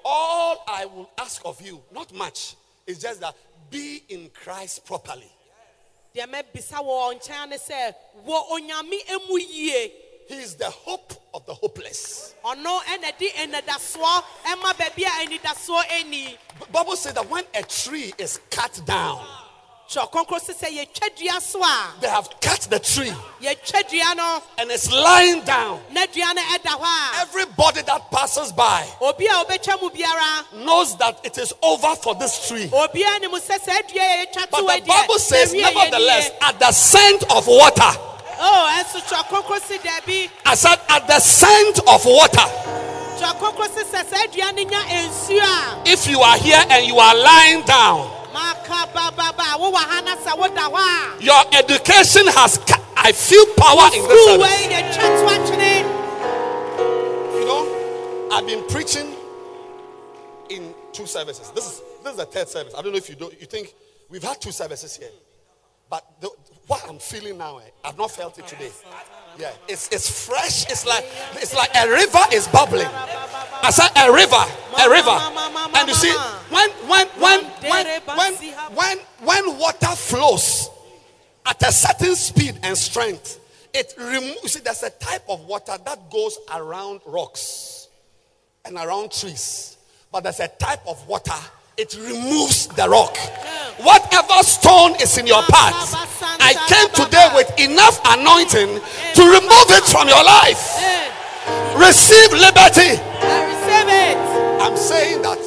All 0.04 0.64
I 0.68 0.86
will 0.86 1.10
ask 1.18 1.42
of 1.46 1.62
you, 1.62 1.82
not 1.92 2.14
much, 2.14 2.56
It's 2.88 3.00
just 3.00 3.22
that 3.22 3.36
be 3.70 4.04
in 4.10 4.30
Christ 4.34 4.86
properly. 4.86 5.32
He 10.28 10.38
is 10.38 10.56
the 10.56 10.70
hope 10.70 11.14
of 11.34 11.46
the 11.46 11.54
hopeless. 11.54 12.36
ɔno 12.46 12.80
ɛna 12.84 13.18
di 13.18 13.30
anidasoɔ 13.30 14.24
ɛma 14.46 14.74
baabi 14.78 15.04
a 15.04 15.10
anidasoɔ 15.26 15.84
ɛni 15.84 16.38
B- 16.60 16.66
Bible 16.72 16.96
says 16.96 17.14
that 17.16 17.30
when 17.30 17.44
a 17.54 17.64
tree 17.64 18.14
is 18.18 18.40
cut 18.50 18.80
down, 18.86 19.26
they 19.92 20.00
have 22.08 22.30
cut 22.40 22.62
the 22.70 22.80
tree. 22.80 23.12
and 24.58 24.72
it's 24.72 24.90
lying 24.92 25.44
down. 25.44 25.82
na 25.92 26.06
dua 26.06 26.34
no 26.34 26.42
ɛda 26.42 26.80
hɔ 26.80 26.84
a 26.84 27.20
Everybody 27.22 27.82
that 27.82 28.10
passes 28.10 28.54
by 28.54 28.88
obi 29.02 29.26
a 29.26 29.32
obɛtwa 29.32 29.82
mu 29.82 29.90
knows 30.64 30.96
that 30.98 31.20
it 31.26 31.38
is 31.38 31.52
over 31.62 31.94
for 31.96 32.16
this 32.16 32.48
tree. 32.48 32.68
obiara 32.68 33.20
nim 33.20 33.32
sɛ 33.32 33.60
sɛ 33.60 33.86
dua 33.92 34.26
But 34.50 34.66
the 34.80 34.86
Bible 34.88 35.20
says, 35.20 35.54
nevertheless, 35.54 36.32
at 36.42 36.58
the 36.60 36.72
scent 36.72 37.24
of 37.30 37.48
water, 37.48 37.92
oh 38.40 38.70
ɛnso 38.84 39.02
twerɛ 39.02 39.26
kɔnkɔn 39.28 39.62
si 39.68 39.78
dɛbi 39.78 40.30
I 40.46 40.56
said, 40.56 40.80
at 40.88 41.06
the 41.08 41.20
scent 41.20 41.80
of 41.80 42.06
water, 42.06 42.48
twerɛ 43.20 43.36
kɔnkɔn 43.40 43.70
si 43.76 43.84
sɛ 43.84 44.04
sɛ 44.06 44.32
dua 44.32 44.52
no 44.54 44.64
nya 44.64 44.82
nsuo 44.88 45.42
a 45.42 45.82
if 45.86 46.08
you 46.08 46.22
are 46.22 46.38
here 46.38 46.64
and 46.70 46.86
you 46.88 46.98
are 46.98 47.14
lying 47.16 47.62
down, 47.66 48.10
your 51.20 51.44
education 51.54 52.28
has. 52.28 52.58
Ca- 52.60 52.82
I 52.96 53.12
feel 53.12 53.46
power 53.58 53.90
in 53.96 54.08
this 54.08 54.24
School 54.24 54.40
service. 54.40 54.52
wei 54.52 54.68
yɛtwa 54.76 55.36
to 55.48 55.54
You 57.40 57.46
know, 57.46 58.30
I've 58.32 58.46
been 58.46 58.64
preaching 58.68 59.16
in 60.50 60.74
two 60.94 61.06
services. 61.08 61.52
This 61.52 61.66
is 61.66 61.82
this 62.04 62.12
is 62.14 62.18
the 62.18 62.26
third 62.26 62.48
service. 62.48 62.74
I 62.78 62.82
don't 62.82 62.92
know 62.92 62.98
if 62.98 63.10
you 63.10 63.16
don't. 63.16 63.34
You 63.40 63.48
think 63.48 63.74
we've 64.10 64.24
had 64.24 64.40
two 64.42 64.52
services 64.52 64.96
here, 64.98 65.10
but 65.90 66.06
the, 66.20 66.30
what 66.68 66.84
I'm 66.88 67.00
feeling 67.00 67.38
now, 67.38 67.58
eh, 67.60 67.64
I've 67.84 67.98
not 67.98 68.12
felt 68.12 68.38
it 68.40 68.48
today. 68.48 68.72
Yeah, 69.38 69.52
it's 69.68 69.88
it's 69.90 70.28
fresh. 70.28 70.70
It's 70.70 70.86
like 70.86 71.06
it's 71.36 71.56
like 71.56 71.70
a 71.76 71.90
river 71.90 72.20
is 72.34 72.48
bubbling. 72.48 72.88
I 72.88 73.70
said 73.72 73.90
a 73.96 74.12
river, 74.12 74.44
a 74.80 74.90
river, 74.90 75.78
and 75.78 75.88
you 75.88 75.94
see 75.94 76.12
when 76.50 76.70
when 76.90 77.08
when 77.20 77.44
when 77.70 78.02
when 78.18 78.34
when 78.76 78.98
when 79.24 79.58
water 79.58 79.96
flows 79.96 80.70
at 81.46 81.62
a 81.64 81.72
certain 81.72 82.16
speed 82.16 82.60
and 82.64 82.78
strength, 82.78 83.40
it 83.74 83.94
removes. 83.98 84.54
See, 84.54 84.60
there's 84.60 84.84
a 84.84 84.90
type 84.90 85.24
of 85.30 85.46
water 85.46 85.78
that 85.86 86.10
goes 86.12 86.38
around 86.54 87.02
rocks 87.06 87.88
and 88.66 88.78
around 88.78 89.12
trees, 89.12 89.78
but 90.12 90.24
there's 90.24 90.40
a 90.40 90.48
type 90.48 90.86
of 90.88 91.08
water. 91.08 91.32
It 91.78 91.98
removes 92.00 92.68
the 92.68 92.88
rock. 92.90 93.18
Whatever 93.80 94.44
stone 94.44 94.96
is 95.02 95.18
in 95.18 95.26
your 95.26 95.42
path, 95.44 95.96
I 96.40 96.54
came 96.68 96.90
today 96.94 97.30
with 97.34 97.50
enough 97.60 98.00
anointing 98.06 98.80
to 99.16 99.22
remove 99.24 99.70
it 99.72 99.84
from 99.86 100.08
your 100.08 100.24
life. 100.24 100.62
Receive 101.76 102.32
liberty. 102.34 103.00
I 103.00 103.46
receive 103.48 103.90
it. 103.90 104.18
I'm 104.62 104.78
saying 104.78 105.22
that 105.24 105.40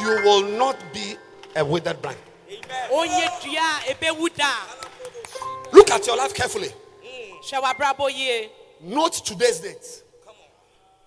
you 0.00 0.24
will 0.24 0.58
not 0.58 0.76
be 0.92 1.16
a 1.54 1.64
withered 1.64 2.00
branch. 2.02 2.18
Onye 2.90 3.28
dua 3.44 3.80
a 3.88 3.94
ɛbɛwu 3.94 4.34
da. 4.34 4.50
Look 5.72 5.90
at 5.90 6.06
your 6.06 6.16
life 6.16 6.34
carefully. 6.34 6.72
Hwɛ 7.42 7.62
w'abrabɔ 7.62 8.10
yie. 8.10 8.48
Note 8.80 9.24
today's 9.24 9.60
date. 9.60 10.02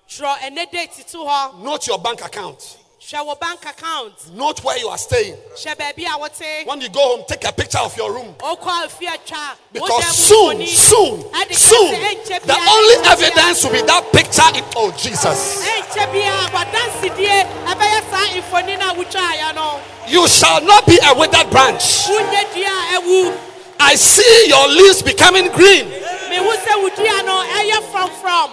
Twerɛ 0.08 0.38
ɛnɛ 0.40 0.72
date 0.72 1.06
to 1.10 1.18
hɔ. 1.18 1.60
Note 1.60 1.88
your 1.88 2.00
bank 2.00 2.24
account. 2.24 2.78
Wɔ 3.02 3.40
bank 3.40 3.66
account. 3.66 4.14
Note 4.34 4.64
where 4.64 4.78
you 4.78 4.88
are 4.88 4.98
staying. 4.98 5.36
Hwɛ 5.56 5.76
baabi 5.76 6.06
a 6.06 6.18
wɔte. 6.20 6.66
When 6.66 6.80
you 6.80 6.88
go 6.90 7.18
home, 7.18 7.26
take 7.28 7.44
a 7.46 7.52
picture 7.52 7.80
of 7.80 7.96
your 7.98 8.14
room. 8.14 8.34
Afi. 8.40 9.58
Because 9.74 10.06
soon, 10.16 10.66
soon, 10.66 11.22
soon, 11.52 11.92
the 11.92 12.58
only 12.70 13.10
evidence 13.10 13.64
will 13.64 13.74
be 13.74 13.82
that 13.82 14.08
picture. 14.14 14.44
In, 14.56 14.64
oh, 14.78 14.92
Jesus. 14.98 15.66
Ɛnkyɛ 15.66 16.12
bia 16.14 16.32
wadansidie 16.54 17.44
ɛbɛyɛ 17.66 18.10
saa 18.10 18.28
mfoni 18.40 18.80
no 18.80 18.92
a 18.92 18.96
wotwaeɛ 18.96 19.56
no. 19.56 19.82
You 20.08 20.28
shall 20.28 20.62
not 20.62 20.86
be 20.86 20.98
a 21.04 21.14
withered 21.14 21.50
branch. 21.50 22.06
Wonyɛ 22.08 22.54
dua 22.54 22.68
a 22.70 23.02
ɛwu. 23.02 23.38
I 23.80 23.96
see 23.96 24.46
your 24.48 24.68
leaves 24.70 25.02
becoming 25.02 25.52
green. 25.52 25.88
Mehu 26.30 26.56
sɛ 26.56 26.82
wo 26.82 26.90
dua 26.90 27.24
no 27.24 27.44
ɛyɛ 27.44 27.82
frɔmfrɔm. 27.92 28.52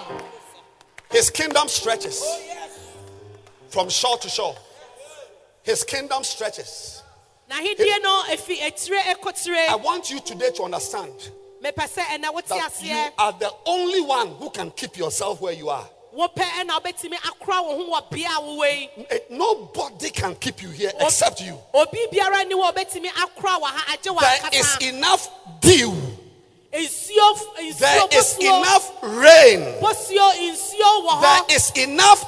His 1.11 1.29
kingdom 1.29 1.67
stretches 1.67 2.23
from 3.69 3.89
shore 3.89 4.17
to 4.17 4.29
shore. 4.29 4.55
His 5.63 5.83
kingdom 5.83 6.23
stretches. 6.23 7.03
N'ahedie 7.49 8.01
no 8.03 8.23
efi 8.29 8.57
etire 8.59 8.99
I 8.99 9.13
ekotire. 9.15 9.83
want 9.83 10.09
you 10.09 10.19
today 10.19 10.51
to 10.55 10.63
understand 10.63 11.13
Mepɛ 11.63 11.89
sɛ 11.89 12.01
ɛnɛ 12.03 12.33
wote 12.33 12.45
that 12.47 12.71
you 12.81 12.89
aseɛ. 12.93 13.11
are 13.17 13.33
the 13.33 13.51
only 13.65 14.01
one 14.01 14.27
who 14.35 14.49
can 14.49 14.71
keep 14.71 14.95
yourself 14.97 15.41
where 15.41 15.53
you 15.53 15.69
are. 15.69 15.87
Wopɛ 16.15 16.41
ɛna 16.43 16.79
wobɛtumi 16.81 17.15
akora 17.15 17.63
wo 17.63 17.75
ho 17.75 17.91
wɔ 18.01 18.09
bea 18.11 18.25
a 18.25 18.39
wowɔ 18.41 18.79
yi. 18.79 18.89
Eh, 19.09 19.19
Nobody 19.29 20.09
can 20.11 20.35
keep 20.35 20.61
you 20.63 20.69
here 20.69 20.91
except 20.99 21.41
you. 21.41 21.59
Obi 21.73 22.07
biara 22.11 22.47
ni 22.47 22.55
wɔ 22.55 22.73
obetumi 22.73 23.07
akora 23.09 23.59
wɔ 23.59 23.65
ha 23.65 23.93
agye 23.95 24.15
wɔ 24.15 24.19
There 24.21 24.59
is 24.59 24.65
akata. 24.67 24.89
enough 24.89 25.29
dew. 25.59 25.91
Nsuo 26.71 27.55
There 27.77 27.99
nsuo 28.01 28.13
is 28.13 28.35
bosuo 28.35 28.59
enough 28.59 28.91
rain. 29.03 29.59
bosuo 29.81 30.31
nsuo 30.33 31.07
wɔ 31.07 31.21
There 31.21 31.41
hɔ. 31.41 31.51
is 31.55 31.71
enough 31.75 32.25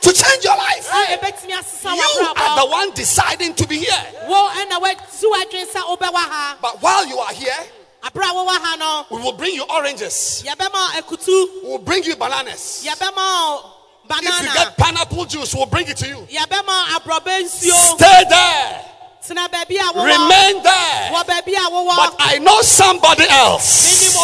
to 0.00 0.12
change 0.12 0.44
your 0.44 0.56
life. 0.56 0.88
A 0.92 1.16
ebetumi 1.16 1.52
asesa 1.52 1.94
You 1.94 2.26
are 2.36 2.60
the 2.60 2.66
one 2.70 2.90
deciding 2.92 3.54
to 3.54 3.66
be 3.66 3.78
here. 3.78 4.04
Wo 4.26 4.48
ɛna 4.50 4.80
wati 4.80 5.24
wadwin 5.24 5.66
sɛ 5.66 5.80
wobɛwɔ 5.82 6.14
ha. 6.14 6.58
But 6.60 6.80
while 6.82 7.06
you 7.06 7.18
are 7.18 7.32
here, 7.32 7.56
Abere 8.04 8.24
a 8.24 8.32
wowɔ 8.32 8.48
ha 8.48 8.76
no, 8.78 9.16
we 9.16 9.22
will 9.22 9.32
bring 9.32 9.54
you 9.54 9.64
oranges. 9.68 10.44
We 10.44 11.68
will 11.68 11.78
bring 11.78 12.04
you 12.04 12.14
bananas. 12.16 12.86
yɛbɛma 12.86 13.62
If 14.10 14.42
you 14.42 14.52
get 14.54 14.76
pineapple 14.78 15.24
juice, 15.26 15.54
we'll 15.54 15.66
bring 15.66 15.88
it 15.88 15.96
to 15.98 16.08
you. 16.08 16.26
yɛbɛma 16.30 16.84
aborɔbɛ 16.96 17.42
nsuo. 17.42 17.96
Stay 17.96 18.24
there. 18.28 18.84
Tena 19.26 19.48
baabi 19.48 19.76
a 19.76 19.92
wowɔ. 19.92 20.04
Remain 20.04 20.62
there. 20.62 21.10
Wɔ 21.12 21.24
baabi 21.24 21.54
a 21.54 21.70
wowɔ. 21.70 21.96
But 21.96 22.16
I 22.18 22.38
know 22.38 22.60
somebody 22.62 23.24
else 23.28 24.14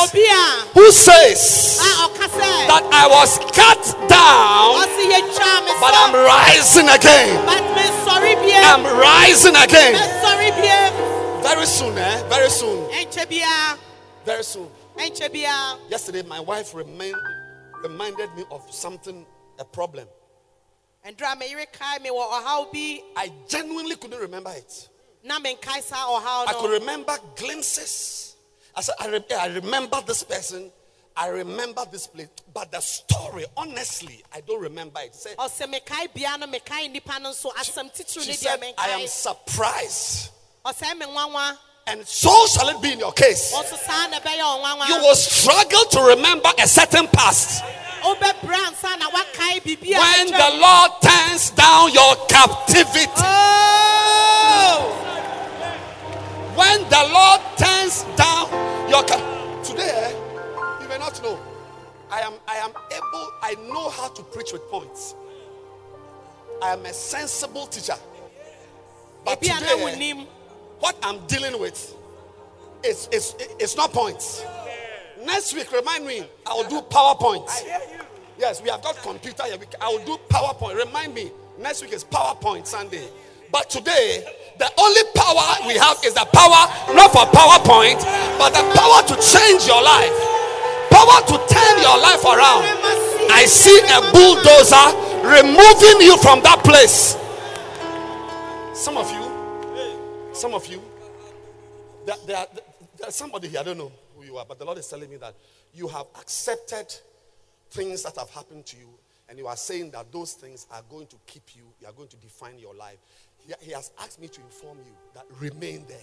who 0.72 0.90
says 0.92 1.78
a 1.80 2.08
ɔka 2.08 2.26
sɛ 2.28 2.66
that 2.68 2.84
I 2.92 3.06
was 3.08 3.38
cut 3.52 3.82
down, 4.08 4.74
ɔsi 4.82 5.04
yɛtwa 5.12 5.64
me 5.64 5.72
but 5.80 5.94
I'm 5.94 6.14
rising 6.14 6.88
again. 6.88 7.44
But 7.44 7.62
mensɔre 7.74 8.34
bie. 8.42 8.54
I'm 8.56 8.84
rising 8.98 9.56
again. 9.56 9.94
Very 11.42 11.66
soon, 11.66 11.98
eh? 11.98 12.22
Very 12.28 12.48
soon. 12.50 12.88
Very 14.24 14.42
soon. 14.42 14.70
Yesterday, 15.90 16.22
my 16.22 16.40
wife 16.40 16.74
remain, 16.74 17.14
reminded 17.82 18.34
me 18.34 18.44
of 18.50 18.62
something, 18.72 19.26
a 19.58 19.64
problem. 19.64 20.08
I 21.06 21.12
genuinely 23.48 23.96
couldn't 23.96 24.20
remember 24.20 24.52
it. 24.56 24.88
na 25.24 25.40
menkae 25.40 25.82
saa 25.82 26.06
ɔhaw 26.06 26.48
I 26.48 26.52
could 26.54 26.70
remember 26.70 27.16
glimpses. 27.36 28.36
I 28.76 28.82
said, 28.82 28.94
I, 29.00 29.08
re- 29.08 29.24
I 29.38 29.46
remember 29.46 30.00
this 30.06 30.22
person. 30.22 30.70
I 31.16 31.28
remember 31.28 31.84
this 31.92 32.08
place. 32.08 32.26
But 32.52 32.72
the 32.72 32.80
story, 32.80 33.44
honestly, 33.56 34.22
I 34.34 34.40
don't 34.40 34.60
remember 34.60 35.00
it. 35.00 35.14
Say, 35.14 35.34
Ɔsɛ 35.38 35.62
oh, 35.62 35.66
mekae 35.66 36.12
bia 36.12 36.36
no 36.38 36.46
mekae 36.46 36.90
nipa 36.90 37.20
no 37.20 37.30
nso 37.30 37.52
asɛm 37.52 37.94
titiri 37.94 38.22
she 38.22 38.30
ne 38.30 38.36
said, 38.36 38.60
I 38.76 38.88
am 38.90 39.06
surprised. 39.06 40.30
Oh, 40.64 40.72
Nwanwa. 40.72 41.56
And 41.86 42.06
so 42.06 42.46
shall 42.46 42.68
it 42.70 42.82
be 42.82 42.92
in 42.92 42.98
your 42.98 43.12
case. 43.12 43.52
Oh, 43.54 43.62
Ɔso 43.62 43.78
saa 43.78 44.08
na 44.08 44.18
ɛbɛyɛ 44.18 44.62
ɔnwanwa. 44.62 44.88
You 44.88 44.96
will 44.96 45.14
struggle 45.14 45.84
to 45.84 46.00
remember 46.16 46.50
a 46.58 46.66
certain 46.66 47.06
past. 47.08 47.62
Wobɛbrɛ 48.04 48.56
ansa 48.68 48.98
na 48.98 49.08
wakae 49.10 49.60
biribi 49.64 49.94
a 49.94 49.98
When 49.98 50.26
the 50.30 50.50
Lord 50.60 50.90
turns 51.00 51.50
down 51.50 51.90
your 51.92 52.14
captivity. 52.28 53.10
Oh! 53.16 55.00
When 56.54 56.82
the 56.90 57.08
Lord 57.12 57.40
turns 57.56 58.02
down 58.16 58.48
your 58.90 59.02
cap- 59.04 59.64
today, 59.64 59.88
eh, 59.88 60.12
you 60.82 60.88
may 60.88 60.98
not 60.98 61.22
know. 61.22 61.38
I 62.10 62.20
am 62.20 62.34
I 62.46 62.56
am 62.56 62.70
able, 62.92 63.32
I 63.42 63.54
know 63.72 63.88
how 63.88 64.08
to 64.08 64.22
preach 64.22 64.52
with 64.52 64.62
points. 64.70 65.14
I 66.62 66.74
am 66.74 66.84
a 66.84 66.92
sensible 66.92 67.66
teacher. 67.66 67.96
But 69.24 69.40
Ebi 69.40 69.46
a 69.46 69.60
na 69.60 69.88
today, 69.88 70.26
what 70.78 70.96
I'm 71.02 71.26
dealing 71.26 71.58
with 71.58 71.96
is 72.84 73.08
it's, 73.10 73.34
it's 73.58 73.76
not 73.76 73.92
points. 73.92 74.44
Next 75.24 75.54
week, 75.54 75.72
remind 75.72 76.06
me, 76.06 76.22
I 76.46 76.52
will 76.52 76.68
do 76.68 76.82
PowerPoint. 76.82 77.48
Yes, 78.38 78.60
we 78.60 78.68
have 78.68 78.82
got 78.82 78.96
computer 78.96 79.44
here. 79.44 79.56
I 79.80 79.88
will 79.88 80.04
do 80.04 80.18
PowerPoint. 80.28 80.76
Remind 80.76 81.14
me, 81.14 81.30
next 81.58 81.82
week 81.82 81.94
is 81.94 82.04
PowerPoint 82.04 82.66
Sunday. 82.66 83.08
But 83.50 83.70
today, 83.70 84.26
the 84.58 84.70
only 84.78 85.02
power 85.14 85.66
we 85.66 85.74
have 85.74 85.96
is 86.04 86.12
the 86.14 86.26
power 86.32 86.68
not 86.94 87.12
for 87.12 87.24
PowerPoint, 87.32 88.04
but 88.38 88.50
the 88.50 88.64
power 88.76 89.00
to 89.08 89.14
change 89.22 89.66
your 89.66 89.82
life, 89.82 90.12
power 90.90 91.20
to 91.24 91.36
turn 91.48 91.76
your 91.80 91.98
life 92.02 92.24
around. 92.24 92.64
I 93.30 93.46
see 93.46 93.78
a 93.80 94.00
bulldozer 94.12 94.92
removing 95.24 96.04
you 96.04 96.18
from 96.18 96.42
that 96.42 96.60
place. 96.64 97.16
Some 98.74 98.98
of 98.98 99.10
you, 99.10 100.34
some 100.34 100.52
of 100.52 100.66
you, 100.66 100.82
there, 102.04 102.16
there, 102.26 102.46
there's 102.98 103.14
somebody 103.14 103.48
here, 103.48 103.60
I 103.60 103.62
don't 103.62 103.78
know 103.78 103.92
who 104.24 104.32
you 104.32 104.38
are, 104.38 104.44
but 104.46 104.58
the 104.58 104.64
Lord 104.64 104.78
is 104.78 104.88
telling 104.88 105.10
me 105.10 105.16
that 105.16 105.34
you 105.72 105.88
have 105.88 106.06
accepted 106.20 106.94
things 107.70 108.02
that 108.02 108.16
have 108.16 108.30
happened 108.30 108.66
to 108.66 108.76
you, 108.76 108.88
and 109.28 109.38
you 109.38 109.46
are 109.46 109.56
saying 109.56 109.90
that 109.92 110.10
those 110.12 110.32
things 110.34 110.66
are 110.72 110.82
going 110.90 111.06
to 111.08 111.16
keep 111.26 111.42
you, 111.56 111.64
you 111.80 111.86
are 111.86 111.92
going 111.92 112.08
to 112.08 112.16
define 112.16 112.58
your 112.58 112.74
life. 112.74 112.98
He, 113.38 113.52
he 113.60 113.72
has 113.72 113.90
asked 114.00 114.20
me 114.20 114.28
to 114.28 114.40
inform 114.40 114.78
you 114.78 114.92
that 115.14 115.24
remain 115.40 115.84
there. 115.88 115.98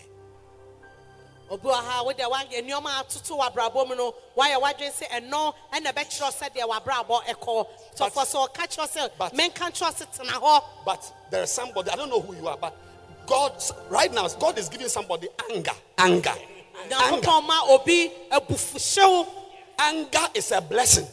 obi 1.49 1.67
wɔ 1.67 1.73
ha 1.83 2.03
wode 2.03 2.17
wayɛ 2.17 2.61
nneɛma 2.63 3.03
atoto 3.03 3.37
w'abrabɔ 3.37 3.87
mu 3.89 3.95
no 3.95 4.15
wayɛ 4.37 4.55
w'adwene 4.61 4.91
sɛ 4.91 5.07
ɛno 5.09 5.53
ɛna 5.73 5.91
ɛbɛkyerɛ 5.91 6.31
sɛ 6.31 6.49
deɛ 6.55 6.63
w'abrabɔ 6.69 7.23
ɛkɔ 7.25 7.67
tɔfɔ 7.97 8.23
sɛ 8.31 8.47
ɔka 8.47 8.63
kyerɛ 8.71 8.87
sɛ 8.87 9.11
but- 9.17 9.33
menka 9.33 9.67
kyerɛ 9.69 9.91
sɛ 9.93 10.05
tena 10.17 10.31
hɔ 10.39 10.63
But 10.85 11.13
there 11.29 11.43
is 11.43 11.51
somebody, 11.51 11.91
I 11.91 11.97
don't 11.97 12.09
know 12.09 12.21
who 12.21 12.35
you 12.35 12.47
are, 12.47 12.57
but 12.57 12.73
God, 13.27 13.61
right 13.89 14.13
now, 14.13 14.27
God 14.29 14.57
is 14.57 14.69
giving 14.69 14.87
somebody 14.87 15.27
anger. 15.49 15.71
Anger. 15.97 16.35
Anger, 16.83 16.95
nyankopɔn 17.21 17.47
ma 17.47 17.61
obi 17.69 18.11
abufuhyew 18.31 19.27
anger 19.79 20.27
is 20.33 20.51
a 20.51 20.61
blessing. 20.61 21.07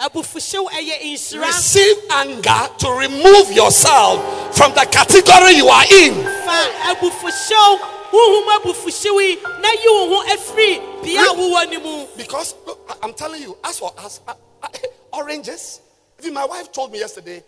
abufuhyew 0.00 0.68
ɛyɛ 0.70 1.00
nhyira 1.02 1.46
Receive 1.46 1.96
anger 2.10 2.68
to 2.78 2.90
remove 2.92 3.52
yourself 3.52 4.56
from 4.56 4.72
the 4.74 4.86
category 4.86 5.52
you 5.52 5.68
are 5.68 5.84
in. 5.90 6.14
fa 6.14 6.94
abufuhyew 6.94 7.78
huhum 8.10 8.56
abufuhyew 8.58 9.20
yi 9.20 9.36
na 9.60 9.70
yi 9.70 9.88
wo 9.88 10.08
ho 10.08 10.34
afiri 10.34 11.02
bea 11.02 11.18
a 11.18 11.34
wowɔ 11.34 12.16
Because 12.16 12.54
look, 12.66 12.98
I'm 13.02 13.14
telling 13.14 13.42
you, 13.42 13.56
as 13.64 13.78
for 13.78 13.92
us, 13.98 14.20
I- 14.26 14.34
I- 14.62 14.70
oranges. 15.12 15.80
Even 16.18 16.34
my 16.34 16.44
wife 16.44 16.70
told 16.72 16.92
me 16.92 16.98
yesterday, 16.98 17.42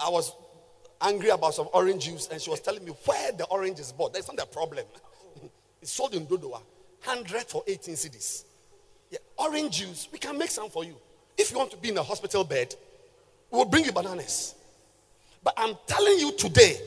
I 0.00 0.08
was 0.08 0.32
angry 1.00 1.28
about 1.30 1.54
some 1.54 1.68
orange 1.72 2.04
juice, 2.04 2.28
and 2.30 2.40
she 2.40 2.50
was 2.50 2.60
telling 2.60 2.84
me 2.84 2.92
where 3.04 3.32
the 3.32 3.44
orange 3.46 3.78
is 3.80 3.92
bought. 3.92 4.12
That's 4.12 4.26
not 4.28 4.36
the 4.36 4.46
problem. 4.46 4.84
It's 5.82 5.90
sold 5.92 6.14
in 6.14 6.26
Dodowa, 6.26 6.60
100 7.04 7.42
for 7.44 7.62
18 7.66 7.94
cedis. 7.94 8.44
Yeah, 9.10 9.18
orange 9.38 9.78
juice, 9.78 10.08
we 10.12 10.18
can 10.18 10.38
make 10.38 10.50
some 10.50 10.70
for 10.70 10.84
you. 10.84 10.96
If 11.36 11.50
you 11.50 11.58
want 11.58 11.70
to 11.72 11.76
be 11.76 11.88
in 11.88 11.98
a 11.98 12.02
hospital 12.02 12.44
bed, 12.44 12.74
we'll 13.50 13.64
bring 13.64 13.84
you 13.84 13.92
bananas. 13.92 14.54
But 15.42 15.54
I'm 15.56 15.76
telling 15.86 16.18
you 16.18 16.32
today 16.32 16.80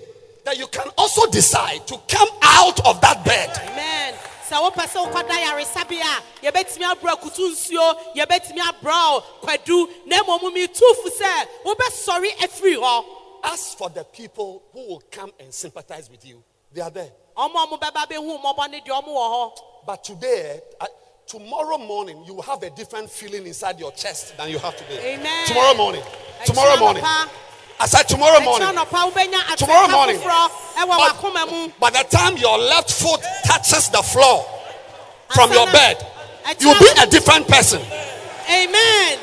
that 0.46 0.58
you 0.58 0.68
can 0.68 0.88
also 0.98 1.30
decide 1.30 1.86
to 1.88 2.00
come 2.08 2.30
out 2.42 2.86
of 2.86 3.02
that 3.02 3.26
bed. 3.26 3.50
amen 3.72 4.14
sɛ 4.48 4.62
wopɛ 4.62 4.86
sɛ 4.86 5.06
wokɔda 5.06 5.36
yaresabea 5.44 6.04
a 6.04 6.46
yɛbɛtumi 6.46 6.86
aborɔ 6.94 7.18
akutu 7.18 7.50
nsuo 7.50 8.14
yɛbɛtumi 8.16 8.60
aborɔ 8.60 9.24
kwadu 9.42 9.90
na 10.06 10.22
mmom 10.24 10.54
metufo 10.54 11.10
sɛ 11.10 11.48
wobɛsɔre 11.66 12.30
afiri 12.38 12.76
hɔ 12.76 13.06
As 13.44 13.76
for 13.76 13.90
the 13.90 14.04
people 14.04 14.64
who 14.74 14.88
will 14.88 15.04
come 15.12 15.32
and 15.40 15.54
sympathize 15.54 16.10
with 16.10 16.26
you, 16.26 16.44
they 16.74 16.82
are 16.82 16.90
there. 16.90 17.12
ɔmo 17.38 17.54
ɔmo 17.54 17.80
bɛba 17.80 18.08
bɛhu 18.08 18.42
mmɔbɔ 18.42 18.72
ne 18.72 18.82
deɛ 18.82 19.04
ɔmo 19.04 19.08
wɔ 19.08 19.30
hɔ 19.34 19.58
But 19.86 20.04
today, 20.04 20.62
tomorrow 21.28 21.78
morning, 21.78 22.24
you 22.26 22.34
will 22.34 22.42
have 22.44 22.64
a 22.64 22.70
different 22.72 23.10
feeling 23.10 23.46
inside 23.46 23.80
your 23.80 23.92
chest 23.92 24.36
than 24.38 24.50
you 24.50 24.58
have 24.60 24.76
today. 24.76 25.16
Amen. 25.16 25.48
Tomorrow 25.48 25.76
morning. 25.76 26.02
Tomorrow 26.46 26.78
morning. 26.80 27.04
I 27.06 27.86
said 27.88 28.04
tomorrow 28.04 28.40
morning. 28.42 28.68
Tomorrow 29.58 29.88
morning. 29.90 30.20
But 30.24 31.80
by 31.80 31.90
the 31.92 32.06
time 32.10 32.38
your 32.38 32.58
left 32.58 32.92
foot 32.92 33.22
touches 33.46 33.90
the 33.90 34.02
floor 34.02 34.46
from 35.36 35.52
your 35.52 35.66
bed, 35.68 35.98
you'll 36.60 36.80
be 36.80 36.88
a 37.00 37.06
different 37.08 37.48
person. 37.48 37.82
amen. 38.50 39.20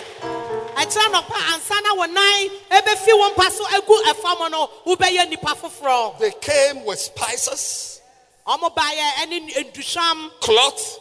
Ɛkyerɛ 0.77 1.05
anɔpa 1.09 1.39
ansa 1.55 1.77
na 1.83 1.95
wɔ 1.95 2.13
nan 2.13 2.51
ɛbɛfi 2.71 3.13
wo 3.19 3.31
mpa 3.31 3.51
so 3.51 3.65
agu 3.67 3.95
ɛfam 4.11 4.51
no 4.51 4.71
wobɛyɛ 4.87 5.27
nnipa 5.31 5.55
foforɔ 5.57 6.19
They 6.19 6.33
came 6.41 6.85
with 6.85 6.99
spices, 6.99 8.01
ɔmo 8.47 8.75
baeɛ 8.75 9.11
ɛne 9.23 9.73
nduhwam 9.73 10.31
cloth 10.41 10.99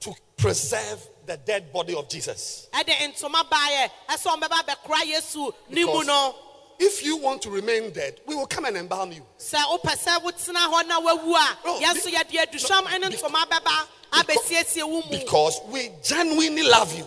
to 0.00 0.14
preserve 0.36 1.00
the 1.26 1.36
dead 1.36 1.72
body 1.72 1.94
of 1.94 2.08
Jesus. 2.08 2.68
ɛde 2.72 2.92
ntoma 3.12 3.44
baeɛ 3.48 3.90
ɛsɛ 4.08 4.26
ɔmo 4.36 4.42
bɛba 4.42 4.66
bɛkora 4.66 5.04
yesu 5.06 5.52
ne 5.68 5.84
mu 5.84 6.00
Because 6.00 6.34
if 6.78 7.04
you 7.04 7.18
want 7.18 7.42
to 7.42 7.50
remain 7.50 7.90
dead, 7.92 8.18
we 8.26 8.34
will 8.34 8.46
come 8.46 8.64
and 8.64 8.76
embalm 8.76 9.12
you. 9.12 9.22
sɛ 9.38 9.58
wopɛ 9.58 9.96
sɛ 9.98 10.22
wotena 10.22 10.66
hɔ 10.72 10.86
na 10.86 11.00
wawu 11.00 11.34
a 11.34 11.58
No, 11.66 11.78
yɛn 11.80 11.94
be- 11.94 12.00
nso 12.00 12.10
yɛde 12.14 12.46
aduhwam 12.46 13.00
ne 13.00 13.08
be- 13.10 13.16
ntoma 13.16 13.44
bɛba 13.46 13.86
abɛsiesie 14.12 14.82
wo 14.88 15.02
mu 15.02 15.18
Because 15.18 15.60
we 15.66 15.90
genuinely 16.02 16.62
love 16.62 16.96
you. 16.96 17.06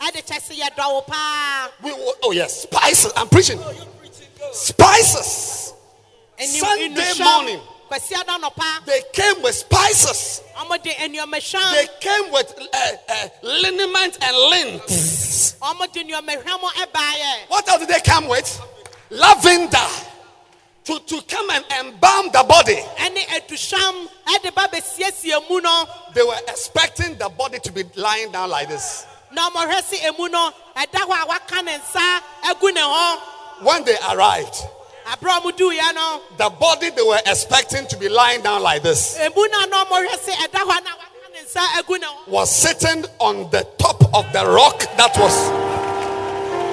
ɛde 0.00 0.24
kyɛ 0.24 0.40
sɛ 0.40 0.60
yɛdɔ 0.60 0.92
wo 0.92 1.00
paa 1.02 1.70
We 1.82 1.92
will, 1.92 2.14
oh 2.22 2.30
yes, 2.30 2.62
spices. 2.62 3.12
I'm 3.16 3.28
preaching. 3.28 3.58
Oh, 3.60 4.52
spices. 4.52 5.72
Ɛni- 6.38 6.60
Sunday 6.60 7.24
morning. 7.24 7.60
Kwasiada 7.88 8.38
nɔpa 8.40 8.84
They 8.86 9.02
came 9.12 9.42
with 9.42 9.54
spices. 9.54 10.42
ɔmode 10.56 10.94
nnuɔmahwam 10.96 11.72
They 11.72 11.88
came 12.00 12.30
with 12.32 12.54
uh, 12.72 12.78
uh, 13.08 13.28
liniment 13.42 14.18
and 14.22 14.36
lint. 14.36 14.82
ɔmode 15.62 15.94
nnuɔmahwam 16.08 16.60
ɛbaeɛ 16.60 17.48
What 17.48 17.68
else 17.68 17.80
did 17.80 17.88
they 17.88 18.00
come 18.00 18.28
with? 18.28 18.60
Lavender. 19.10 19.88
To, 20.84 20.98
to 21.00 21.20
come 21.28 21.50
and 21.50 21.64
embalm 21.80 22.30
the 22.32 22.44
body. 22.48 22.76
ɛne 22.96 23.24
aduhwam 23.26 24.08
ɛde 24.26 24.54
ba 24.54 24.68
bɛsiesie 24.72 25.48
mu 25.50 25.60
no 25.60 25.86
They 26.14 26.22
were 26.22 26.38
expecting 26.48 27.16
the 27.18 27.28
body 27.28 27.58
to 27.60 27.72
be 27.72 27.84
lying 27.96 28.32
down 28.32 28.50
like 28.50 28.68
this. 28.68 29.04
na 29.32 29.50
ɔmɔhwɛ 29.50 29.82
se 29.82 30.06
emu 30.06 30.28
no 30.28 30.50
ɛda 30.76 31.00
hɔ 31.06 31.22
a 31.22 31.26
waka 31.26 31.62
ne 31.62 31.78
nsa 31.78 32.20
agu 32.44 32.72
ne 32.72 32.80
ho 32.80 33.20
When 33.60 33.84
they 33.84 33.96
arrived, 34.12 34.54
aberɛ 35.12 35.36
a 35.36 35.40
ɔmoduiɛ 35.40 35.94
no 35.94 36.22
the 36.36 36.48
body 36.50 36.90
they 36.90 37.02
were 37.02 37.20
expecting 37.26 37.86
to 37.86 37.96
be 37.96 38.08
lying 38.08 38.42
down 38.42 38.62
like 38.62 38.82
this 38.82 39.18
emu 39.18 39.34
no 39.48 39.62
a 39.62 39.66
na 39.66 39.84
ɔmɔhwɛ 39.84 40.18
se 40.20 40.32
ɛda 40.32 40.60
hɔ 40.60 40.78
a 40.78 40.80
na 40.82 40.90
waka 40.96 41.32
ne 41.32 41.40
nsa 41.44 41.60
agu 41.78 41.98
ne 42.00 42.06
ho 42.06 42.30
was 42.30 42.50
sitting 42.54 43.04
on 43.18 43.48
the 43.50 43.62
top 43.78 44.02
of 44.14 44.30
the 44.32 44.44
rock 44.46 44.80
that 44.96 45.16
was 45.18 45.34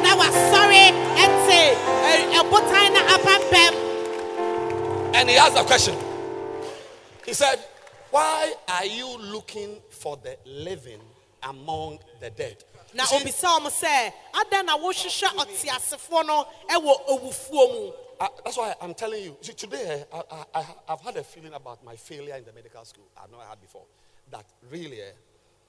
na 0.04 0.16
wasɔre 0.16 0.92
ɛte 1.16 1.76
ɛ- 1.76 2.32
ɛbotan 2.40 2.94
na 2.94 3.18
apampam 3.18 3.82
And 5.16 5.30
he 5.30 5.38
asked 5.38 5.56
a 5.58 5.64
question. 5.64 5.96
He 7.26 7.34
said, 7.34 7.58
Why 8.12 8.54
are 8.68 8.86
you 8.86 9.08
looking 9.18 9.78
for 9.90 10.18
the 10.18 10.36
living 10.46 11.00
among 11.42 12.00
the 12.20 12.30
dead? 12.32 12.58
na 12.94 13.04
You 13.04 13.20
see, 13.20 13.26
obisa 13.26 13.48
ɔmo 13.58 13.72
sɛ 13.72 14.12
adɛn 14.34 14.66
na 14.66 14.78
wohwehwɛ 14.78 15.30
ɔteasefoɔ 15.38 16.26
no 16.26 16.46
ɛwɔ 16.70 17.08
owufuo 17.08 17.72
mu 17.74 17.92
I- 18.20 18.30
that's 18.44 18.58
why 18.58 18.74
I'm 18.82 18.94
telling 18.94 19.24
you. 19.24 19.38
See, 19.42 19.54
today, 19.54 20.04
I, 20.14 20.22
I, 20.32 20.44
I, 20.60 20.66
I've 20.90 21.02
had 21.02 21.18
a 21.18 21.24
feeling 21.24 21.54
about 21.54 21.84
my 21.84 21.96
failure 21.96 22.36
in 22.36 22.44
the 22.46 22.54
medical 22.54 22.84
school. 22.86 23.06
I've 23.22 23.32
never 23.32 23.44
had 23.44 23.60
before. 23.62 23.84
That 24.32 24.46
really, 24.72 25.02
eh, 25.02 25.12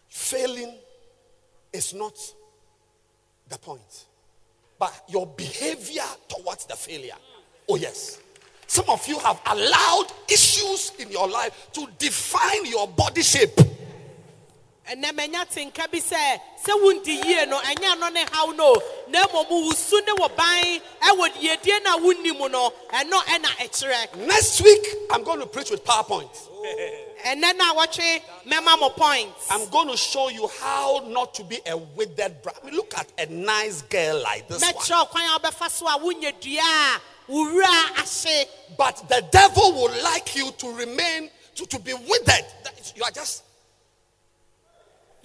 failing 0.08 0.74
is 1.72 1.92
not 1.94 2.14
the 3.48 3.58
point, 3.58 4.06
but 4.78 4.92
your 5.08 5.26
behavior 5.26 6.02
towards 6.28 6.66
the 6.66 6.74
failure. 6.76 7.14
Oh, 7.68 7.76
yes. 7.76 8.20
Some 8.66 8.86
of 8.88 9.06
you 9.06 9.18
have 9.20 9.40
allowed 9.46 10.06
issues 10.28 10.92
in 10.98 11.10
your 11.10 11.28
life 11.28 11.68
to 11.74 11.86
define 11.98 12.66
your 12.66 12.88
body 12.88 13.22
shape. 13.22 13.58
Ɛnɛ 14.90 15.14
manya 15.16 15.44
tenka 15.46 15.86
bi 15.90 15.98
sɛ 15.98 16.40
sɛ 16.64 16.72
wondi 16.82 17.20
yie 17.24 17.46
no 17.46 17.58
ɛnyɛ 17.60 17.98
no 17.98 18.08
ne 18.08 18.24
haw 18.32 18.50
no 18.52 18.74
na 19.08 19.26
mmom 19.26 19.48
wo 19.50 19.72
su 19.72 20.00
ne 20.02 20.12
wɔ 20.12 20.36
ban 20.36 20.80
ɛwɔ 21.02 21.32
yiedie 21.40 21.82
no 21.84 21.96
a 21.96 22.00
wonni 22.00 22.36
mu 22.38 22.48
no 22.48 22.70
ɛno 22.92 23.20
ɛna 23.24 23.48
ɛkyerɛ 23.58 24.16
Next 24.26 24.60
week, 24.62 24.86
I'm 25.10 25.22
going 25.24 25.40
to 25.40 25.46
preach 25.46 25.70
with 25.70 25.84
PowerPoint. 25.84 26.30
ɛnɛ 27.26 27.56
no 27.56 27.72
a 27.72 27.86
wɔtwe 27.86 28.22
mɛma 28.46 28.78
mo 28.78 28.90
point 28.90 29.30
I'm 29.50 29.68
going 29.70 29.88
to 29.88 29.96
show 29.96 30.28
you 30.28 30.48
how 30.60 31.02
not 31.08 31.34
to 31.34 31.44
be 31.44 31.58
a 31.66 31.76
withered 31.76 32.40
bride. 32.42 32.54
I 32.62 32.66
mean, 32.66 32.76
look 32.76 32.94
at 32.96 33.08
a 33.18 33.32
nice 33.32 33.82
girl 33.82 34.22
like 34.22 34.46
this 34.48 34.62
one. 34.62 34.72
mɛkyerɛ 34.72 35.02
a 35.36 35.38
wobɛfa 35.40 35.70
so 35.70 35.86
a 35.88 35.98
wonyɛ 35.98 36.40
dua 36.40 36.60
a 36.62 37.00
wo 37.28 37.44
wura 37.46 37.64
ahye 37.96 38.46
But 38.78 39.08
the 39.08 39.24
devil 39.30 39.82
would 39.82 40.02
like 40.02 40.36
you 40.36 40.50
to 40.52 40.72
remain, 40.72 41.30
to, 41.56 41.66
to 41.66 41.78
be 41.78 41.92
withered. 41.94 42.44
You 42.94 43.02
are 43.04 43.10
just, 43.10 43.42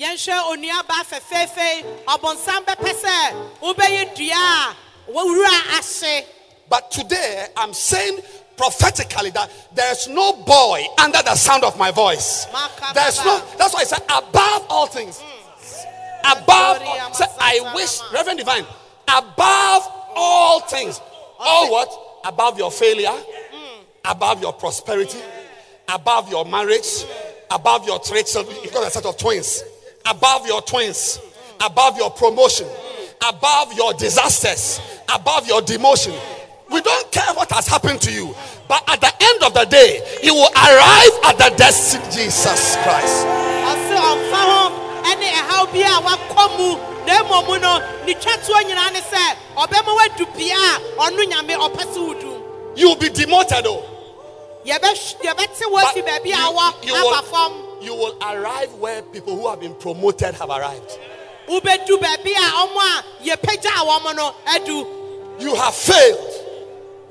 yɛnhwɛ 0.01 0.35
onuaba 0.51 0.97
fɛfɛɛfɛ 1.09 1.67
ɔbɔnsam 2.07 2.65
bɛpɛ 2.65 2.91
sɛ 3.03 3.15
wobɛyɛ 3.61 4.15
dua 4.15 4.35
a 4.35 4.75
wura 5.11 5.49
ahye 5.77 6.25
but 6.69 6.89
today 6.89 7.47
I'm 7.57 7.73
saying 7.73 8.19
prophetically 8.55 9.31
that 9.31 9.51
there's 9.75 10.07
no 10.07 10.33
boy 10.43 10.85
under 10.97 11.21
the 11.23 11.35
sound 11.35 11.63
of 11.63 11.77
my 11.77 11.91
voice. 11.91 12.45
There's 12.93 13.17
no, 13.25 13.41
that's 13.57 13.73
why 13.73 13.81
I 13.81 13.83
said 13.83 14.03
above 14.03 14.65
all 14.69 14.87
things. 14.87 15.19
Hmm. 15.19 16.37
Above, 16.37 16.77
all, 16.81 17.13
say, 17.13 17.25
I 17.39 17.73
wish, 17.75 17.99
Reverend 18.13 18.37
Divine, 18.37 18.63
above 19.07 19.83
all 20.15 20.61
things. 20.61 20.99
Hmm. 20.99 21.37
All 21.39 21.71
what? 21.71 21.91
Above 22.23 22.57
your 22.59 22.71
failure, 22.71 23.09
hmm. 23.09 23.83
above 24.05 24.41
your 24.41 24.53
prosperity, 24.53 25.19
above 25.89 26.29
your 26.29 26.45
marriage, 26.45 27.03
above 27.49 27.87
your 27.87 27.99
three 27.99 28.23
children. 28.23 28.55
You've 28.63 28.73
got 28.73 28.87
a 28.87 28.91
set 28.91 29.05
of 29.05 29.17
twins. 29.17 29.63
Above 30.05 30.47
your 30.47 30.61
twins, 30.61 31.19
above 31.63 31.97
your 31.97 32.09
promotion, 32.11 32.67
above 33.27 33.73
your 33.73 33.93
disasters, 33.93 34.79
above 35.13 35.47
your 35.47 35.61
demotion. 35.61 36.13
We 36.69 36.81
don't 36.81 37.11
care 37.11 37.33
what 37.33 37.51
has 37.51 37.67
happened 37.67 38.01
to 38.01 38.11
you. 38.11 38.33
But 38.67 38.83
at 38.89 39.01
the 39.01 39.11
end 39.21 39.43
of 39.43 39.53
the 39.53 39.65
day, 39.65 40.01
you 40.23 40.33
will 40.33 40.49
arrive 40.55 41.11
at 41.25 41.37
the 41.37 41.53
destiny. 41.57 42.03
Jesus 42.11 42.77
Christ. 42.83 43.25
ɔse 43.71 43.95
ɔmfa 43.99 44.41
ho 44.49 45.03
ɛne 45.03 45.27
ɛhaw 45.27 45.71
bi 45.71 45.79
a 45.79 46.01
wakɔ 46.01 46.57
mu 46.57 46.75
na 47.05 47.23
mmom 47.23 47.61
no 47.61 47.79
ne 48.05 48.13
twatoɔ 48.13 48.63
nyinaa 48.63 48.93
ne 48.93 49.01
sɛ 49.01 49.35
ɔbɛma 49.55 49.91
woadu 49.97 50.25
bea 50.37 50.55
a 50.55 50.79
ɔno 50.97 51.23
nyame 51.29 51.55
ɔpɛ 51.57 51.83
sɛ 51.93 51.97
wodu 52.07 52.41
You 52.77 52.87
will 52.89 52.95
be 52.95 53.09
demoted, 53.09 53.67
oh. 53.67 53.83
Yɛbɛhw- 54.65 55.21
yɛbɛte 55.21 55.71
wo 55.71 55.77
afi 55.79 56.01
But 56.01 56.23
baabi 56.23 56.31
a 56.31 56.53
wɔ 56.53 56.85
you, 56.85 56.93
will, 56.93 57.11
you 57.81 57.95
will 57.95 58.17
arrive 58.21 58.73
where 58.75 59.01
people 59.01 59.35
who 59.35 59.49
have 59.49 59.59
been 59.59 59.75
promoted 59.75 60.35
have 60.35 60.49
arrived. 60.49 60.99
wobɛdu 61.47 61.97
baabi 61.99 62.31
a 62.31 62.47
ɔmo 62.63 62.77
a 62.77 63.03
yɛpagyaa 63.23 63.85
wɔn 63.85 64.15
no 64.15 64.35
adu 64.45 65.41
You 65.41 65.55
have 65.55 65.73
failed. 65.75 66.33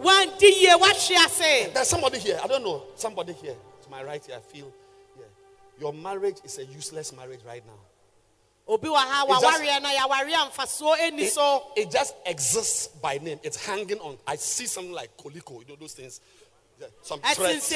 wandi 0.01 0.47
yie 0.62 0.75
woahwe 0.79 1.16
ase 1.27 1.73
There's 1.75 1.89
somebody 1.89 2.18
here. 2.18 2.39
I 2.43 2.47
don't 2.47 2.62
know. 2.62 2.85
Somebody 2.95 3.33
here 3.33 3.57
to 3.83 3.91
my 3.91 4.03
right 4.05 4.25
here. 4.25 4.37
I 4.37 4.41
feel. 4.41 4.73
Yeah. 5.18 5.25
Your 5.81 5.93
marriage 5.93 6.37
is 6.45 6.59
a 6.59 6.64
useless 6.64 7.12
marriage 7.12 7.41
right 7.45 7.64
now. 7.66 7.79
obi 8.68 8.89
wɔ 8.89 8.95
ha 8.97 9.27
It's 9.29 9.41
just- 9.41 9.61
wawareɛ 9.61 9.83
no 9.83 9.89
yɛawareɛ 9.89 10.35
a 10.35 10.51
mfasoɔ 10.51 10.97
ɛni 10.97 11.21
It, 11.77 11.83
it 11.87 11.91
just 11.91 12.14
exists 12.25 12.87
by 12.87 13.18
name. 13.18 13.41
It's 13.43 13.57
hanging 13.57 13.99
on. 13.99 14.16
I 14.27 14.37
see 14.37 14.66
something 14.66 14.93
like 14.93 15.16
koliko. 15.16 15.61
You 15.61 15.66
know 15.68 15.77
those 15.77 15.95
things. 15.95 16.21
Some 17.03 17.21
threads. 17.21 17.68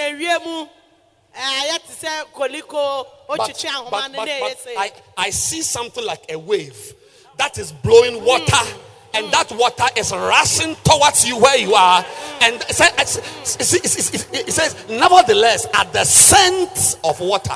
But, 3.39 3.49
but, 3.91 4.03
but, 4.17 4.29
but 4.41 4.57
I, 4.79 4.93
I 5.17 5.31
see 5.31 5.63
something 5.63 6.05
like 6.05 6.25
a 6.31 6.39
wave 6.39 6.95
that 7.39 7.59
is 7.59 7.73
blowing 7.73 8.25
water. 8.25 8.57
And 9.17 9.31
that 9.33 9.53
water 9.53 9.85
is 9.97 10.11
rushing 10.13 10.75
towards 10.83 11.25
you 11.29 11.39
where 11.39 11.57
you 11.57 11.75
are. 11.75 12.05
And 12.41 12.57
it 12.57 12.75
says, 12.75 13.17
it 13.61 13.65
says- 13.65 14.27
it 14.33 14.53
says, 14.53 14.75
nevertheless, 14.89 15.67
at 15.73 15.93
the 15.93 16.05
scent 16.05 16.99
of 17.05 17.21
water, 17.21 17.55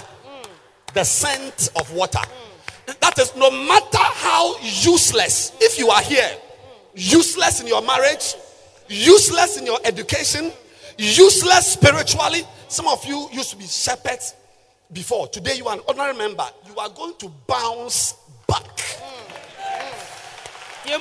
the 0.94 1.02
scent 1.04 1.70
of 1.74 1.92
water. 1.92 2.20
That 3.00 3.18
is 3.18 3.34
no 3.34 3.50
matter 3.50 3.98
how 3.98 4.56
useless, 4.60 5.52
if 5.60 5.78
you 5.80 5.90
are 5.90 6.00
here, 6.02 6.30
useless 6.94 7.60
in 7.60 7.66
your 7.66 7.82
marriage, 7.82 8.34
useless 8.88 9.56
in 9.58 9.66
your 9.66 9.78
education, 9.84 10.52
useless 10.96 11.72
spiritually. 11.72 12.44
Some 12.68 12.86
of 12.88 13.04
you 13.04 13.28
used 13.32 13.50
to 13.50 13.56
be 13.56 13.66
shepherds 13.66 14.34
before. 14.92 15.28
Today 15.28 15.56
you 15.56 15.66
are 15.66 15.74
an 15.74 15.82
ordinary 15.86 16.14
member. 16.14 16.46
You 16.68 16.78
are 16.78 16.88
going 16.90 17.14
to 17.18 17.28
bounce 17.46 18.14
back. 18.46 18.64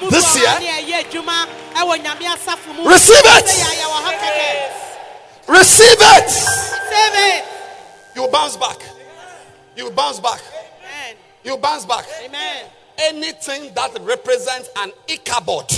This 0.10 0.36
year- 0.36 0.48
ha 0.48 0.60
ne 0.60 0.68
ɛyɛ 0.68 1.04
adwuma 1.06 1.48
ɛwɔ 1.74 2.04
nyame 2.04 2.26
asafo 2.36 2.76
mu 2.76 2.90
Receive 2.90 3.18
it. 3.24 3.46
Sɛ 3.46 3.64
yɛayɛ 3.64 3.86
wɔ 3.86 4.04
ha 4.04 4.12
kɛkɛ 4.14 5.48
Receive 5.48 5.98
it. 6.00 6.32
It. 7.00 7.46
You 8.16 8.28
bounce 8.28 8.58
back. 8.58 8.82
You 9.78 9.90
bounce 9.92 10.20
back. 10.20 10.42
Amen. 10.82 11.16
You 11.44 11.58
bounce 11.58 11.86
back. 11.86 12.06
Amen. 12.26 12.66
anything 12.98 13.74
that 13.76 13.92
represents 14.02 14.70
an 14.78 14.92
Ichabod, 15.08 15.70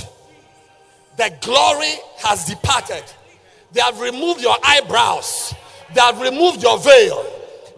the 1.17 1.33
glory 1.41 1.93
has 2.19 2.45
departed. 2.45 3.03
They 3.71 3.81
have 3.81 3.99
removed 3.99 4.41
your 4.41 4.55
eyebrows, 4.63 5.53
they 5.93 6.01
have 6.01 6.19
removed 6.21 6.61
your 6.61 6.77
veil, 6.79 7.25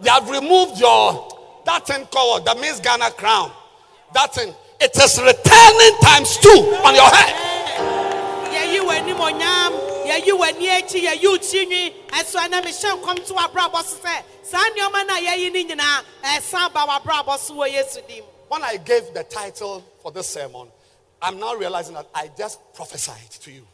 they 0.00 0.10
have 0.10 0.28
removed 0.28 0.78
your 0.78 1.28
that 1.64 1.86
thing 1.86 2.04
called 2.06 2.44
the 2.44 2.54
Miss 2.56 2.80
Ghana 2.80 3.10
crown. 3.12 3.50
That 4.14 4.34
thing, 4.34 4.52
it 4.80 4.96
is 4.96 5.18
returning 5.18 5.98
times 6.02 6.36
two 6.38 6.60
on 6.84 6.94
your 6.94 7.08
head. 7.08 7.52
yɛyi 8.52 8.80
w'anim 8.84 9.16
onyam 9.16 9.72
yɛyi 10.06 10.32
w'ani 10.38 10.66
akyi 10.76 11.00
yɛyi 11.06 11.24
wo 11.24 11.38
tirinwi 11.38 11.94
ɛso 12.10 12.38
ɛnɛ 12.40 12.62
mehyɛ 12.64 13.00
nkɔm 13.00 13.26
to 13.26 13.34
w'abrabɔ 13.34 13.82
so 13.84 13.96
sɛ 13.96 14.22
saa 14.42 14.58
nneɔma 14.70 15.06
no 15.06 15.14
a 15.14 15.20
yɛyi 15.20 15.52
no 15.52 15.74
nyinaa 15.74 16.02
ɛsan 16.24 16.72
ba 16.72 16.80
w'abrabɔ 16.86 17.38
so 17.38 17.54
wɔ 17.54 17.72
yesu 17.72 18.06
dim? 18.08 18.24
When 18.48 18.62
I 18.62 18.76
gave 18.76 19.14
the 19.14 19.24
title 19.24 19.82
for 20.02 20.12
this 20.12 20.28
sermon, 20.28 20.68
I'm 21.22 21.38
now 21.38 21.54
realizing 21.54 21.94
that 21.94 22.08
I 22.14 22.28
just 22.36 22.60
prophesied 22.74 23.30
to 23.30 23.50
you 23.52 23.66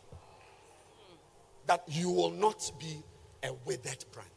that 1.66 1.82
you 1.89 2.11
will 2.11 2.30
not 2.30 2.70
be 2.78 3.03
a 3.43 3.53
withered 3.64 4.05
branch. 4.12 4.28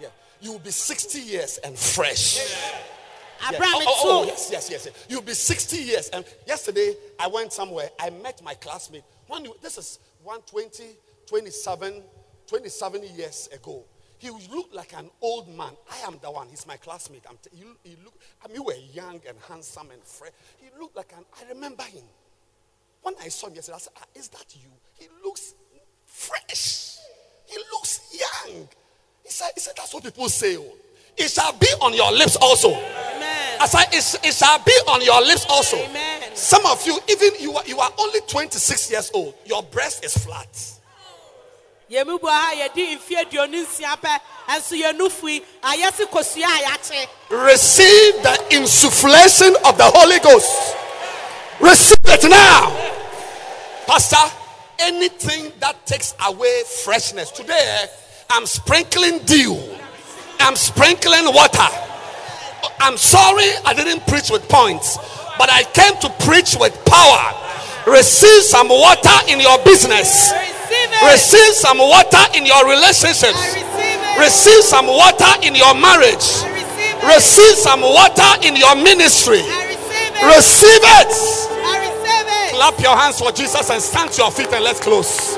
Yeah. 0.00 0.08
You 0.40 0.52
will 0.52 0.58
be 0.58 0.70
60 0.70 1.18
years 1.20 1.58
and 1.58 1.78
fresh. 1.78 2.36
Yeah. 2.36 3.48
abraham 3.54 3.74
Oh, 3.76 3.84
oh, 3.86 4.20
oh, 4.22 4.26
yes, 4.26 4.48
yes, 4.50 4.70
yes. 4.70 4.86
yes. 4.86 5.06
You'll 5.08 5.22
be 5.22 5.34
60 5.34 5.76
years. 5.76 6.08
And 6.10 6.24
yesterday, 6.46 6.94
I 7.18 7.28
went 7.28 7.52
somewhere. 7.52 7.88
I 7.98 8.10
met 8.10 8.42
my 8.42 8.54
classmate. 8.54 9.04
When 9.26 9.44
you, 9.44 9.54
this 9.62 9.78
is 9.78 9.98
120, 10.22 10.96
27, 11.26 12.02
27 12.46 13.02
years 13.16 13.48
ago. 13.52 13.84
He 14.18 14.30
looked 14.30 14.74
like 14.74 14.94
an 14.96 15.10
old 15.20 15.48
man. 15.48 15.72
I 15.90 16.06
am 16.06 16.18
the 16.22 16.30
one. 16.30 16.48
He's 16.48 16.66
my 16.66 16.76
classmate. 16.76 17.24
I'm 17.28 17.36
t- 17.42 17.50
he, 17.52 17.90
he 17.90 17.96
looked, 18.02 18.22
I 18.42 18.48
mean, 18.48 18.56
you 18.56 18.62
were 18.62 18.74
young 18.92 19.20
and 19.28 19.36
handsome 19.48 19.90
and 19.90 20.02
fresh. 20.02 20.30
He 20.58 20.68
looked 20.80 20.96
like 20.96 21.12
an, 21.16 21.24
I 21.38 21.52
remember 21.52 21.82
him. 21.82 22.04
When 23.02 23.14
I 23.20 23.28
saw 23.28 23.48
him 23.48 23.54
yesterday, 23.54 23.76
I 23.76 23.78
said, 23.80 23.92
ah, 23.98 24.04
Is 24.14 24.28
that 24.28 24.56
you? 24.56 24.70
He 24.94 25.08
looks 25.22 25.54
fresh. 26.06 26.93
He 27.46 27.56
looks 27.72 28.00
young. 28.12 28.68
He 29.22 29.30
said, 29.30 29.50
he 29.54 29.60
said 29.60 29.74
That's 29.76 29.92
what 29.94 30.02
people 30.04 30.28
say. 30.28 30.56
oh. 30.56 30.72
It 31.16 31.30
shall 31.30 31.52
be 31.52 31.66
on 31.80 31.94
your 31.94 32.10
lips 32.12 32.36
also. 32.36 32.70
amen 32.72 33.60
I 33.60 33.66
said, 33.66 33.86
it, 33.92 34.26
it 34.26 34.34
shall 34.34 34.58
be 34.64 34.72
on 34.88 35.02
your 35.02 35.20
lips 35.22 35.46
also. 35.48 35.76
Amen. 35.76 36.22
Some 36.34 36.66
of 36.66 36.84
you, 36.86 36.98
even 37.08 37.30
you 37.38 37.54
are, 37.54 37.64
you 37.66 37.78
are 37.78 37.90
only 37.98 38.20
26 38.26 38.90
years 38.90 39.10
old, 39.14 39.34
your 39.46 39.62
breast 39.62 40.04
is 40.04 40.16
flat. 40.18 40.48
yɛmu 41.90 42.18
bu 42.20 42.26
ha 42.26 42.52
yɛdi 42.56 42.96
mfe 42.96 43.14
aduonu 43.22 43.62
nsia 43.62 43.94
pɛ 44.02 44.18
ɛnso 44.48 44.74
yɛnu 44.74 45.10
fui 45.10 45.40
ayɛ 45.62 45.92
se 45.94 46.04
kosua 46.06 46.48
a 46.48 46.62
yɛakye 46.64 47.06
Receive 47.30 48.22
the 48.22 48.34
insufflation 48.50 49.54
of 49.68 49.76
the 49.78 49.84
Holy 49.84 50.18
Ghost. 50.18 50.76
Receive 51.60 51.98
it 52.06 52.28
now. 52.28 52.72
Pastor, 53.86 54.16
anything 54.78 55.52
that 55.60 55.84
takes 55.86 56.14
away 56.26 56.62
freshness. 56.84 57.30
Today, 57.30 57.86
I'm 58.30 58.46
sprinkling 58.46 59.20
dew, 59.24 59.56
I'm 60.40 60.56
sprinkling 60.56 61.26
water. 61.32 61.68
I'm 62.80 62.96
sorry 62.96 63.50
I 63.64 63.74
didn't 63.74 64.06
preach 64.06 64.30
with 64.30 64.48
points, 64.48 64.96
but 65.38 65.50
I 65.50 65.64
came 65.74 65.98
to 66.00 66.08
preach 66.24 66.56
with 66.58 66.72
power. 66.84 67.32
Receive 67.86 68.42
some 68.42 68.68
water 68.68 69.18
in 69.28 69.40
your 69.40 69.58
business, 69.64 70.32
receive 70.32 71.02
receive 71.04 71.54
some 71.54 71.78
water 71.78 72.24
in 72.34 72.46
your 72.46 72.64
relationships, 72.64 73.36
receive 73.54 74.18
receive 74.18 74.64
some 74.64 74.86
water 74.86 75.32
in 75.42 75.54
your 75.54 75.74
marriage. 75.74 76.24
Receive 76.24 76.64
Receive 77.04 77.56
some 77.56 77.82
water 77.82 78.46
in 78.46 78.56
your 78.56 78.74
ministry. 78.76 79.42
Receive 80.24 80.80
it 80.82 81.53
Clap 82.54 82.78
your 82.80 82.96
hands 82.96 83.18
for 83.18 83.32
Jesus 83.32 83.68
and 83.68 83.82
stand 83.82 84.12
to 84.12 84.22
your 84.22 84.30
feet 84.30 84.46
and 84.52 84.62
let's 84.62 84.78
close. 84.78 85.36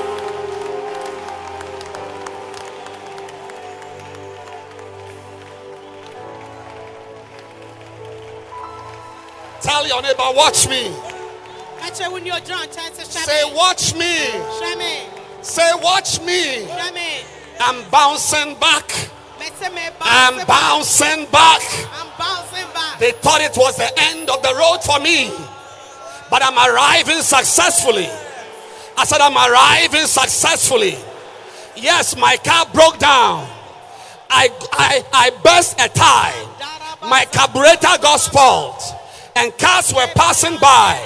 Tell 9.61 9.87
your 9.87 10.01
neighbor, 10.03 10.23
watch 10.35 10.69
me. 10.69 10.93
ɛkyɛ 11.81 12.11
wo 12.11 12.17
ne 12.19 12.29
ɔgyina 12.29 12.67
nkyɛn 12.67 12.91
sɛ 12.93 13.25
Say, 13.25 13.43
watch 13.55 13.95
me. 13.95 14.13
Say, 15.41 15.71
watch 15.81 16.21
me. 16.21 16.67
hwɛ 16.67 16.93
me 16.93 17.25
I'm 17.59 17.83
bouncing 17.89 18.53
back. 18.59 18.87
mɛsɛ 19.39 19.73
me 19.73 19.81
I'm 20.01 20.45
bouncing 20.45 21.25
back. 21.31 21.61
I'm 21.99 22.07
bouncing 22.19 22.67
back 22.75 22.99
They 22.99 23.11
thought 23.13 23.41
it 23.41 23.57
was 23.57 23.75
the 23.75 23.89
end 23.99 24.29
of 24.29 24.41
the 24.43 24.53
road 24.53 24.83
for 24.83 24.99
me, 24.99 25.31
but 26.29 26.43
I'm 26.43 26.57
arriving 26.57 27.21
successfully. 27.21 28.07
I 28.97 29.05
said, 29.05 29.21
I'm 29.21 29.37
arriving 29.37 30.07
successfully. 30.07 30.97
Yes, 31.75 32.17
my 32.17 32.37
car 32.37 32.65
broke 32.73 32.97
down. 32.97 33.47
I, 34.29 34.49
I, 34.73 35.03
I 35.13 35.29
burst 35.43 35.79
a 35.79 35.87
tire. 35.87 36.47
My 37.07 37.25
carburetor 37.31 38.01
got 38.01 38.19
spoiled, 38.19 38.81
and 39.35 39.55
cars 39.57 39.93
were 39.93 40.07
passing 40.15 40.57
by. 40.57 40.97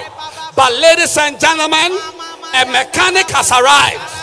But, 0.56 0.72
ladies 0.80 1.16
and 1.16 1.38
gentlemen, 1.38 1.92
a 2.54 2.64
mechanic 2.66 3.30
has 3.30 3.52
arrived. 3.52 4.22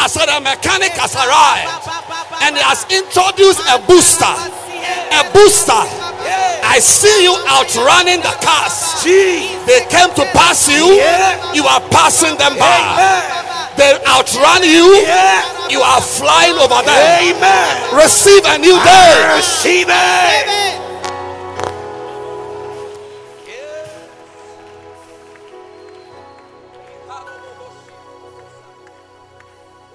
I 0.00 0.08
said, 0.08 0.26
A 0.28 0.40
mechanic 0.40 0.92
has 0.98 1.14
arrived, 1.14 1.86
and 2.42 2.56
he 2.56 2.62
has 2.62 2.82
introduced 2.90 3.62
a 3.70 3.78
booster. 3.86 4.34
A 5.14 5.22
booster. 5.30 6.11
I 6.64 6.78
see 6.78 7.24
you 7.24 7.34
outrunning 7.48 8.20
the 8.22 8.34
cars. 8.40 9.04
They 9.04 9.84
came 9.92 10.08
to 10.16 10.24
pass 10.32 10.68
you, 10.68 10.96
you 11.54 11.64
are 11.66 11.80
passing 11.90 12.36
them 12.38 12.56
by. 12.58 12.80
They 13.76 13.92
outrun 14.06 14.62
you, 14.64 15.04
you 15.70 15.80
are 15.80 16.00
flying 16.00 16.56
over 16.56 16.80
them. 16.84 17.02
Amen. 17.36 17.94
Receive 17.96 18.42
a 18.46 18.58
new 18.58 18.76
day. 18.84 19.36
Receive 19.36 19.86
it. 19.88 20.72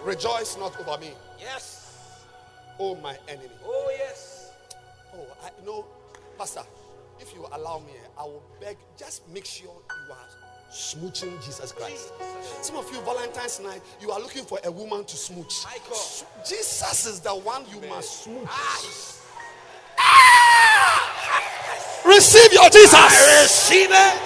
Rejoice 0.03 0.57
not 0.57 0.79
over 0.79 0.97
me, 0.99 1.13
Yes. 1.39 2.23
oh 2.79 2.95
my 2.95 3.17
enemy. 3.27 3.49
Oh, 3.65 3.91
yes. 3.97 4.51
Oh, 5.13 5.25
I 5.43 5.49
know, 5.65 5.85
Pastor, 6.37 6.63
if 7.19 7.33
you 7.33 7.45
allow 7.51 7.79
me, 7.79 7.93
I 8.17 8.23
will 8.23 8.43
beg, 8.61 8.77
just 8.97 9.27
make 9.29 9.45
sure 9.45 9.65
you 9.65 10.13
are 10.13 10.27
smooching 10.71 11.43
Jesus 11.43 11.71
Christ. 11.71 12.13
Some 12.61 12.75
of 12.75 12.87
you, 12.93 13.01
Valentine's 13.01 13.59
night, 13.59 13.81
you 13.99 14.11
are 14.11 14.19
looking 14.19 14.43
for 14.43 14.59
a 14.63 14.71
woman 14.71 15.03
to 15.05 15.17
smooch. 15.17 15.65
Jesus 16.47 17.07
is 17.07 17.19
the 17.21 17.31
one 17.31 17.63
you 17.73 17.81
must 17.89 18.23
smooch. 18.23 18.47
Ah! 18.47 18.93
Receive 22.05 22.53
your 22.53 22.69
Jesus. 22.69 22.93
Receive 23.41 23.89
it. 23.91 24.21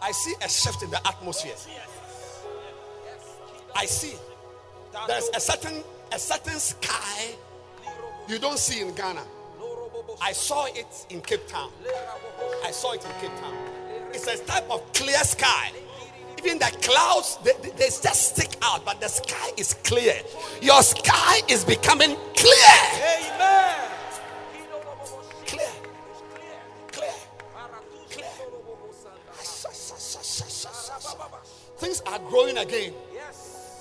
I 0.00 0.12
see 0.12 0.34
a 0.40 0.48
shift 0.48 0.82
in 0.84 0.90
the 0.90 1.06
atmosphere. 1.06 1.56
I 3.74 3.84
see 3.84 4.14
there's 5.06 5.28
a 5.34 5.40
certain 5.40 5.82
a 6.12 6.18
certain 6.18 6.58
sky 6.58 7.34
you 8.28 8.38
don't 8.38 8.58
see 8.58 8.80
in 8.82 8.94
Ghana. 8.94 9.22
I 10.20 10.32
saw 10.32 10.66
it 10.66 11.06
in 11.10 11.20
Cape 11.22 11.46
Town. 11.48 11.70
I 12.64 12.70
saw 12.70 12.92
it 12.92 13.04
in 13.04 13.10
Cape 13.20 13.38
Town. 13.40 13.56
It's 14.12 14.26
a 14.26 14.36
type 14.44 14.70
of 14.70 14.92
clear 14.92 15.18
sky. 15.18 15.70
Even 16.44 16.58
the 16.58 16.70
clouds, 16.82 17.38
they, 17.42 17.52
they- 17.76 17.86
just 17.86 18.36
stick 18.36 18.56
out, 18.62 18.84
but 18.84 19.00
the 19.00 19.08
sky 19.08 19.50
is 19.56 19.74
clear. 19.84 20.14
Your 20.62 20.82
sky 20.82 21.40
is 21.48 21.64
becoming 21.64 22.16
clear. 22.36 22.78
Amen. 22.94 23.90
Clear. 25.46 25.68
Clear. 26.92 27.12
Clear. 28.12 28.24
Things 31.78 32.02
are 32.06 32.18
growing 32.18 32.58
again. 32.58 32.92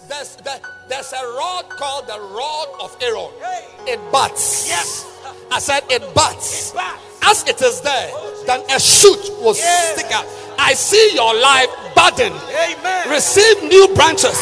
There's, 0.08 0.36
there- 0.38 0.62
there's 0.90 1.12
a 1.14 1.24
rod 1.38 1.70
called 1.70 2.08
the 2.08 2.20
rod 2.20 2.68
of 2.82 2.96
Aaron. 3.02 3.30
It 3.86 4.00
butts. 4.12 4.68
Yes. 4.68 5.06
I 5.52 5.60
said 5.60 5.84
it 5.90 6.14
butts. 6.14 6.74
It. 6.74 6.80
As 7.24 7.44
it 7.48 7.62
is 7.62 7.82
there, 7.82 8.12
then 8.46 8.62
a 8.72 8.80
shoot 8.80 9.20
will 9.42 9.56
Yeah. 9.56 9.96
stick 9.96 10.12
out. 10.12 10.26
I 10.58 10.74
see 10.74 11.12
your 11.14 11.34
life 11.36 11.70
budding. 11.96 12.34
Amen. 12.34 13.10
Receive 13.10 13.64
new 13.64 13.88
branches, 13.96 14.38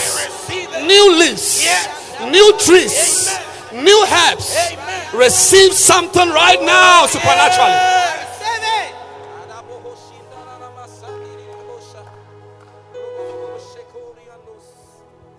new 0.84 1.12
leaves, 1.18 1.64
Yes. 1.64 1.88
new 2.32 2.54
trees, 2.60 3.30
new 3.74 4.06
herbs. 4.06 4.56
Amen. 4.56 5.08
Receive 5.14 5.74
something 5.74 6.30
right 6.30 6.62
now 6.62 7.06
supernaturally. 7.08 8.25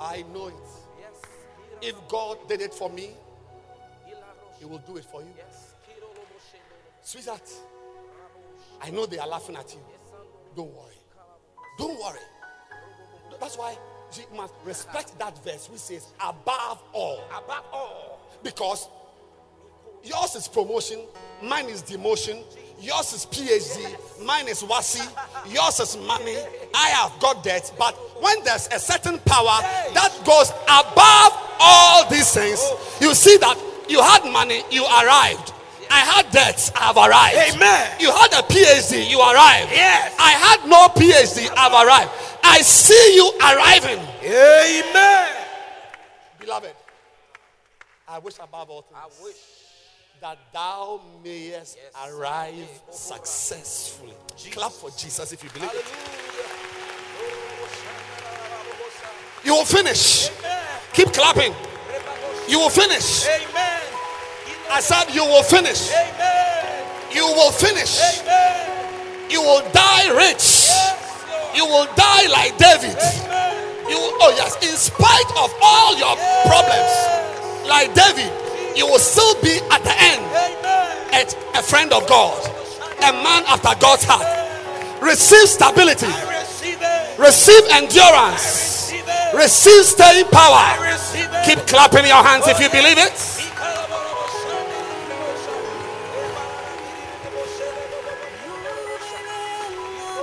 I 0.07 0.24
know 0.32 0.46
it. 0.46 0.54
Yes. 1.00 1.22
If 1.82 2.09
God 2.09 2.48
did 2.48 2.61
it 2.61 2.72
for 2.72 2.88
me, 2.88 3.11
He 4.59 4.64
will 4.64 4.78
do 4.78 4.96
it 4.96 5.04
for 5.04 5.20
you. 5.20 5.32
Yes. 5.36 5.74
Sweetheart, 7.02 7.48
I 8.82 8.90
know 8.90 9.07
they 9.07 9.18
are 9.18 9.28
laughing 9.28 9.57
at 9.57 9.72
you. 9.72 9.80
Don't 10.54 10.72
worry. 10.74 10.94
Don't 11.78 12.00
worry. 12.00 12.20
That's 13.40 13.59
why 13.59 13.76
you 14.16 14.24
must 14.36 14.54
respect 14.64 15.18
that 15.18 15.42
verse 15.44 15.68
which 15.68 15.80
says, 15.80 16.07
above 16.20 16.82
all. 16.92 17.22
Above 17.30 17.64
all. 17.72 18.20
Because 18.42 18.88
yours 20.02 20.36
is 20.36 20.48
promotion, 20.48 21.00
mine 21.42 21.66
is 21.66 21.82
demotion, 21.82 22.42
yours 22.81 23.12
is 23.12 23.27
PhD, 23.27 24.24
mine 24.24 24.49
is 24.49 24.62
wasi, 24.62 25.07
yours 25.53 25.81
is 25.81 25.97
money. 26.07 26.37
I 26.74 26.89
have 26.89 27.18
got 27.20 27.43
debt, 27.43 27.72
but 27.79 27.95
when 28.22 28.43
there's 28.45 28.68
a 28.68 28.79
certain 28.79 29.18
power 29.20 29.61
that 29.95 30.12
goes 30.24 30.51
above 30.64 31.33
all 31.61 32.09
these 32.11 32.33
things, 32.33 32.61
you 33.01 33.14
see 33.14 33.37
that 33.39 33.57
you 33.89 34.01
had 34.03 34.24
money, 34.31 34.62
you 34.70 34.85
arrived. 34.85 35.53
I 35.91 36.01
had 36.01 36.31
debts, 36.33 36.72
I 36.74 36.85
have 36.85 36.97
arrived. 36.97 37.55
Amen. 37.55 37.97
You 38.01 38.11
had 38.11 38.33
a 38.33 38.43
PhD, 38.43 39.09
you 39.09 39.20
arrived. 39.20 39.70
Yes. 39.70 40.14
I 40.18 40.33
had 40.33 40.68
no 40.68 40.89
PhD, 40.89 41.49
I've 41.57 41.87
arrived. 41.87 42.11
I 42.43 42.61
see 42.62 43.14
you 43.14 43.33
arriving. 43.41 44.01
Amen. 44.22 45.29
Beloved, 46.41 46.74
I 48.09 48.18
wish 48.18 48.35
above 48.41 48.70
all 48.70 48.83
things 48.83 49.01
I 49.01 49.24
wish. 49.24 49.55
That 50.20 50.38
thou 50.52 51.00
mayest 51.22 51.78
arrive 52.08 52.68
successfully. 52.90 54.14
Clap 54.50 54.72
for 54.72 54.90
Jesus 54.90 55.32
if 55.32 55.42
you 55.44 55.50
believe 55.50 55.70
it. 55.72 55.84
You 59.44 59.54
will 59.54 59.64
finish. 59.64 60.30
Keep 60.92 61.12
clapping. 61.12 61.54
You 62.48 62.58
will 62.58 62.70
finish. 62.70 63.26
Amen. 63.26 63.82
I 64.70 64.80
said, 64.80 65.14
You 65.14 65.24
will 65.24 65.42
finish. 65.42 65.90
Amen. 65.90 66.86
You 67.12 67.26
will 67.26 67.52
finish. 67.52 68.20
Amen. 68.20 69.30
You 69.30 69.42
will 69.42 69.62
die 69.72 70.08
rich. 70.16 70.68
Yes, 70.70 71.54
You 71.54 71.66
will 71.66 71.86
die 71.94 72.26
like 72.26 72.56
David. 72.58 72.96
Amen. 72.96 73.46
You 73.88 73.98
will, 73.98 74.18
oh 74.18 74.34
yes, 74.36 74.56
in 74.66 74.74
spite 74.76 75.30
of 75.38 75.54
all 75.62 75.94
your 75.96 76.16
problems, 76.42 76.90
like 77.68 77.94
David, 77.94 78.30
you 78.77 78.87
will 78.87 78.99
still 78.99 79.35
be 79.43 79.59
at 79.70 79.83
the 79.83 79.95
end 79.97 80.22
Amen. 80.22 81.27
a, 81.55 81.59
a 81.59 81.62
friend 81.62 81.93
of 81.93 82.07
God, 82.07 82.37
a 82.99 83.12
man 83.12 83.45
after 83.49 83.74
God's 83.81 84.05
heart. 84.05 84.27
Receive 85.03 85.49
stability, 85.49 86.07
receive 87.18 87.64
endurance, 87.70 88.66
Receive 89.35 89.85
staying 89.85 90.27
power. 90.27 90.77
Keep 91.45 91.66
clapping 91.66 92.07
your 92.07 92.22
hands 92.22 92.47
if 92.47 92.59
you 92.61 92.70
believe 92.70 92.97
it. 92.97 93.12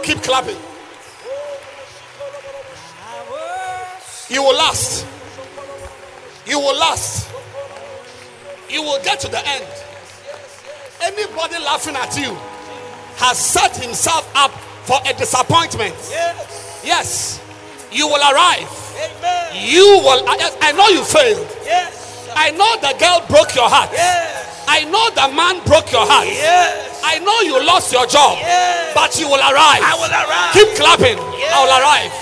Keep 0.04 0.24
clapping. 0.24 0.58
You 4.30 4.41
will 4.41 4.56
last. 4.58 5.06
You 6.47 6.60
will 6.60 6.78
last. 6.78 7.32
You 8.74 8.82
will 8.82 8.97
get 9.03 9.19
to 9.21 9.28
the 9.30 9.38
end. 9.38 9.67
Anybody 10.99 11.61
laughing 11.61 11.95
at 11.95 12.17
you 12.17 12.34
has 13.21 13.38
set 13.38 13.78
himself 13.78 14.26
up 14.34 14.49
for 14.89 14.97
a 15.05 15.13
disappointment. 15.13 15.93
Yes. 16.09 16.82
Yes, 16.84 17.41
you 17.91 18.07
will 18.07 18.17
arrive. 18.34 18.65
Amen. 18.97 19.69
You 19.69 20.01
will. 20.01 20.26
I, 20.26 20.71
know 20.74 20.89
you 20.89 21.03
failed. 21.05 21.45
Yes. 21.63 22.34
I 22.36 22.49
know 22.57 22.74
the 22.82 22.97
girl 22.97 23.21
broke 23.30 23.53
your 23.53 23.69
heart. 23.69 23.91
Yes. 23.93 24.65
I 24.67 24.89
know 24.89 25.05
the 25.13 25.30
man 25.38 25.61
broke 25.69 25.91
your 25.91 26.05
heart. 26.09 26.26
Yes. 26.26 26.99
I 27.05 27.19
know 27.19 27.41
you 27.45 27.61
lost 27.63 27.93
your 27.93 28.07
job, 28.07 28.39
Yes. 28.41 28.89
but 28.97 29.13
you 29.19 29.28
will 29.30 29.38
arrive. 29.38 29.86
I 29.86 29.93
will 30.01 30.09
arrive. 30.09 30.49
Keep 30.57 30.74
clapping. 30.82 31.19
I 31.21 31.57
will 31.61 31.78
arrive. 31.78 32.13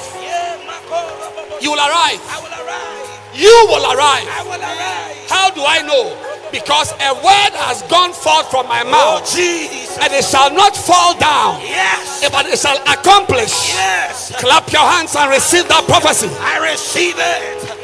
You 1.63 1.71
will 1.71 1.79
arrive. 1.79 2.19
I 2.27 2.37
will 2.43 2.51
arrive. 2.59 3.00
You 3.33 3.65
will 3.69 3.85
arrive. 3.85 4.27
I 4.27 4.43
will 4.43 4.61
arrive. 4.61 5.29
How 5.29 5.49
do 5.51 5.63
I 5.65 5.81
know? 5.83 6.17
Because 6.51 6.91
a 6.99 7.13
word 7.23 7.53
has 7.63 7.81
gone 7.83 8.11
forth 8.11 8.51
from 8.51 8.67
my 8.67 8.83
Oh, 8.85 8.91
mouth, 8.91 9.23
Jesus. 9.33 9.97
and 9.99 10.11
it 10.11 10.25
shall 10.25 10.51
not 10.51 10.75
fall 10.75 11.15
down, 11.17 11.61
Yes. 11.61 12.27
but 12.29 12.45
it 12.45 12.59
shall 12.59 12.75
accomplish. 12.83 13.71
Yes. 13.71 14.33
Clap 14.37 14.71
your 14.73 14.81
hands 14.83 15.15
and 15.15 15.31
receive 15.31 15.67
that 15.69 15.85
prophecy. 15.87 16.29
I 16.41 16.59
receive 16.71 17.15
it. 17.17 17.80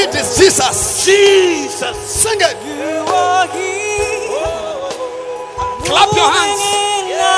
All 0.00 0.06
you 0.06 0.12
need 0.12 0.20
is 0.20 0.38
Jesus. 0.38 1.04
Jesus. 1.04 1.96
Sing 1.96 2.40
it. 2.40 2.56
You 2.64 3.04
are 3.12 3.46
here, 3.48 4.30
Clap 5.84 6.08
your 6.16 6.26
moving 6.26 7.18
hands. 7.18 7.30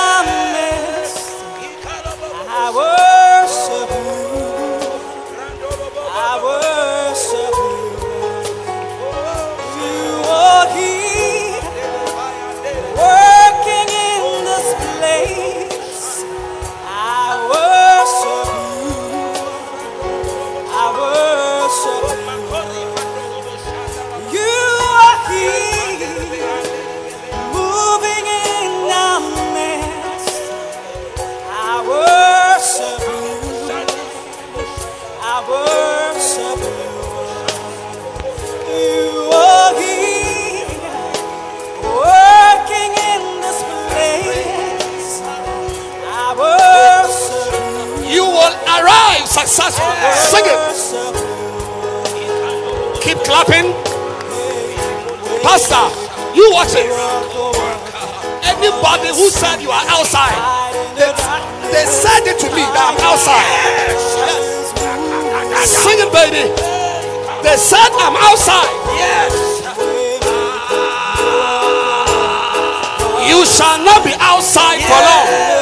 arrive 48.93 49.27
successful. 49.27 49.89
Sing 50.13 50.45
it. 50.45 50.61
Keep 53.03 53.19
clapping. 53.25 53.73
Pastor, 55.43 55.85
you 56.37 56.51
watch 56.53 56.75
it. 56.77 56.87
Anybody 58.45 59.09
who 59.09 59.31
said 59.31 59.61
you 59.61 59.71
are 59.71 59.85
outside, 59.89 60.39
they, 60.95 61.11
they 61.73 61.87
said 61.87 62.23
it 62.27 62.39
to 62.39 62.49
me 62.55 62.63
that 62.75 62.95
I'm 62.95 62.99
outside. 63.03 63.49
Sing 65.67 65.99
it, 65.99 66.13
baby. 66.13 66.51
They 67.43 67.57
said 67.57 67.91
I'm 67.99 68.17
outside. 68.17 68.71
Yes. 68.99 69.33
You 73.29 73.47
shall 73.47 73.79
not 73.85 74.05
be 74.05 74.13
outside 74.19 74.81
for 74.83 75.01
long. 75.01 75.62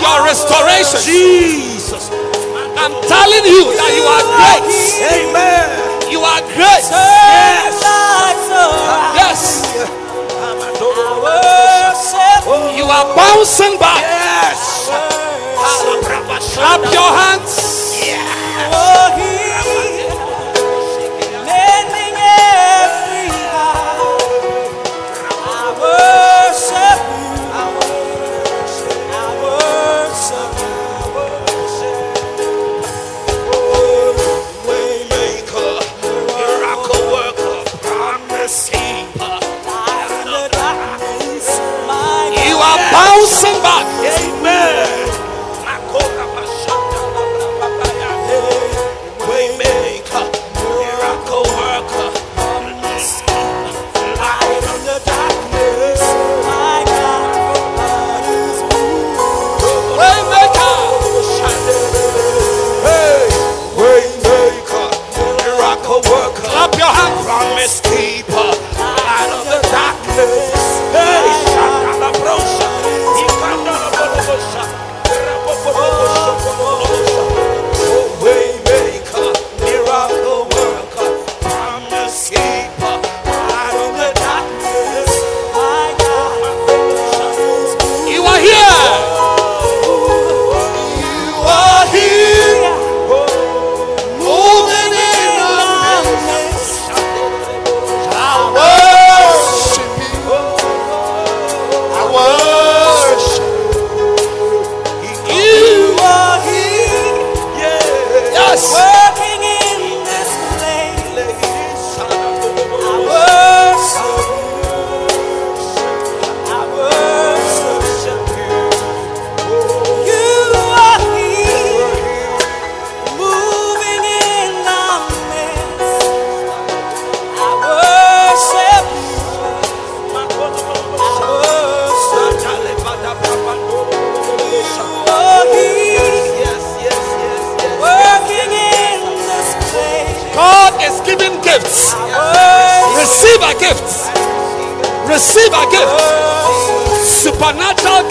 your 0.00 0.24
restoration. 0.26 1.00
Jesus. 1.06 2.10
I'm 2.76 2.92
telling 3.06 3.44
you 3.46 3.70
that 3.78 3.92
you 3.94 4.04
are 4.04 4.24
great. 4.36 4.66
Amen. 5.14 5.66
You 6.10 6.20
are 6.20 6.42
great. 6.54 6.84
Yes. 6.90 7.78
Yes. 9.14 9.40
You 12.76 12.84
are 12.84 13.06
bouncing 13.16 13.78
back. 13.78 14.02
Yes. 14.02 14.90
Clap 16.54 16.80
your 16.92 17.10
hands. 17.10 17.54
Oh, 18.72 19.08
yeah. 19.18 19.85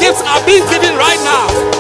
gifts 0.05 0.21
are 0.21 0.45
being 0.45 0.63
given 0.69 0.95
right 0.95 1.19
now. 1.23 1.74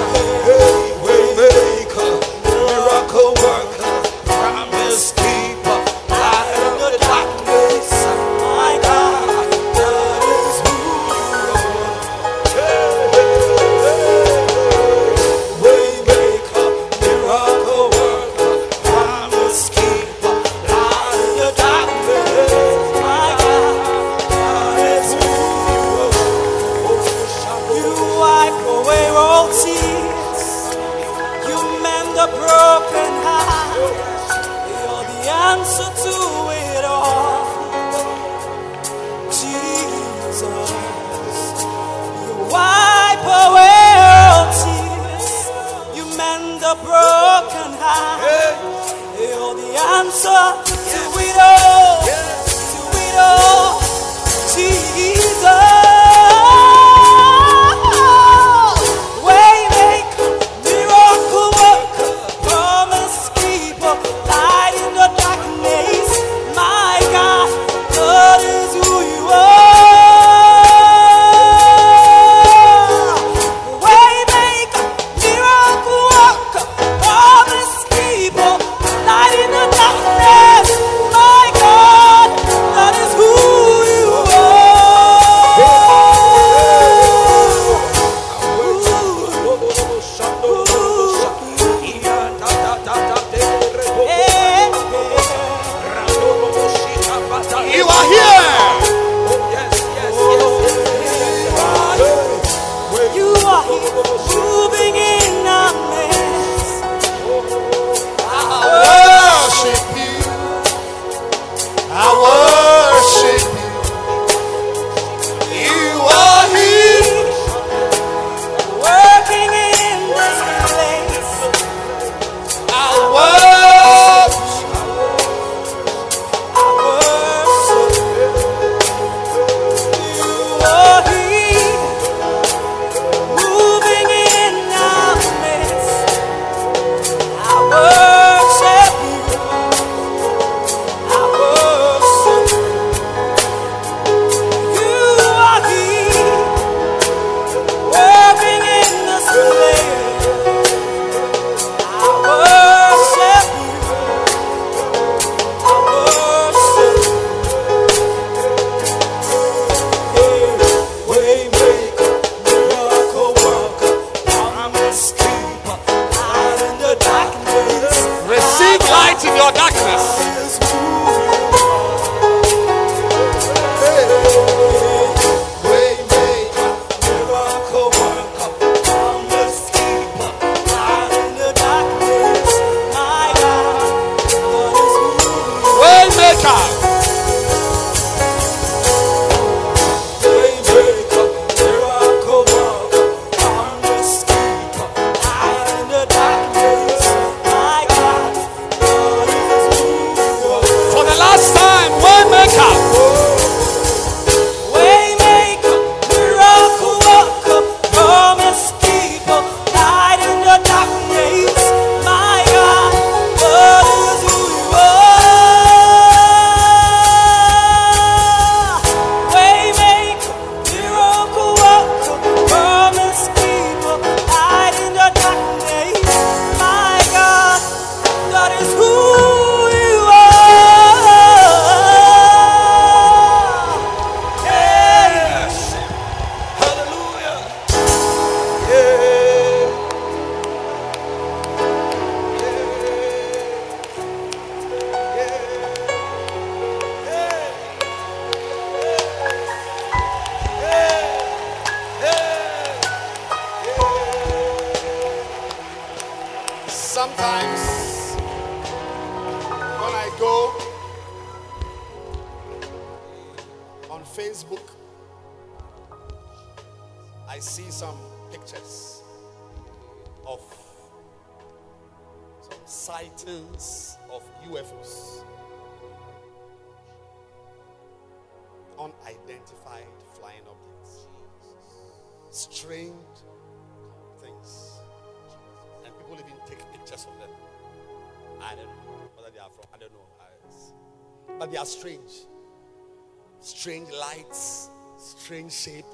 Strange 293.65 293.89
lights, 293.99 294.69
strange 294.95 295.51
shape, 295.51 295.91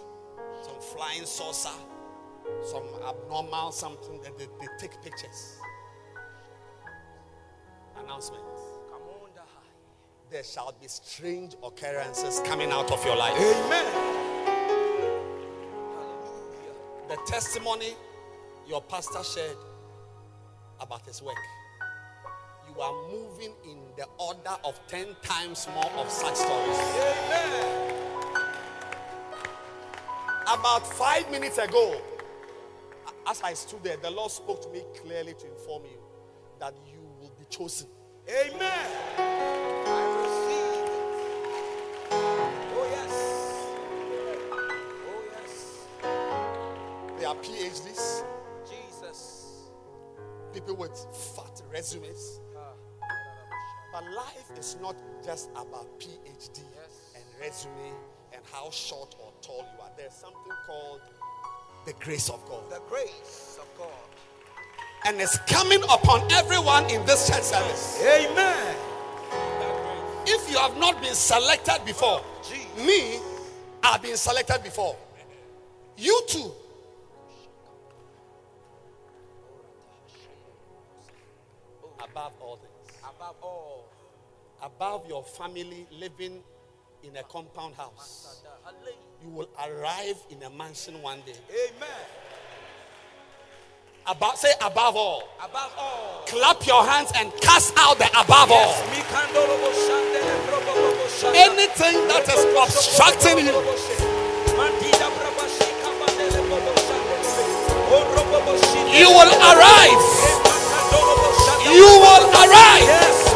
some 0.61 0.81
flying 0.93 1.23
saucer, 1.23 1.69
some 2.65 2.83
abnormal 3.07 3.71
something 3.71 4.21
that 4.23 4.37
they, 4.37 4.43
they 4.59 4.67
take 4.77 5.01
pictures. 5.01 5.55
Announcement. 7.95 8.43
There 10.29 10.43
shall 10.43 10.75
be 10.81 10.89
strange 10.89 11.55
occurrences 11.63 12.41
coming 12.43 12.71
out 12.71 12.91
of 12.91 13.05
your 13.05 13.15
life. 13.15 13.37
Amen. 13.37 13.85
The 17.07 17.15
testimony 17.25 17.93
your 18.67 18.81
pastor 18.81 19.23
shared 19.23 19.55
about 20.81 21.05
his 21.05 21.21
work. 21.21 21.37
You 22.73 22.81
are 22.81 22.93
moving 23.11 23.53
in 23.65 23.77
the 23.97 24.05
order 24.17 24.55
of 24.63 24.79
10 24.87 25.15
times 25.23 25.67
more 25.73 25.91
of 25.97 26.09
such 26.09 26.35
stories. 26.35 26.77
Amen. 26.77 27.91
About 30.43 30.87
five 30.93 31.29
minutes 31.31 31.57
ago, 31.57 32.01
as 33.27 33.41
I 33.41 33.53
stood 33.53 33.83
there, 33.83 33.97
the 33.97 34.09
Lord 34.11 34.31
spoke 34.31 34.61
to 34.63 34.69
me 34.69 34.83
clearly 35.01 35.33
to 35.33 35.47
inform 35.47 35.83
you 35.85 35.99
that 36.59 36.73
you 36.87 37.01
will 37.19 37.33
be 37.37 37.45
chosen. 37.49 37.87
Amen. 38.29 38.89
I 39.17 40.03
receive 40.21 40.73
it. 40.81 40.89
Oh, 42.73 42.87
yes. 42.91 43.13
Oh, 45.09 45.21
yes. 45.33 47.19
They 47.19 47.25
are 47.25 47.35
PhDs, 47.35 48.23
Jesus. 48.69 49.41
people 50.53 50.75
with 50.75 50.97
fat 51.35 51.61
resumes. 51.71 52.39
But 53.91 54.03
life 54.15 54.57
is 54.57 54.77
not 54.81 54.95
just 55.23 55.49
about 55.51 55.87
PhD 55.99 56.61
and 57.15 57.23
resume 57.39 57.93
and 58.33 58.41
how 58.51 58.69
short 58.71 59.15
or 59.19 59.33
tall 59.41 59.65
you 59.75 59.81
are. 59.81 59.89
There's 59.97 60.13
something 60.13 60.53
called 60.65 61.01
the 61.85 61.93
grace 61.93 62.29
of 62.29 62.43
God. 62.47 62.69
The 62.69 62.81
grace 62.87 63.57
of 63.59 63.67
God. 63.77 63.89
And 65.05 65.19
it's 65.19 65.37
coming 65.39 65.81
upon 65.83 66.31
everyone 66.31 66.85
in 66.89 67.05
this 67.05 67.27
church 67.27 67.41
service. 67.41 68.01
Amen. 68.03 68.75
If 70.25 70.49
you 70.51 70.57
have 70.57 70.77
not 70.77 71.01
been 71.01 71.15
selected 71.15 71.79
before, 71.85 72.23
Jesus. 72.47 72.85
me, 72.85 73.19
I've 73.83 74.01
been 74.01 74.15
selected 74.15 74.63
before. 74.63 74.95
You 75.97 76.21
too. 76.27 76.51
Above 81.99 82.33
all 82.41 82.57
things, 82.57 82.70
Above 83.21 83.35
all. 83.43 83.85
above 84.63 85.07
your 85.07 85.23
family 85.23 85.85
living 85.91 86.41
in 87.03 87.15
a 87.17 87.23
compound 87.25 87.75
house, 87.75 88.41
you 89.23 89.29
will 89.29 89.47
arrive 89.63 90.15
in 90.31 90.41
a 90.41 90.49
mansion 90.49 90.99
one 91.03 91.19
day. 91.23 91.35
Amen. 91.51 91.87
About 94.07 94.39
say 94.39 94.51
above 94.59 94.95
all. 94.95 95.29
Above 95.37 95.71
all. 95.77 96.23
Clap 96.25 96.65
your 96.65 96.83
hands 96.83 97.11
and 97.15 97.31
cast 97.41 97.75
out 97.77 97.99
the 97.99 98.07
above 98.09 98.49
all. 98.49 98.73
Anything 101.35 102.07
that 102.07 102.25
is 102.25 102.43
obstructing 102.57 103.37
you, 103.45 103.53
you 108.99 109.09
will 109.11 109.31
arrive. 109.53 110.50
You 111.73 111.87
will 111.87 112.25
arrive. 112.35 112.83
Yes. 112.83 113.31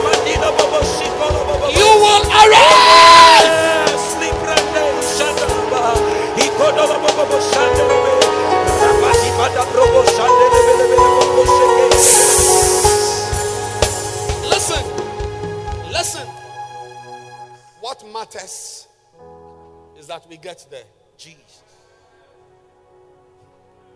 You 1.76 1.90
will 2.03 2.24
arrive. 2.28 3.56
Listen. 14.44 14.84
Listen. 15.91 16.28
What 17.82 18.03
matters 18.12 18.88
is 19.98 20.07
that 20.07 20.28
we 20.30 20.38
get 20.38 20.66
there. 20.70 20.84
Jesus. 21.18 21.64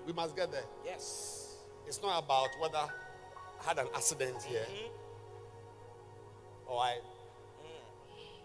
We 0.06 0.14
must 0.14 0.36
get 0.36 0.52
there. 0.52 0.64
Yes. 0.86 1.56
It's 1.88 2.02
not 2.02 2.24
about 2.24 2.50
whether 2.60 2.92
had 3.66 3.80
an 3.80 3.88
accident 3.96 4.42
here 4.44 4.60
mm-hmm. 4.62 4.90
or 6.72 6.82
I 6.82 6.98
mm. 7.62 8.44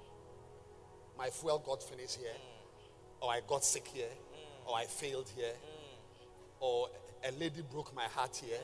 my 1.18 1.30
fuel 1.30 1.58
got 1.58 1.82
finished 1.82 2.16
here 2.16 2.32
mm. 2.32 3.24
or 3.26 3.32
I 3.32 3.40
got 3.46 3.64
sick 3.64 3.88
here 3.88 4.06
mm. 4.06 4.70
or 4.70 4.76
I 4.76 4.84
failed 4.84 5.30
here 5.36 5.54
or 6.60 6.88
a 7.26 7.32
lady 7.32 7.62
broke 7.70 7.94
my 7.94 8.04
heart 8.04 8.40
here 8.44 8.58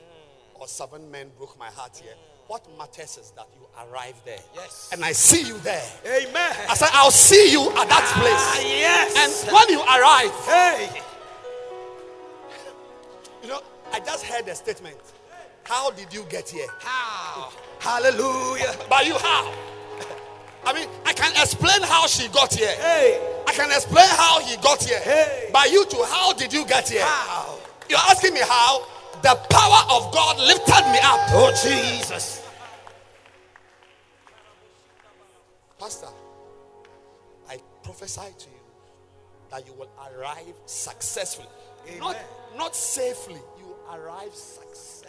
or 0.55 0.67
seven 0.67 1.09
men 1.09 1.27
broke 1.37 1.57
my 1.57 1.69
heart 1.69 1.97
here. 2.01 2.13
What 2.47 2.67
matters 2.77 3.17
is 3.17 3.31
that 3.31 3.47
you 3.55 3.65
arrive 3.79 4.15
there. 4.25 4.39
Yes. 4.53 4.89
And 4.91 5.03
I 5.03 5.11
see 5.13 5.41
you 5.41 5.57
there. 5.59 5.83
Amen. 6.05 6.55
I 6.69 6.75
said, 6.75 6.89
I'll 6.91 7.09
see 7.09 7.51
you 7.51 7.69
at 7.69 7.87
that 7.87 8.13
Ah, 8.13 8.19
place. 8.19 8.65
yes. 8.65 9.15
And 9.17 9.53
when 9.53 9.69
you 9.69 9.81
arrive, 9.81 10.31
hey. 10.45 11.01
you 13.43 13.47
know, 13.49 13.61
I 13.91 13.99
just 14.01 14.25
heard 14.25 14.47
a 14.47 14.55
statement. 14.55 14.97
How 15.71 15.89
did 15.89 16.13
you 16.13 16.25
get 16.27 16.49
here? 16.49 16.67
How? 16.79 17.49
Hallelujah. 17.79 18.75
By 18.89 19.03
you, 19.03 19.13
how? 19.13 19.53
I 20.65 20.73
mean, 20.73 20.89
I 21.05 21.13
can 21.13 21.31
explain 21.31 21.81
how 21.83 22.07
she 22.07 22.27
got 22.27 22.53
here. 22.53 22.75
Hey. 22.75 23.25
I 23.47 23.53
can 23.53 23.71
explain 23.71 24.09
how 24.09 24.41
he 24.41 24.57
got 24.57 24.83
here. 24.83 24.99
Hey. 24.99 25.49
By 25.53 25.69
you 25.71 25.85
too, 25.85 26.03
how 26.09 26.33
did 26.33 26.51
you 26.51 26.65
get 26.65 26.89
here? 26.89 27.05
How? 27.05 27.57
You're 27.89 27.99
asking 27.99 28.33
me 28.33 28.41
how? 28.41 28.85
The 29.21 29.33
power 29.49 29.81
of 29.95 30.13
God 30.13 30.39
lifted 30.39 30.91
me 30.91 30.99
up. 31.03 31.21
Oh, 31.31 31.53
Jesus. 31.63 32.45
Pastor, 35.79 36.07
I 37.49 37.59
prophesy 37.81 38.29
to 38.39 38.49
you 38.49 38.61
that 39.49 39.65
you 39.65 39.71
will 39.79 39.89
arrive 40.13 40.53
successfully. 40.65 41.47
Not, 41.97 42.17
not 42.57 42.75
safely, 42.75 43.39
you 43.57 43.73
arrive 43.89 44.35
successfully. 44.35 45.00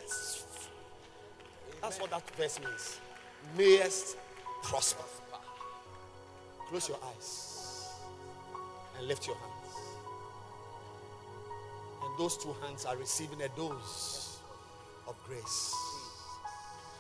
That's 1.83 2.01
what 2.01 2.11
that 2.11 2.31
verse 2.37 2.61
means. 2.61 3.01
Mayest 3.59 4.17
prosper. 4.63 5.03
Close 6.69 6.89
your 6.89 6.99
eyes 7.05 7.89
and 8.97 9.09
lift 9.09 9.27
your 9.27 9.37
hands. 9.37 9.77
And 12.05 12.19
those 12.19 12.39
two 12.39 12.55
hands 12.65 12.85
are 12.85 12.97
receiving 12.97 13.43
a 13.43 13.49
dose 13.57 14.39
of 15.09 15.17
grace. 15.27 15.75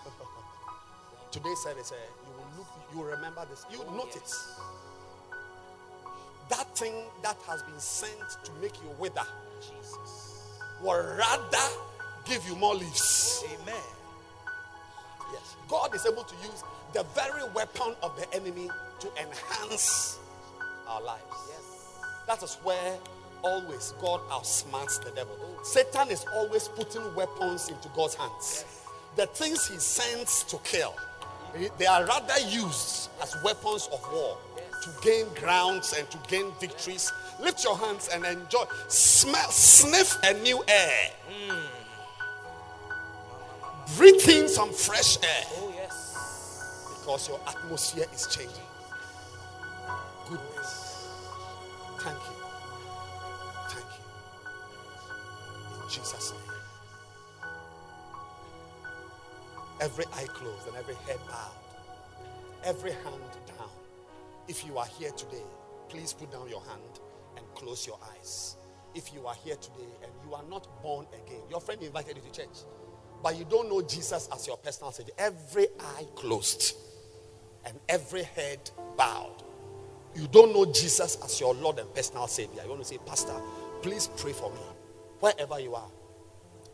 Today's 1.30 1.58
service, 1.60 1.92
you 2.26 2.32
will 2.36 2.58
look, 2.58 2.66
you 2.92 2.98
will 2.98 3.06
remember 3.06 3.46
this. 3.48 3.64
You 3.70 3.78
will 3.78 3.92
note 3.92 4.16
it. 4.16 4.34
That 6.50 6.76
thing 6.76 6.92
that 7.22 7.36
has 7.46 7.62
been 7.62 7.78
sent 7.78 8.18
to 8.44 8.52
make 8.60 8.74
you 8.82 8.90
wither 8.98 9.22
will 10.82 11.16
rather 11.16 11.68
give 12.24 12.44
you 12.48 12.56
more 12.56 12.74
leaves. 12.74 13.44
Amen. 13.46 14.01
Yes. 15.32 15.56
God 15.68 15.94
is 15.94 16.06
able 16.06 16.24
to 16.24 16.34
use 16.36 16.62
the 16.92 17.04
very 17.14 17.42
weapon 17.54 17.94
of 18.02 18.16
the 18.16 18.32
enemy 18.34 18.68
to 19.00 19.08
enhance 19.20 20.18
our 20.86 21.02
lives. 21.02 21.22
Yes. 21.48 21.98
That 22.26 22.42
is 22.42 22.54
where 22.62 22.98
always 23.42 23.94
God 24.00 24.20
outsmarts 24.30 25.02
the 25.02 25.10
devil. 25.10 25.36
Oh. 25.40 25.62
Satan 25.62 26.10
is 26.10 26.24
always 26.34 26.68
putting 26.68 27.14
weapons 27.14 27.68
into 27.68 27.88
God's 27.94 28.14
hands. 28.14 28.64
The 29.16 29.26
things 29.26 29.66
he 29.66 29.78
sends 29.78 30.44
to 30.44 30.58
kill, 30.58 30.94
eh, 31.56 31.68
they 31.78 31.86
are 31.86 32.04
rather 32.06 32.38
used 32.48 33.10
as 33.22 33.36
weapons 33.42 33.88
of 33.92 34.00
war 34.12 34.38
to 34.82 34.90
gain 35.02 35.26
grounds 35.34 35.94
and 35.96 36.08
to 36.10 36.18
gain 36.28 36.52
victories. 36.60 37.12
Lift 37.40 37.64
your 37.64 37.76
hands 37.76 38.08
and 38.12 38.24
enjoy. 38.24 38.64
Smell, 38.88 39.50
sniff 39.50 40.18
a 40.22 40.34
new 40.34 40.62
air. 40.68 41.10
Hmm. 41.28 41.81
Breathe 43.96 44.28
in 44.28 44.48
some 44.48 44.72
fresh 44.72 45.18
air 45.22 45.44
Oh, 45.58 45.72
yes. 45.74 46.88
because 46.98 47.28
your 47.28 47.40
atmosphere 47.46 48.06
is 48.14 48.26
changing. 48.28 48.66
Goodness. 50.28 51.08
Thank 51.98 52.16
you. 52.16 52.36
Thank 53.68 53.86
you. 53.98 55.82
In 55.82 55.88
Jesus' 55.90 56.32
name. 56.32 56.40
Every 59.80 60.04
eye 60.14 60.26
closed 60.32 60.66
and 60.68 60.76
every 60.76 60.94
head 61.06 61.18
bowed. 61.28 61.52
Every 62.64 62.92
hand 62.92 63.32
down. 63.46 63.68
If 64.48 64.64
you 64.64 64.78
are 64.78 64.86
here 64.86 65.10
today, 65.10 65.42
please 65.88 66.12
put 66.12 66.30
down 66.32 66.48
your 66.48 66.62
hand 66.62 67.00
and 67.36 67.44
close 67.54 67.86
your 67.86 67.98
eyes. 68.16 68.56
If 68.94 69.12
you 69.12 69.26
are 69.26 69.34
here 69.44 69.56
today 69.56 69.88
and 70.02 70.12
you 70.26 70.34
are 70.34 70.44
not 70.48 70.66
born 70.82 71.06
again, 71.14 71.40
your 71.50 71.60
friend 71.60 71.82
invited 71.82 72.16
you 72.16 72.22
to 72.22 72.30
church, 72.30 72.64
but 73.22 73.36
you 73.38 73.44
don't 73.44 73.68
know 73.68 73.82
Jesus 73.82 74.28
as 74.32 74.46
your 74.46 74.56
personal 74.56 74.92
savior, 74.92 75.14
every 75.18 75.66
eye 75.78 76.06
closed 76.16 76.76
and 77.64 77.78
every 77.88 78.22
head 78.24 78.70
bowed. 78.96 79.42
You 80.14 80.28
don't 80.28 80.52
know 80.52 80.66
Jesus 80.70 81.16
as 81.24 81.40
your 81.40 81.54
Lord 81.54 81.78
and 81.78 81.92
personal 81.94 82.26
Savior. 82.26 82.62
You 82.64 82.70
want 82.70 82.82
to 82.82 82.88
say, 82.88 82.98
Pastor, 83.06 83.34
please 83.80 84.08
pray 84.16 84.32
for 84.32 84.50
me. 84.50 84.58
Wherever 85.20 85.58
you 85.60 85.74
are, 85.74 85.88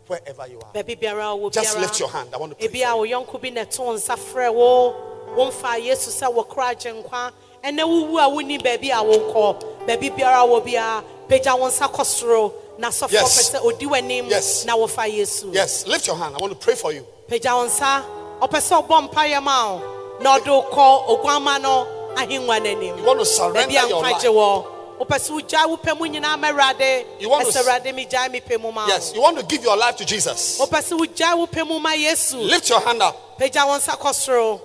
wherever 0.07 0.47
you 0.49 0.59
are, 0.61 0.73
baabi 0.73 0.99
biara 0.99 1.35
a 1.35 1.39
wɔ 1.39 1.53
just 1.53 1.79
lift 1.79 2.01
your 2.01 2.09
hand. 2.09 2.31
I 2.33 2.39
want 2.39 2.53
to 2.53 2.57
pray. 2.57 2.83
a 2.83 2.91
For 2.93 3.07
you. 3.07 3.15
yɔnko 3.16 3.43
bi 3.43 3.51
na 3.51 3.61
ɛto 3.65 3.95
nsa 3.95 4.16
frɛ 4.16 4.53
wo 4.53 4.95
wɔmfa 5.37 5.79
yesu 5.85 6.11
sɛ 6.11 6.35
wɔkora 6.35 6.75
agyenkwa 6.75 7.33
ɛnɛ 7.62 7.83
wowu 7.85 8.19
a 8.19 8.29
wonni 8.31 8.59
baabi 8.59 8.89
a 8.91 9.05
wokɔ 9.05 9.87
baabi 9.87 10.11
biara 10.16 10.43
a 10.43 10.47
wɔ 10.49 10.65
biara 10.65 11.05
pagya 11.29 11.59
wo 11.59 11.69
nsa 11.69 11.89
kɔ 11.93 12.05
soro 12.07 12.53
Yes. 12.78 13.02
pɛ 13.02 13.59
sɛ 13.59 13.60
ɔdi 13.60 14.30
Yes. 14.30 14.64
na 14.64 14.74
wɔfa 14.76 15.09
yesu 15.12 15.52
Yes, 15.52 15.86
lift 15.86 16.06
your 16.06 16.16
hand. 16.16 16.34
I 16.36 16.38
want 16.38 16.52
to 16.52 16.59
pray 16.59 16.74
for 16.74 16.92
you. 16.92 17.05
pagya 17.28 17.55
wo 17.56 17.66
nsa 17.66 18.05
ɔpɛ 18.40 18.59
sɛ 18.60 18.86
ɔbɔ 18.86 19.10
mpayɛ 19.12 19.42
ma 19.42 19.72
wo 19.74 19.82
na 20.20 20.38
ɔde 20.38 20.46
wo 20.46 20.62
kɔ 20.70 21.09
oguama 21.24 21.60
no 21.60 21.86
ahengua 22.16 22.60
n'anim 22.60 22.96
You 22.98 23.05
want 23.05 23.18
to 23.20 23.26
surrender 23.26 23.72
your 23.72 24.00
life. 24.02 24.22
gye 24.22 24.28
wɔ 24.28 24.64
wopɛ 25.00 25.16
sɛ 25.18 25.30
wogyae 25.42 25.68
wo 25.68 25.76
pɛ 25.76 25.98
mu 25.98 26.06
nyinaa 26.06 26.38
ma 26.38 26.48
awurade 26.52 27.05
You 27.20 27.28
want 27.28 27.46
to 27.46 27.52
ɛsɛ 27.52 27.56
s- 27.60 27.66
awurade 27.66 27.94
megyae 27.94 28.30
me 28.30 28.40
pɛ 28.40 28.60
mu 28.60 28.70
ma 28.72 28.86
Yes, 28.86 29.12
you 29.14 29.20
want 29.22 29.36
to 29.38 29.44
give 29.44 29.62
your 29.62 29.76
life 29.76 29.96
to 29.96 30.05
Jesus. 30.05 30.59
wopɛ 30.60 30.78
sɛ 30.82 30.98
wogyae 30.98 31.36
wo 31.36 31.46
pɛ 31.46 31.66
mu 31.66 31.78
ma 31.80 31.90
yesu 31.94 32.36
Lift 32.48 32.68
your 32.70 32.80
hand 32.80 33.02
up. 33.02 33.38
pagya 33.38 33.66
wo 33.66 33.76
nsa 33.76 33.96
kɔ 33.98 34.12
soro 34.14 34.60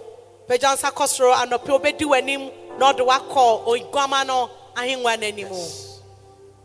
pagya 0.47 0.69
wo 0.69 0.75
nsa 0.75 0.91
kɔ 0.91 1.07
soro 1.07 1.33
anɔpɛ 1.33 1.67
wobɛdi 1.81 2.01
w'anim 2.05 2.51
na 2.79 2.93
ɔde 2.93 3.05
wakɔ 3.07 3.65
oguama 3.91 4.25
no 4.25 4.49
ahengua 4.75 5.17
n'anim 5.17 5.49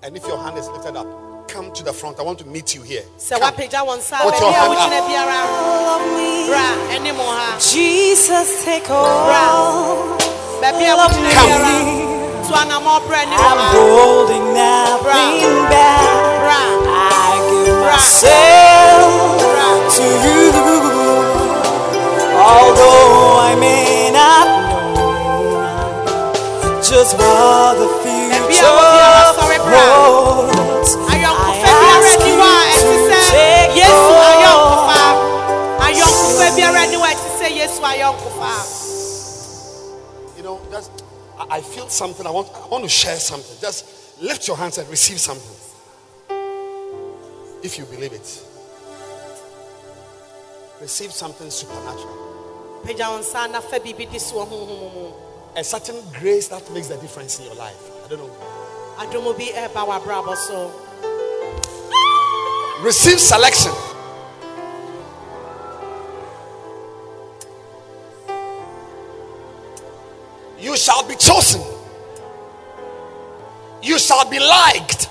And 0.03 0.17
if 0.17 0.25
your 0.27 0.39
hand 0.39 0.57
is 0.57 0.69
lifted 0.69 0.97
up, 0.97 1.07
come 1.49 1.73
to 1.73 1.83
the 1.83 1.93
front. 1.93 2.19
I 2.21 2.23
want 2.23 2.39
to 2.41 2.47
meet 2.47 2.75
you 2.75 2.83
here. 2.83 3.03
sɛ 3.19 3.39
Come. 3.41 3.43
woapagya 3.53 3.81
wo 3.87 3.97
nsa 3.97 4.19
Put 4.23 4.39
your 4.41 4.53
hand 4.53 4.73
up. 4.75 4.79
All 5.51 5.89
of 5.97 6.03
me. 6.17 6.47
bra 6.49 6.67
anim 6.95 7.17
ha 7.17 7.57
Jesus, 7.59 8.65
take 8.65 8.89
all. 8.91 9.29
baabi 10.63 10.85
Come. 11.35 11.49
biara 11.49 11.77
to 12.47 12.53
anamɔ 12.55 12.95
brɛ 13.09 13.19
anim 13.25 13.39
I'm 13.39 13.59
ha 13.59 13.71
holding 13.73 14.47
nothing 14.55 15.65
back. 15.73 16.01
I 16.91 17.33
give 17.51 17.81
myself 17.93 19.11
to 19.97 20.05
you. 20.25 20.49
Although 22.39 23.39
I 23.41 23.55
may 23.59 24.11
not 24.13 24.47
know 24.95 25.63
just 26.83 27.13
what 27.19 27.75
the 27.79 27.87
Baabi 27.87 28.31
a 28.31 28.41
wobiara 28.41 28.49
future 28.49 29.28
yesu 37.59 37.83
You 40.37 40.43
know, 40.45 40.61
just 40.71 41.05
I, 41.51 41.61
feel 41.61 41.89
something. 41.89 42.27
I 42.27 42.31
want 42.31 42.49
I 42.55 42.67
want 42.69 42.85
to 42.85 42.91
share 42.91 43.17
something. 43.17 43.57
Just 43.61 44.21
lift 44.21 44.47
your 44.47 44.57
hands 44.57 44.79
and 44.79 44.89
receive 44.89 45.19
something. 45.19 45.57
If 47.63 47.79
you 47.79 47.85
believe 47.87 48.13
it. 48.13 48.45
Receive 50.81 51.13
something 51.13 51.51
supernatural. 51.51 52.27
pagya 52.87 53.11
wo 53.11 53.19
nsa 53.19 53.51
na 53.51 53.61
fa 53.61 53.81
biribi 53.81 54.07
di 54.07 54.19
soɔ 54.19 54.47
honhom 54.47 54.95
mu 54.95 55.11
A 55.57 55.65
certain 55.65 55.99
grace 56.21 56.47
that 56.49 56.63
makes 56.71 56.87
the 56.87 56.97
difference 56.99 57.41
in 57.41 57.47
your 57.47 57.57
life. 57.57 57.83
I 58.05 58.09
don't 58.09 58.21
know. 58.23 58.31
adomo 58.99 59.35
bi 59.37 59.51
ɛreba 59.51 59.83
w'abrabɔ 59.87 60.37
so 60.37 60.71
Receive 62.83 63.19
selection. 63.19 63.73
You 70.61 70.77
shall 70.77 71.07
be 71.07 71.15
chosen. 71.17 71.63
You 73.83 73.99
shall 73.99 74.29
be 74.29 74.39
liked 74.39 75.09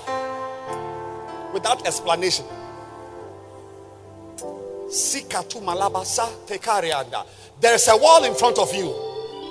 without 1.52 1.86
explanation. 1.86 2.44
There 7.60 7.74
is 7.74 7.88
a 7.88 7.96
wall 7.96 8.24
in 8.24 8.34
front 8.34 8.58
of 8.58 8.74
you. 8.74 8.88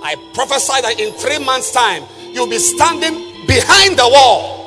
I 0.04 0.16
prophesy 0.34 0.82
that 0.82 1.00
in 1.00 1.14
three 1.14 1.44
months' 1.44 1.72
time, 1.72 2.04
you'll 2.32 2.50
be 2.50 2.60
standing 2.60 3.48
behind 3.48 3.98
the 3.98 4.08
wall. 4.08 4.58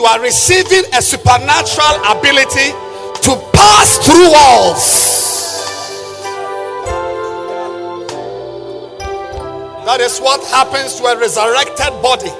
you 0.00 0.06
are 0.06 0.20
receiving 0.22 0.84
a 0.94 1.02
supernatural 1.02 2.16
ability 2.16 2.70
to 3.20 3.36
pass 3.52 3.98
through 3.98 4.32
walls. 4.32 5.09
That 9.90 10.00
is 10.02 10.20
what 10.20 10.40
happens 10.44 10.94
to 11.00 11.04
a 11.06 11.18
resurrected 11.18 12.00
body. 12.00 12.30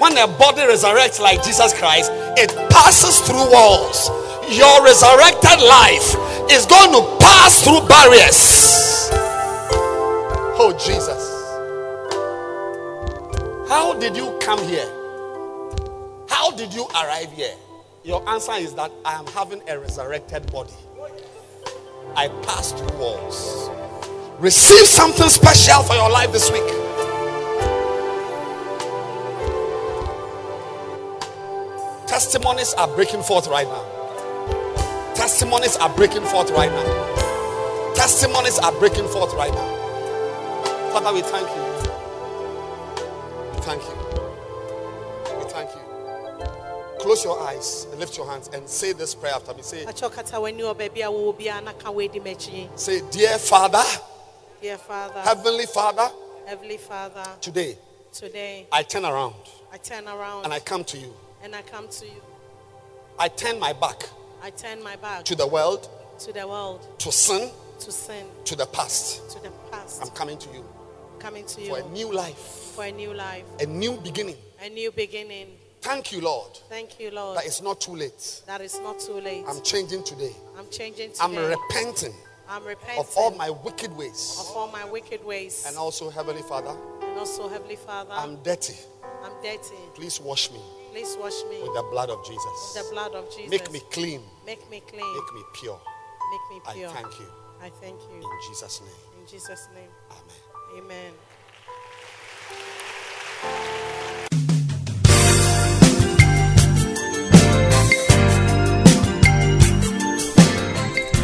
When 0.00 0.18
a 0.18 0.26
body 0.26 0.62
resurrects 0.62 1.20
like 1.20 1.44
Jesus 1.44 1.72
Christ, 1.78 2.10
it 2.36 2.50
passes 2.70 3.20
through 3.20 3.52
walls. 3.52 4.10
Your 4.50 4.82
resurrected 4.82 5.62
life 5.62 6.16
is 6.50 6.66
going 6.66 6.90
to 6.90 7.06
pass 7.20 7.62
through 7.62 7.86
barriers. 7.86 9.10
Oh, 10.58 10.74
Jesus. 10.74 11.22
How 13.70 13.94
did 13.94 14.16
you 14.16 14.36
come 14.42 14.58
here? 14.66 14.90
How 16.28 16.50
did 16.50 16.74
you 16.74 16.84
arrive 16.96 17.30
here? 17.30 17.54
Your 18.02 18.28
answer 18.28 18.54
is 18.54 18.74
that 18.74 18.90
I 19.04 19.12
am 19.12 19.26
having 19.28 19.62
a 19.68 19.78
resurrected 19.78 20.50
body. 20.50 20.74
I 22.16 22.26
passed 22.42 22.76
through 22.76 22.98
walls. 22.98 23.70
Receive 24.40 24.88
something 24.88 25.28
special 25.28 25.84
for 25.84 25.94
your 25.94 26.10
life 26.10 26.32
this 26.32 26.50
week. 26.50 26.87
Testimonies 32.08 32.72
are 32.74 32.88
breaking 32.88 33.22
forth 33.22 33.48
right 33.48 33.68
now. 33.68 33.84
Testimonies 35.14 35.76
are 35.76 35.90
breaking 35.94 36.22
forth 36.24 36.50
right 36.52 36.70
now. 36.72 37.92
Testimonies 37.94 38.58
are 38.60 38.72
breaking 38.78 39.06
forth 39.08 39.34
right 39.34 39.52
now. 39.52 39.74
Father, 40.90 41.12
we 41.12 41.20
thank 41.20 41.46
you. 41.54 41.62
We 43.54 43.60
thank 43.60 43.82
you. 43.82 45.38
We 45.38 45.44
thank 45.50 45.70
you. 45.74 46.98
Close 46.98 47.24
your 47.24 47.38
eyes 47.42 47.86
and 47.90 48.00
lift 48.00 48.16
your 48.16 48.26
hands 48.26 48.48
and 48.54 48.66
say 48.66 48.94
this 48.94 49.14
prayer 49.14 49.34
after 49.34 49.52
me. 49.52 49.60
Say, 49.60 49.84
Akyɛ 49.84 50.10
ɔkata 50.10 50.40
w'ani 50.40 50.60
wɔ 50.60 50.74
baabi 50.76 51.00
a 51.02 51.10
wɔwɔ 51.12 51.38
biara 51.38 51.62
na 51.62 51.72
ka 51.72 51.92
w'adi 51.92 52.20
m'akyi. 52.22 52.68
say, 52.74 53.02
Dear 53.10 53.36
Father, 53.36 53.84
Dear 54.62 54.78
Father, 54.78 55.20
Heavenly 55.20 55.66
Father, 55.66 56.10
Heavenly 56.46 56.78
Father, 56.78 57.24
today 57.42 57.76
today 58.14 58.66
I 58.72 58.82
turn 58.82 59.04
around 59.04 59.34
I 59.70 59.76
turn 59.76 60.08
around 60.08 60.44
and 60.44 60.54
I 60.54 60.60
come 60.60 60.84
to 60.84 60.96
you. 60.96 61.12
And 61.42 61.54
I 61.54 61.62
come 61.62 61.88
to 61.88 62.04
you. 62.06 62.22
I 63.18 63.28
turn 63.28 63.58
my 63.58 63.72
back 63.72 64.04
I 64.42 64.50
turn 64.50 64.82
my 64.82 64.96
back 64.96 65.24
to 65.24 65.34
the 65.34 65.46
world, 65.46 65.88
to 66.20 66.32
the 66.32 66.46
world, 66.46 66.86
to 66.98 67.10
sin, 67.10 67.50
to 67.80 67.90
sin, 67.90 68.26
to 68.44 68.54
the 68.56 68.66
past. 68.66 69.30
to 69.32 69.42
the 69.42 69.50
past, 69.70 70.00
I'm 70.02 70.10
coming 70.10 70.38
to 70.38 70.48
you 70.50 70.64
coming 71.18 71.44
to 71.46 71.60
you. 71.60 71.68
for 71.70 71.78
a 71.80 71.88
new 71.88 72.12
life, 72.12 72.36
for 72.36 72.84
a 72.84 72.92
new 72.92 73.12
life, 73.12 73.44
a 73.60 73.66
new 73.66 73.96
beginning. 73.98 74.36
a 74.64 74.68
new 74.68 74.90
beginning. 74.92 75.48
Thank 75.80 76.12
you, 76.12 76.20
Lord, 76.20 76.56
Thank 76.68 77.00
you, 77.00 77.10
Lord. 77.10 77.38
that 77.38 77.46
it's 77.46 77.62
not 77.62 77.80
too 77.80 77.94
late. 77.96 78.42
That 78.46 78.60
is 78.60 78.78
not 78.80 79.00
too 79.00 79.20
late. 79.20 79.44
I'm 79.48 79.62
changing 79.62 80.04
today. 80.04 80.32
I'm 80.56 80.68
changing 80.70 81.12
today. 81.12 81.24
I'm 81.24 81.36
repenting 81.36 82.14
I'm 82.48 82.64
repenting 82.64 82.98
of 83.00 83.12
all 83.16 83.30
my 83.32 83.50
wicked 83.50 83.94
ways. 83.96 84.36
of 84.40 84.56
all 84.56 84.68
my 84.72 84.84
wicked 84.84 85.24
ways. 85.24 85.64
And 85.66 85.76
also, 85.76 86.10
Heavenly 86.10 86.42
Father, 86.42 86.74
And 87.02 87.18
also, 87.18 87.48
Heavenly 87.48 87.76
Father, 87.76 88.12
I'm 88.12 88.36
dirty. 88.42 88.76
I'm 89.22 89.32
dirty. 89.42 89.76
Please 89.94 90.20
wash 90.20 90.50
me 90.50 90.60
Please 90.92 91.16
wash 91.20 91.44
me 91.50 91.62
with 91.62 91.74
the 91.74 91.86
blood 91.90 92.10
of 92.10 92.24
Jesus. 92.24 92.74
with 92.74 92.88
the 92.88 92.94
blood 92.94 93.14
of 93.14 93.30
Jesus. 93.30 93.50
Make 93.50 93.70
me 93.72 93.80
clean. 93.90 94.22
Make 94.46 94.70
me 94.70 94.80
clean. 94.80 95.14
Make 95.14 95.34
me 95.34 95.42
pure. 95.54 95.80
Make 96.30 96.50
me 96.50 96.60
pure. 96.72 96.72
I 96.72 96.74
pure. 96.74 96.90
thank 96.90 97.20
you. 97.20 97.26
I 97.60 97.70
thank 97.70 98.00
you. 98.10 98.16
In 98.16 98.38
Jesus' 98.48 98.80
name. 98.80 99.20
In 99.20 99.26
Jesus' 99.26 99.68
name. 99.74 99.90
Amen. 100.76 101.12
Amen. 101.12 101.12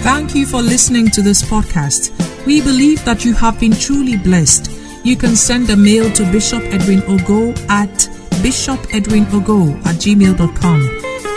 Thank 0.04 0.34
you 0.34 0.44
for 0.44 0.60
listening 0.60 1.08
to 1.12 1.22
this 1.22 1.42
podcast. 1.42 2.12
We 2.44 2.60
believe 2.60 3.02
that 3.06 3.24
you 3.24 3.32
have 3.34 3.58
been 3.58 3.72
truly 3.72 4.18
blessed. 4.18 4.70
You 5.02 5.16
can 5.16 5.34
send 5.34 5.70
a 5.70 5.76
mail 5.76 6.12
to 6.12 6.30
Bishop 6.30 6.62
Edwin 6.64 7.00
Ogo 7.02 7.56
at 7.70 8.08
bishopedwinogo 8.44 9.74
at 9.86 9.96
gmail.com. 9.96 10.80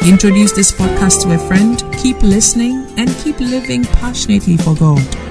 Introduce 0.05 0.51
this 0.51 0.73
podcast 0.73 1.23
to 1.23 1.33
a 1.33 1.37
friend, 1.37 1.81
keep 1.97 2.21
listening, 2.21 2.85
and 2.97 3.09
keep 3.23 3.39
living 3.39 3.85
passionately 3.85 4.57
for 4.57 4.75
God. 4.75 5.26